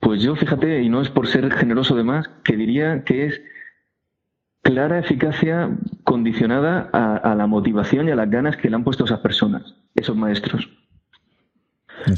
pues 0.00 0.22
yo 0.22 0.34
fíjate, 0.34 0.82
y 0.82 0.88
no 0.88 1.02
es 1.02 1.10
por 1.10 1.26
ser 1.26 1.50
generoso 1.52 1.94
de 1.94 2.04
más, 2.04 2.28
que 2.42 2.56
diría 2.56 3.04
que 3.04 3.26
es 3.26 3.42
clara 4.62 4.98
eficacia 4.98 5.70
condicionada 6.04 6.88
a, 6.92 7.34
la 7.34 7.46
motivación 7.46 8.08
y 8.08 8.10
a 8.10 8.16
las 8.16 8.30
ganas 8.30 8.56
que 8.56 8.68
le 8.68 8.76
han 8.76 8.84
puesto 8.84 9.04
esas 9.04 9.20
personas, 9.20 9.76
esos 9.94 10.16
maestros. 10.16 10.68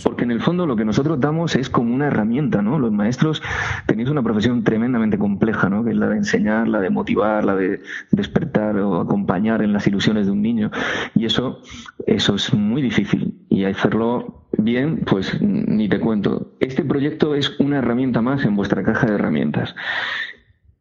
Porque 0.03 0.25
en 0.25 0.31
el 0.31 0.41
fondo 0.41 0.67
lo 0.67 0.77
que 0.77 0.85
nosotros 0.85 1.21
damos 1.21 1.57
es 1.57 1.71
como 1.71 1.95
una 1.95 2.09
herramienta, 2.09 2.63
¿no? 2.63 2.79
Los 2.79 2.93
maestros 2.93 3.43
tenéis 3.87 4.09
una 4.09 4.23
profesión 4.23 4.65
tremendamente 4.65 5.19
compleja, 5.19 5.69
¿no? 5.69 5.85
Que 5.85 5.91
es 5.91 5.97
la 5.97 6.09
de 6.09 6.17
enseñar, 6.17 6.69
la 6.69 6.81
de 6.81 6.91
motivar, 6.91 7.45
la 7.45 7.57
de 7.57 7.81
despertar 8.11 8.77
o 8.79 9.01
acompañar 9.01 9.63
en 9.63 9.73
las 9.73 9.87
ilusiones 9.87 10.27
de 10.27 10.33
un 10.33 10.43
niño. 10.43 10.71
Y 11.15 11.27
eso, 11.27 11.61
eso 12.07 12.35
es 12.35 12.55
muy 12.55 12.83
difícil. 12.83 13.35
Y 13.49 13.65
hacerlo 13.65 14.43
Bien, 14.59 15.01
pues 15.07 15.41
ni 15.41 15.89
te 15.89 15.99
cuento. 15.99 16.53
Este 16.61 16.85
proyecto 16.85 17.35
es 17.35 17.59
una 17.59 17.79
herramienta 17.79 18.21
más 18.21 18.45
en 18.45 18.55
vuestra 18.55 18.83
caja 18.83 19.07
de 19.07 19.15
herramientas. 19.15 19.75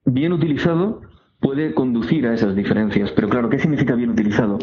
Bien 0.06 0.34
utilizado 0.34 1.02
puede 1.40 1.74
conducir 1.74 2.28
a 2.28 2.34
esas 2.34 2.56
diferencias, 2.56 3.12
pero 3.12 3.30
claro, 3.30 3.50
¿qué 3.50 3.60
significa 3.60 3.96
bien 3.96 4.12
utilizado? 4.12 4.60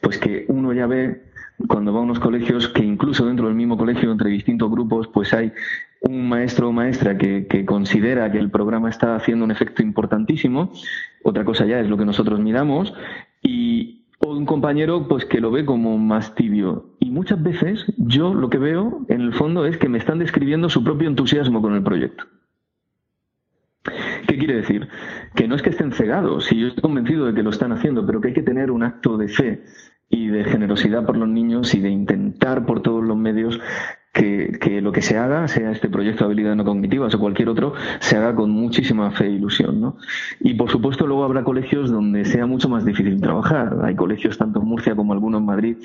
Pues 0.00 0.18
que 0.18 0.44
uno 0.48 0.72
ya 0.72 0.86
ve 0.86 1.31
cuando 1.68 1.92
va 1.92 2.00
a 2.00 2.02
unos 2.02 2.20
colegios 2.20 2.68
que 2.68 2.84
incluso 2.84 3.26
dentro 3.26 3.46
del 3.46 3.54
mismo 3.54 3.76
colegio, 3.76 4.12
entre 4.12 4.30
distintos 4.30 4.70
grupos, 4.70 5.08
pues 5.08 5.32
hay 5.32 5.52
un 6.00 6.28
maestro 6.28 6.68
o 6.68 6.72
maestra 6.72 7.16
que, 7.16 7.64
considera 7.64 8.30
que 8.30 8.38
el 8.38 8.50
programa 8.50 8.90
está 8.90 9.14
haciendo 9.14 9.44
un 9.44 9.50
efecto 9.50 9.82
importantísimo, 9.82 10.72
otra 11.22 11.44
cosa 11.44 11.64
ya 11.64 11.80
es 11.80 11.88
lo 11.88 11.96
que 11.96 12.04
nosotros 12.04 12.40
miramos, 12.40 12.92
y, 13.42 14.04
o 14.18 14.32
un 14.32 14.46
compañero 14.46 15.06
pues 15.08 15.24
que 15.24 15.40
lo 15.40 15.50
ve 15.50 15.64
como 15.64 15.98
más 15.98 16.34
tibio. 16.34 16.96
Y 16.98 17.10
muchas 17.10 17.42
veces 17.42 17.86
yo 17.98 18.34
lo 18.34 18.50
que 18.50 18.58
veo 18.58 19.04
en 19.08 19.20
el 19.20 19.32
fondo 19.32 19.64
es 19.66 19.78
que 19.78 19.88
me 19.88 19.98
están 19.98 20.18
describiendo 20.18 20.68
su 20.68 20.82
propio 20.82 21.08
entusiasmo 21.08 21.62
con 21.62 21.74
el 21.74 21.82
proyecto. 21.82 22.24
¿Qué 24.26 24.38
quiere 24.38 24.54
decir? 24.54 24.88
Que 25.34 25.48
no 25.48 25.56
es 25.56 25.62
que 25.62 25.70
estén 25.70 25.92
cegados, 25.92 26.50
y 26.52 26.60
yo 26.60 26.68
estoy 26.68 26.82
convencido 26.82 27.26
de 27.26 27.34
que 27.34 27.42
lo 27.42 27.50
están 27.50 27.72
haciendo, 27.72 28.06
pero 28.06 28.20
que 28.20 28.28
hay 28.28 28.34
que 28.34 28.42
tener 28.42 28.70
un 28.70 28.82
acto 28.82 29.16
de 29.16 29.28
fe 29.28 29.62
y 30.12 30.28
de 30.28 30.44
generosidad 30.44 31.04
por 31.06 31.16
los 31.16 31.28
niños 31.28 31.74
y 31.74 31.80
de 31.80 31.88
intentar 31.88 32.66
por 32.66 32.82
todos 32.82 33.02
los 33.02 33.16
medios 33.16 33.58
que, 34.12 34.80
lo 34.82 34.92
que 34.92 35.00
se 35.00 35.16
haga, 35.16 35.48
sea 35.48 35.70
este 35.70 35.88
proyecto 35.88 36.24
de 36.24 36.26
habilidades 36.26 36.56
no 36.58 36.64
cognitivas 36.64 37.14
o 37.14 37.18
cualquier 37.18 37.48
otro, 37.48 37.74
se 38.00 38.16
haga 38.16 38.34
con 38.34 38.50
muchísima 38.50 39.10
fe 39.10 39.26
e 39.26 39.30
ilusión. 39.30 39.80
¿no? 39.80 39.96
Y 40.40 40.54
por 40.54 40.70
supuesto 40.70 41.06
luego 41.06 41.24
habrá 41.24 41.42
colegios 41.44 41.90
donde 41.90 42.24
sea 42.24 42.46
mucho 42.46 42.68
más 42.68 42.84
difícil 42.84 43.20
trabajar. 43.20 43.78
Hay 43.82 43.94
colegios 43.94 44.36
tanto 44.36 44.60
en 44.60 44.66
Murcia 44.66 44.94
como 44.94 45.14
algunos 45.14 45.40
en 45.40 45.46
Madrid 45.46 45.76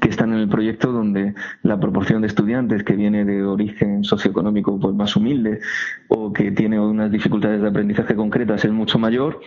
que 0.00 0.08
están 0.08 0.32
en 0.32 0.38
el 0.38 0.48
proyecto 0.48 0.92
donde 0.92 1.34
la 1.62 1.78
proporción 1.78 2.22
de 2.22 2.28
estudiantes 2.28 2.84
que 2.84 2.94
viene 2.94 3.24
de 3.24 3.44
origen 3.44 4.02
socioeconómico 4.02 4.78
pues, 4.80 4.94
más 4.94 5.14
humilde 5.14 5.60
o 6.08 6.32
que 6.32 6.50
tiene 6.50 6.80
unas 6.80 7.10
dificultades 7.10 7.60
de 7.60 7.68
aprendizaje 7.68 8.14
concretas 8.14 8.64
es 8.64 8.72
mucho 8.72 8.98
mayor 8.98 9.40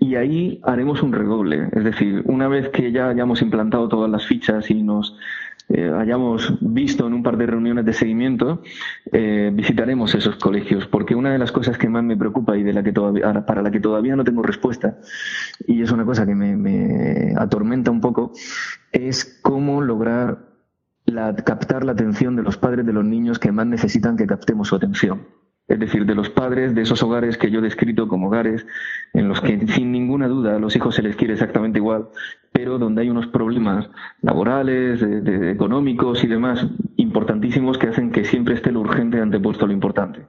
y 0.00 0.16
ahí 0.16 0.60
haremos 0.64 1.02
un 1.02 1.12
redoble. 1.12 1.68
Es 1.72 1.84
decir, 1.84 2.22
una 2.26 2.48
vez 2.48 2.70
que 2.70 2.90
ya 2.90 3.08
hayamos 3.08 3.40
implantado 3.40 3.88
todas 3.88 4.10
las 4.10 4.26
fichas 4.26 4.68
y 4.70 4.82
nos 4.82 5.16
eh, 5.68 5.92
hayamos 5.94 6.56
visto 6.60 7.06
en 7.06 7.12
un 7.12 7.22
par 7.22 7.36
de 7.36 7.46
reuniones 7.46 7.84
de 7.84 7.92
seguimiento, 7.92 8.62
eh, 9.12 9.50
visitaremos 9.52 10.14
esos 10.14 10.36
colegios, 10.36 10.86
porque 10.86 11.14
una 11.14 11.32
de 11.32 11.38
las 11.38 11.52
cosas 11.52 11.76
que 11.76 11.88
más 11.88 12.02
me 12.02 12.16
preocupa 12.16 12.56
y 12.56 12.62
de 12.62 12.72
la 12.72 12.82
que 12.82 12.92
todavía, 12.92 13.44
para 13.44 13.62
la 13.62 13.70
que 13.70 13.80
todavía 13.80 14.16
no 14.16 14.24
tengo 14.24 14.42
respuesta, 14.42 14.98
y 15.66 15.82
es 15.82 15.90
una 15.90 16.04
cosa 16.04 16.24
que 16.26 16.34
me, 16.34 16.56
me 16.56 17.34
atormenta 17.36 17.90
un 17.90 18.00
poco, 18.00 18.32
es 18.92 19.40
cómo 19.42 19.82
lograr 19.82 20.48
la, 21.04 21.34
captar 21.36 21.84
la 21.84 21.92
atención 21.92 22.36
de 22.36 22.42
los 22.42 22.56
padres 22.56 22.86
de 22.86 22.92
los 22.92 23.04
niños 23.04 23.38
que 23.38 23.52
más 23.52 23.66
necesitan 23.66 24.16
que 24.16 24.26
captemos 24.26 24.68
su 24.68 24.76
atención 24.76 25.26
es 25.68 25.78
decir, 25.78 26.06
de 26.06 26.14
los 26.14 26.30
padres 26.30 26.74
de 26.74 26.82
esos 26.82 27.02
hogares 27.02 27.36
que 27.36 27.50
yo 27.50 27.58
he 27.58 27.62
descrito 27.62 28.08
como 28.08 28.28
hogares 28.28 28.66
en 29.12 29.28
los 29.28 29.40
que 29.42 29.66
sin 29.68 29.92
ninguna 29.92 30.26
duda 30.26 30.56
a 30.56 30.58
los 30.58 30.74
hijos 30.74 30.94
se 30.94 31.02
les 31.02 31.14
quiere 31.14 31.34
exactamente 31.34 31.78
igual, 31.78 32.08
pero 32.52 32.78
donde 32.78 33.02
hay 33.02 33.10
unos 33.10 33.26
problemas 33.26 33.88
laborales, 34.22 35.02
económicos 35.02 36.24
y 36.24 36.26
demás 36.26 36.66
importantísimos 36.96 37.76
que 37.76 37.88
hacen 37.88 38.10
que 38.10 38.24
siempre 38.24 38.54
esté 38.54 38.72
lo 38.72 38.80
urgente 38.80 39.20
antepuesto 39.20 39.66
a 39.66 39.68
lo 39.68 39.74
importante. 39.74 40.26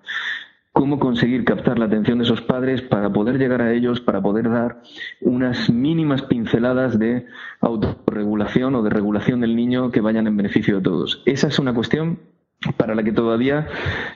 Cómo 0.73 0.99
conseguir 0.99 1.45
captar 1.45 1.79
la 1.79 1.85
atención 1.85 2.19
de 2.19 2.25
esos 2.25 2.41
padres 2.41 2.81
para 2.81 3.11
poder 3.11 3.37
llegar 3.37 3.61
a 3.61 3.73
ellos, 3.73 4.01
para 4.01 4.21
poder 4.21 4.49
dar 4.49 4.81
unas 5.21 5.69
mínimas 5.69 6.21
pinceladas 6.21 6.99
de 6.99 7.25
autorregulación 7.61 8.75
o 8.75 8.83
de 8.83 8.89
regulación 8.89 9.39
del 9.39 9.55
niño 9.55 9.89
que 9.89 10.01
vayan 10.01 10.27
en 10.27 10.37
beneficio 10.37 10.77
de 10.77 10.83
todos. 10.83 11.23
Esa 11.25 11.47
es 11.47 11.59
una 11.59 11.73
cuestión 11.73 12.19
para 12.77 12.93
la 12.93 13.03
que 13.03 13.11
todavía 13.11 13.67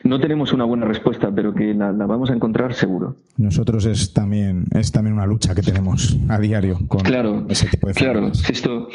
no 0.03 0.19
tenemos 0.19 0.51
una 0.51 0.65
buena 0.65 0.85
respuesta, 0.85 1.31
pero 1.33 1.53
que 1.53 1.73
la, 1.73 1.91
vamos 1.91 2.29
a 2.29 2.33
encontrar 2.33 2.73
seguro. 2.73 3.15
Nosotros 3.37 3.85
es 3.85 4.13
también 4.13 4.65
es 4.71 4.91
también 4.91 5.15
una 5.15 5.25
lucha 5.25 5.55
que 5.55 5.61
tenemos 5.61 6.17
a 6.29 6.39
diario 6.39 6.77
con 6.87 7.01
claro, 7.01 7.45
ese 7.49 7.67
tipo 7.67 7.87
de 7.87 7.93
Claro, 7.93 8.31
esto 8.49 8.89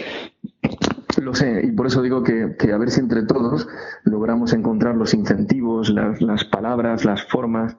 lo 1.21 1.35
sé, 1.35 1.63
y 1.65 1.73
por 1.73 1.87
eso 1.87 2.03
digo 2.03 2.23
que, 2.23 2.55
a 2.73 2.79
ver 2.79 2.91
si 2.91 3.01
entre 3.01 3.23
todos 3.23 3.67
logramos 4.05 4.53
encontrar 4.53 4.95
los 4.95 5.15
incentivos, 5.15 5.91
las, 5.91 6.45
palabras, 6.45 7.05
las 7.05 7.25
formas, 7.25 7.77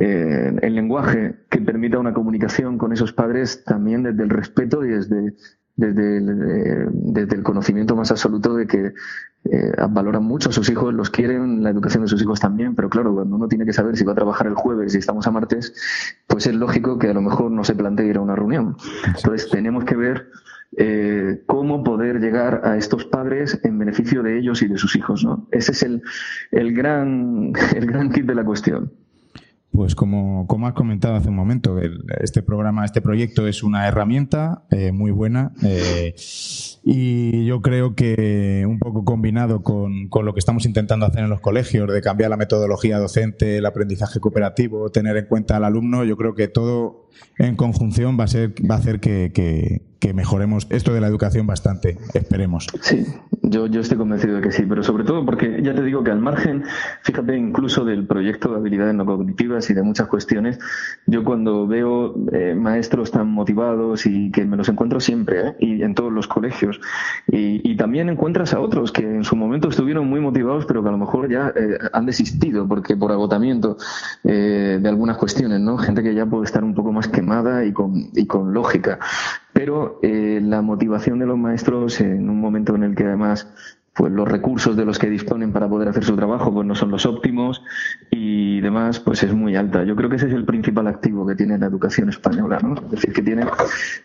eh, 0.00 0.52
el 0.60 0.74
lenguaje 0.74 1.36
que 1.48 1.60
permita 1.60 1.98
una 1.98 2.12
comunicación 2.12 2.78
con 2.78 2.92
esos 2.92 3.12
padres 3.12 3.64
también 3.64 4.02
desde 4.02 4.22
el 4.22 4.30
respeto 4.30 4.84
y 4.84 4.88
desde, 4.90 5.34
desde 5.76 6.18
el, 6.18 6.28
eh, 6.28 6.88
desde 6.92 7.36
el 7.36 7.42
conocimiento 7.42 7.96
más 7.96 8.10
absoluto 8.10 8.54
de 8.54 8.66
que 8.66 8.92
eh, 9.44 9.72
valoran 9.90 10.24
mucho 10.24 10.50
a 10.50 10.52
sus 10.52 10.68
hijos, 10.68 10.92
los 10.92 11.10
quieren, 11.10 11.62
la 11.62 11.70
educación 11.70 12.02
de 12.02 12.08
sus 12.08 12.20
hijos 12.20 12.40
también, 12.40 12.74
pero 12.74 12.90
claro, 12.90 13.14
cuando 13.14 13.36
uno 13.36 13.48
tiene 13.48 13.64
que 13.64 13.72
saber 13.72 13.96
si 13.96 14.04
va 14.04 14.12
a 14.12 14.16
trabajar 14.16 14.46
el 14.46 14.54
jueves 14.54 14.94
y 14.94 14.98
estamos 14.98 15.26
a 15.26 15.30
martes, 15.30 15.72
pues 16.26 16.46
es 16.46 16.54
lógico 16.54 16.98
que 16.98 17.08
a 17.08 17.14
lo 17.14 17.22
mejor 17.22 17.50
no 17.50 17.64
se 17.64 17.74
plantee 17.74 18.06
ir 18.06 18.16
a 18.16 18.20
una 18.20 18.36
reunión. 18.36 18.76
Entonces 19.06 19.48
tenemos 19.50 19.84
que 19.84 19.96
ver 19.96 20.28
eh, 20.76 21.42
cómo 21.46 21.82
poder 21.82 22.20
llegar 22.20 22.62
a 22.64 22.76
estos 22.76 23.04
padres 23.06 23.58
en 23.64 23.78
beneficio 23.78 24.22
de 24.22 24.38
ellos 24.38 24.60
y 24.62 24.68
de 24.68 24.76
sus 24.76 24.96
hijos. 24.96 25.24
¿no? 25.24 25.48
Ese 25.50 25.72
es 25.72 25.82
el, 25.82 26.02
el, 26.50 26.74
gran, 26.74 27.52
el 27.74 27.86
gran 27.86 28.10
kit 28.10 28.26
de 28.26 28.34
la 28.34 28.44
cuestión. 28.44 28.92
Pues 29.78 29.94
como, 29.94 30.48
como 30.48 30.66
has 30.66 30.72
comentado 30.72 31.14
hace 31.14 31.28
un 31.28 31.36
momento, 31.36 31.78
este 32.20 32.42
programa, 32.42 32.84
este 32.84 33.00
proyecto 33.00 33.46
es 33.46 33.62
una 33.62 33.86
herramienta 33.86 34.64
eh, 34.72 34.90
muy 34.90 35.12
buena 35.12 35.52
eh, 35.62 36.16
y 36.82 37.46
yo 37.46 37.62
creo 37.62 37.94
que 37.94 38.64
un 38.66 38.80
poco 38.80 39.04
combinado 39.04 39.62
con, 39.62 40.08
con, 40.08 40.26
lo 40.26 40.34
que 40.34 40.40
estamos 40.40 40.66
intentando 40.66 41.06
hacer 41.06 41.22
en 41.22 41.30
los 41.30 41.40
colegios, 41.40 41.92
de 41.92 42.00
cambiar 42.00 42.28
la 42.30 42.36
metodología 42.36 42.98
docente, 42.98 43.58
el 43.58 43.66
aprendizaje 43.66 44.18
cooperativo, 44.18 44.90
tener 44.90 45.16
en 45.16 45.26
cuenta 45.26 45.58
al 45.58 45.64
alumno, 45.64 46.02
yo 46.02 46.16
creo 46.16 46.34
que 46.34 46.48
todo 46.48 47.07
en 47.38 47.56
conjunción 47.56 48.18
va 48.18 48.24
a, 48.24 48.28
ser, 48.28 48.54
va 48.68 48.76
a 48.76 48.78
hacer 48.78 49.00
que, 49.00 49.32
que 49.98 50.14
mejoremos 50.14 50.66
esto 50.70 50.94
de 50.94 51.00
la 51.00 51.08
educación 51.08 51.46
bastante, 51.46 51.98
esperemos. 52.14 52.68
Sí, 52.80 53.04
yo, 53.42 53.66
yo 53.66 53.80
estoy 53.80 53.98
convencido 53.98 54.36
de 54.36 54.42
que 54.42 54.52
sí, 54.52 54.64
pero 54.68 54.82
sobre 54.82 55.04
todo 55.04 55.24
porque 55.24 55.60
ya 55.62 55.74
te 55.74 55.82
digo 55.82 56.04
que 56.04 56.10
al 56.10 56.20
margen, 56.20 56.64
fíjate, 57.02 57.36
incluso 57.36 57.84
del 57.84 58.06
proyecto 58.06 58.50
de 58.50 58.56
habilidades 58.56 58.94
no 58.94 59.04
cognitivas 59.04 59.68
y 59.70 59.74
de 59.74 59.82
muchas 59.82 60.06
cuestiones, 60.06 60.58
yo 61.06 61.24
cuando 61.24 61.66
veo 61.66 62.14
eh, 62.32 62.54
maestros 62.54 63.10
tan 63.10 63.28
motivados 63.28 64.06
y 64.06 64.30
que 64.30 64.44
me 64.44 64.56
los 64.56 64.68
encuentro 64.68 65.00
siempre, 65.00 65.48
¿eh? 65.48 65.56
y 65.58 65.82
en 65.82 65.94
todos 65.94 66.12
los 66.12 66.28
colegios, 66.28 66.80
y, 67.26 67.68
y, 67.68 67.76
también 67.76 68.08
encuentras 68.08 68.54
a 68.54 68.60
otros 68.60 68.92
que 68.92 69.02
en 69.02 69.24
su 69.24 69.36
momento 69.36 69.68
estuvieron 69.68 70.08
muy 70.08 70.20
motivados, 70.20 70.64
pero 70.66 70.82
que 70.82 70.88
a 70.88 70.92
lo 70.92 70.98
mejor 70.98 71.30
ya 71.30 71.52
eh, 71.56 71.78
han 71.92 72.06
desistido 72.06 72.66
porque 72.68 72.96
por 72.96 73.12
agotamiento 73.12 73.76
de 74.24 74.82
algunas 74.84 75.16
cuestiones, 75.16 75.60
¿no? 75.60 75.78
Gente 75.78 76.02
que 76.02 76.14
ya 76.14 76.26
puede 76.26 76.44
estar 76.44 76.62
un 76.62 76.74
poco 76.74 76.92
más 76.92 76.97
quemada 77.06 77.64
y 77.64 77.72
con, 77.72 78.10
y 78.14 78.26
con 78.26 78.52
lógica 78.52 78.98
pero 79.58 79.98
eh, 80.02 80.40
la 80.42 80.62
motivación 80.62 81.18
de 81.18 81.26
los 81.26 81.36
maestros 81.36 82.00
en 82.00 82.30
un 82.30 82.40
momento 82.40 82.74
en 82.76 82.84
el 82.84 82.94
que 82.94 83.04
además 83.04 83.48
pues 83.98 84.12
los 84.12 84.28
recursos 84.28 84.76
de 84.76 84.84
los 84.84 85.00
que 85.00 85.10
disponen 85.10 85.52
para 85.52 85.68
poder 85.68 85.88
hacer 85.88 86.04
su 86.04 86.14
trabajo 86.14 86.54
pues 86.54 86.64
no 86.64 86.76
son 86.76 86.92
los 86.92 87.04
óptimos 87.04 87.60
y 88.12 88.60
demás 88.60 89.00
pues 89.00 89.24
es 89.24 89.34
muy 89.34 89.56
alta. 89.56 89.82
Yo 89.82 89.96
creo 89.96 90.08
que 90.08 90.14
ese 90.14 90.28
es 90.28 90.32
el 90.32 90.44
principal 90.44 90.86
activo 90.86 91.26
que 91.26 91.34
tiene 91.34 91.58
la 91.58 91.66
educación 91.66 92.08
española, 92.08 92.60
¿no? 92.62 92.74
Es 92.74 92.90
decir, 92.90 93.12
que 93.12 93.22
tiene 93.22 93.44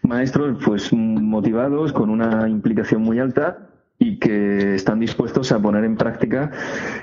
maestros 0.01 0.57
pues 0.65 0.91
motivados 0.91 1.93
con 1.93 2.09
una 2.09 2.49
implicación 2.49 3.03
muy 3.03 3.19
alta 3.19 3.69
y 4.04 4.20
que 4.20 4.76
están 4.76 4.99
dispuestos 4.99 5.51
a 5.54 5.62
poner 5.62 5.86
en 5.86 5.95
práctica 5.95 6.51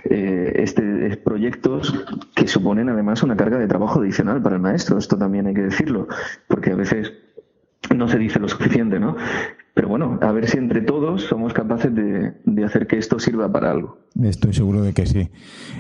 eh, 0.05 0.53
este 0.57 1.17
proyectos 1.17 1.95
que 2.35 2.47
suponen 2.47 2.91
además 2.91 3.23
una 3.23 3.37
carga 3.37 3.59
de 3.59 3.67
trabajo 3.67 4.01
adicional 4.01 4.43
para 4.43 4.57
el 4.57 4.63
maestro. 4.63 4.99
Esto 4.99 5.17
también 5.17 5.47
hay 5.47 5.55
que 5.55 5.63
decirlo, 5.63 6.09
porque 6.47 6.73
a 6.73 6.77
veces 6.77 7.13
no 7.95 8.07
se 8.07 8.19
dice 8.19 8.39
lo 8.39 8.49
suficiente, 8.49 9.01
¿no? 9.01 9.17
Pero 9.81 9.89
bueno, 9.89 10.19
a 10.21 10.31
ver 10.31 10.47
si 10.47 10.59
entre 10.59 10.83
todos 10.83 11.23
somos 11.23 11.55
capaces 11.55 11.91
de, 11.95 12.65
hacer 12.67 12.87
que 12.87 12.99
esto 12.99 13.19
sirva 13.19 13.51
para 13.51 13.71
algo. 13.71 13.97
Estoy 14.23 14.53
seguro 14.53 14.83
de 14.83 14.93
que 14.93 15.07
sí. 15.07 15.31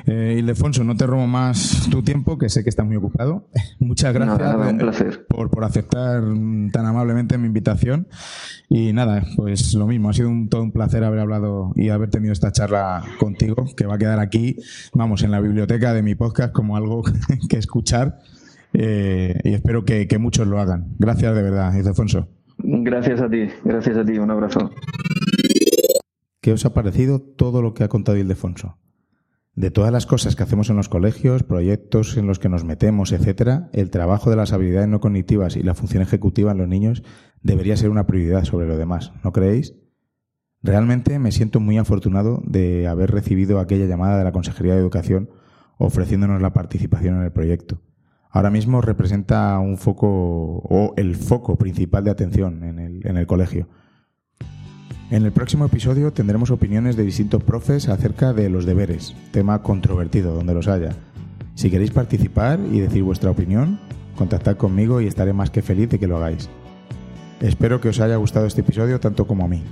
Eh, 0.07 0.37
Ildefonso, 0.39 0.85
no 0.85 0.97
te 0.97 1.07
robo 1.07 1.27
más 1.27 1.87
tu 1.91 2.03
tiempo, 2.03 2.39
que 2.39 2.49
sé 2.49 2.65
que 2.65 2.71
estás 2.71 2.87
muy 2.87 2.97
ocupado. 2.97 3.51
Muchas 3.79 4.15
gracias 4.15 4.55
un 4.57 4.79
placer. 4.79 5.27
Por, 5.27 5.51
por 5.51 5.65
aceptar 5.65 6.23
tan 6.73 6.87
amablemente 6.87 7.37
mi 7.37 7.49
invitación. 7.49 8.09
Y 8.71 8.95
nada, 8.95 9.23
pues 9.37 9.75
lo 9.75 9.87
mismo, 9.87 10.09
ha 10.09 10.15
sido 10.15 10.31
un, 10.31 10.49
todo 10.49 10.63
un 10.63 10.73
placer 10.73 11.05
haber 11.05 11.21
hablado 11.21 11.73
y 11.77 11.91
haber 11.91 12.09
tenido 12.09 12.33
esta 12.33 12.53
charla 12.53 13.05
contigo, 13.19 13.67
que 13.77 13.85
va 13.85 13.97
a 13.97 13.99
quedar 13.99 14.19
aquí, 14.19 14.57
vamos, 14.95 15.25
en 15.25 15.31
la 15.31 15.41
biblioteca 15.43 15.93
de 15.93 16.03
mi 16.03 16.15
podcast 16.15 16.55
como 16.55 16.75
algo 16.75 17.03
que 17.51 17.59
escuchar 17.59 18.21
eh, 18.73 19.39
y 19.45 19.55
espero 19.55 19.85
que, 19.85 20.07
muchos 20.19 20.47
lo 20.47 20.61
hagan. 20.61 20.95
Gracias 20.99 21.35
de 21.35 21.43
verdad, 21.43 21.75
Ildefonso. 21.75 22.29
Gracias 22.63 23.21
a 23.21 23.29
ti, 23.29 23.49
gracias 23.65 23.97
a 23.97 24.05
ti, 24.05 24.19
un 24.19 24.31
abrazo. 24.31 24.71
¿Qué 26.41 26.53
os 26.53 26.65
ha 26.65 26.75
parecido 26.75 27.21
todo 27.21 27.63
lo 27.63 27.75
que 27.75 27.85
ha 27.85 27.89
contado 27.89 28.19
Ildefonso? 28.19 28.79
De 29.55 29.71
todas 29.71 29.93
las 29.93 30.07
cosas 30.07 30.37
que 30.37 30.43
hacemos 30.43 30.71
en 30.71 30.77
los 30.77 30.89
colegios, 30.89 31.43
proyectos 31.43 32.17
en 32.17 32.27
los 32.27 32.39
que 32.39 32.49
nos 32.49 32.65
metemos, 32.65 33.13
etcétera, 33.13 33.69
el 33.73 33.91
trabajo 33.91 34.31
de 34.31 34.37
las 34.37 34.53
habilidades 34.53 34.89
no 34.89 35.01
cognitivas 35.01 35.57
y 35.57 35.63
la 35.63 35.75
función 35.75 36.03
ejecutiva 36.03 36.53
en 36.53 36.59
los 36.59 36.69
niños 36.69 37.03
debería 37.43 37.77
ser 37.77 37.91
una 37.91 38.07
prioridad 38.07 38.45
sobre 38.45 38.67
lo 38.67 38.77
demás, 38.77 39.13
¿no 39.25 39.33
creéis? 39.33 39.75
Realmente 40.63 41.19
me 41.19 41.33
siento 41.33 41.61
muy 41.61 41.79
afortunado 41.79 42.43
de 42.47 42.87
haber 42.87 43.11
recibido 43.11 43.59
aquella 43.59 43.87
llamada 43.87 44.19
de 44.19 44.25
la 44.25 44.33
Consejería 44.33 44.75
de 44.75 44.81
Educación 44.81 45.31
ofreciéndonos 45.79 46.43
la 46.43 46.53
participación 46.53 47.17
en 47.17 47.23
el 47.23 47.33
proyecto 47.33 47.81
ahora 48.31 48.51
mismo 48.51 48.81
representa 48.81 49.59
un 49.59 49.77
foco 49.77 50.07
o 50.09 50.95
el 50.97 51.17
foco 51.17 51.57
principal 51.57 52.05
de 52.05 52.11
atención 52.11 52.63
en 52.65 52.79
el, 52.79 53.07
en 53.07 53.17
el 53.17 53.27
colegio. 53.27 53.69
En 55.11 55.25
el 55.25 55.33
próximo 55.33 55.65
episodio 55.65 56.13
tendremos 56.13 56.51
opiniones 56.53 56.97
de 56.97 57.03
distintos 57.03 57.43
profes 57.43 57.89
acerca 57.89 58.33
de 58.33 58.49
los 58.49 58.65
deberes, 58.65 59.17
tema 59.33 59.63
controvertido 59.63 60.35
donde 60.35 60.55
los 60.55 60.69
haya. 60.69 60.91
Si 61.57 61.69
queréis 61.69 61.91
participar 61.91 62.61
y 62.71 62.79
decir 62.79 63.03
vuestra 63.03 63.31
opinión, 63.31 63.81
contactad 64.15 64.57
conmigo 64.57 65.01
y 65.01 65.09
estaré 65.09 65.33
más 65.33 65.51
que 65.51 65.63
feliz 65.63 65.91
de 65.91 65.99
que 65.99 66.07
lo 66.07 66.19
hagáis. 66.19 66.49
Espero 67.41 67.81
que 67.81 67.89
os 67.89 68.01
haya 68.01 68.17
gustado 68.17 68.47
este 68.47 68.61
episodio 68.61 69.01
tanto 69.01 69.27
como 69.27 69.45
a 69.45 69.49
mí. 69.49 69.65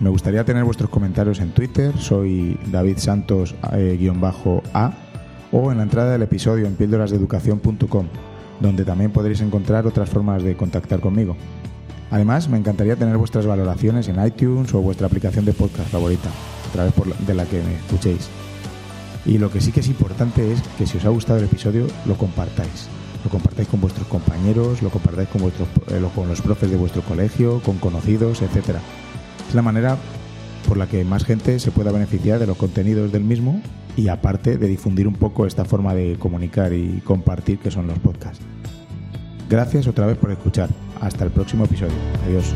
Me 0.00 0.10
gustaría 0.10 0.44
tener 0.44 0.64
vuestros 0.64 0.90
comentarios 0.90 1.40
en 1.40 1.52
Twitter, 1.52 1.96
soy 1.96 2.58
David 2.70 2.98
Santos-A 2.98 4.92
o 5.54 5.70
en 5.70 5.78
la 5.78 5.84
entrada 5.84 6.10
del 6.10 6.22
episodio 6.22 6.66
en 6.66 6.74
píldorasdeeducación.com, 6.74 8.06
donde 8.58 8.84
también 8.84 9.12
podréis 9.12 9.40
encontrar 9.40 9.86
otras 9.86 10.10
formas 10.10 10.42
de 10.42 10.56
contactar 10.56 10.98
conmigo. 10.98 11.36
Además, 12.10 12.48
me 12.48 12.58
encantaría 12.58 12.96
tener 12.96 13.16
vuestras 13.16 13.46
valoraciones 13.46 14.08
en 14.08 14.24
iTunes 14.24 14.74
o 14.74 14.80
vuestra 14.80 15.06
aplicación 15.06 15.44
de 15.44 15.52
podcast 15.52 15.88
favorita, 15.90 16.28
a 16.28 16.72
través 16.72 16.92
de 17.24 17.34
la 17.34 17.46
que 17.46 17.62
me 17.62 17.76
escuchéis. 17.76 18.28
Y 19.26 19.38
lo 19.38 19.48
que 19.50 19.60
sí 19.60 19.70
que 19.70 19.80
es 19.80 19.86
importante 19.86 20.52
es 20.52 20.60
que 20.76 20.88
si 20.88 20.98
os 20.98 21.04
ha 21.04 21.10
gustado 21.10 21.38
el 21.38 21.44
episodio, 21.44 21.86
lo 22.04 22.16
compartáis. 22.16 22.88
Lo 23.22 23.30
compartáis 23.30 23.68
con 23.68 23.80
vuestros 23.80 24.08
compañeros, 24.08 24.82
lo 24.82 24.90
compartáis 24.90 25.28
con, 25.28 25.40
vuestros, 25.40 25.68
eh, 25.88 26.02
con 26.14 26.28
los 26.28 26.42
profes 26.42 26.68
de 26.68 26.76
vuestro 26.76 27.02
colegio, 27.02 27.60
con 27.62 27.78
conocidos, 27.78 28.42
etc. 28.42 28.76
Es 29.48 29.54
la 29.54 29.62
manera 29.62 29.96
por 30.68 30.76
la 30.76 30.88
que 30.88 31.04
más 31.04 31.24
gente 31.24 31.60
se 31.60 31.70
pueda 31.70 31.92
beneficiar 31.92 32.40
de 32.40 32.46
los 32.46 32.56
contenidos 32.56 33.12
del 33.12 33.22
mismo 33.22 33.62
y 33.96 34.08
aparte 34.08 34.56
de 34.56 34.68
difundir 34.68 35.06
un 35.06 35.14
poco 35.14 35.46
esta 35.46 35.64
forma 35.64 35.94
de 35.94 36.16
comunicar 36.18 36.72
y 36.72 37.00
compartir 37.04 37.58
que 37.58 37.70
son 37.70 37.86
los 37.86 37.98
podcasts. 37.98 38.44
Gracias 39.48 39.86
otra 39.86 40.06
vez 40.06 40.16
por 40.16 40.30
escuchar. 40.30 40.68
Hasta 41.00 41.24
el 41.24 41.30
próximo 41.30 41.64
episodio. 41.64 41.92
Adiós. 42.26 42.54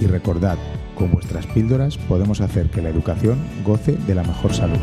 Y 0.00 0.06
recordad, 0.06 0.58
con 0.94 1.10
vuestras 1.10 1.46
píldoras 1.46 1.96
podemos 1.96 2.40
hacer 2.40 2.68
que 2.68 2.82
la 2.82 2.90
educación 2.90 3.38
goce 3.64 3.92
de 3.92 4.14
la 4.14 4.22
mejor 4.22 4.52
salud. 4.52 4.78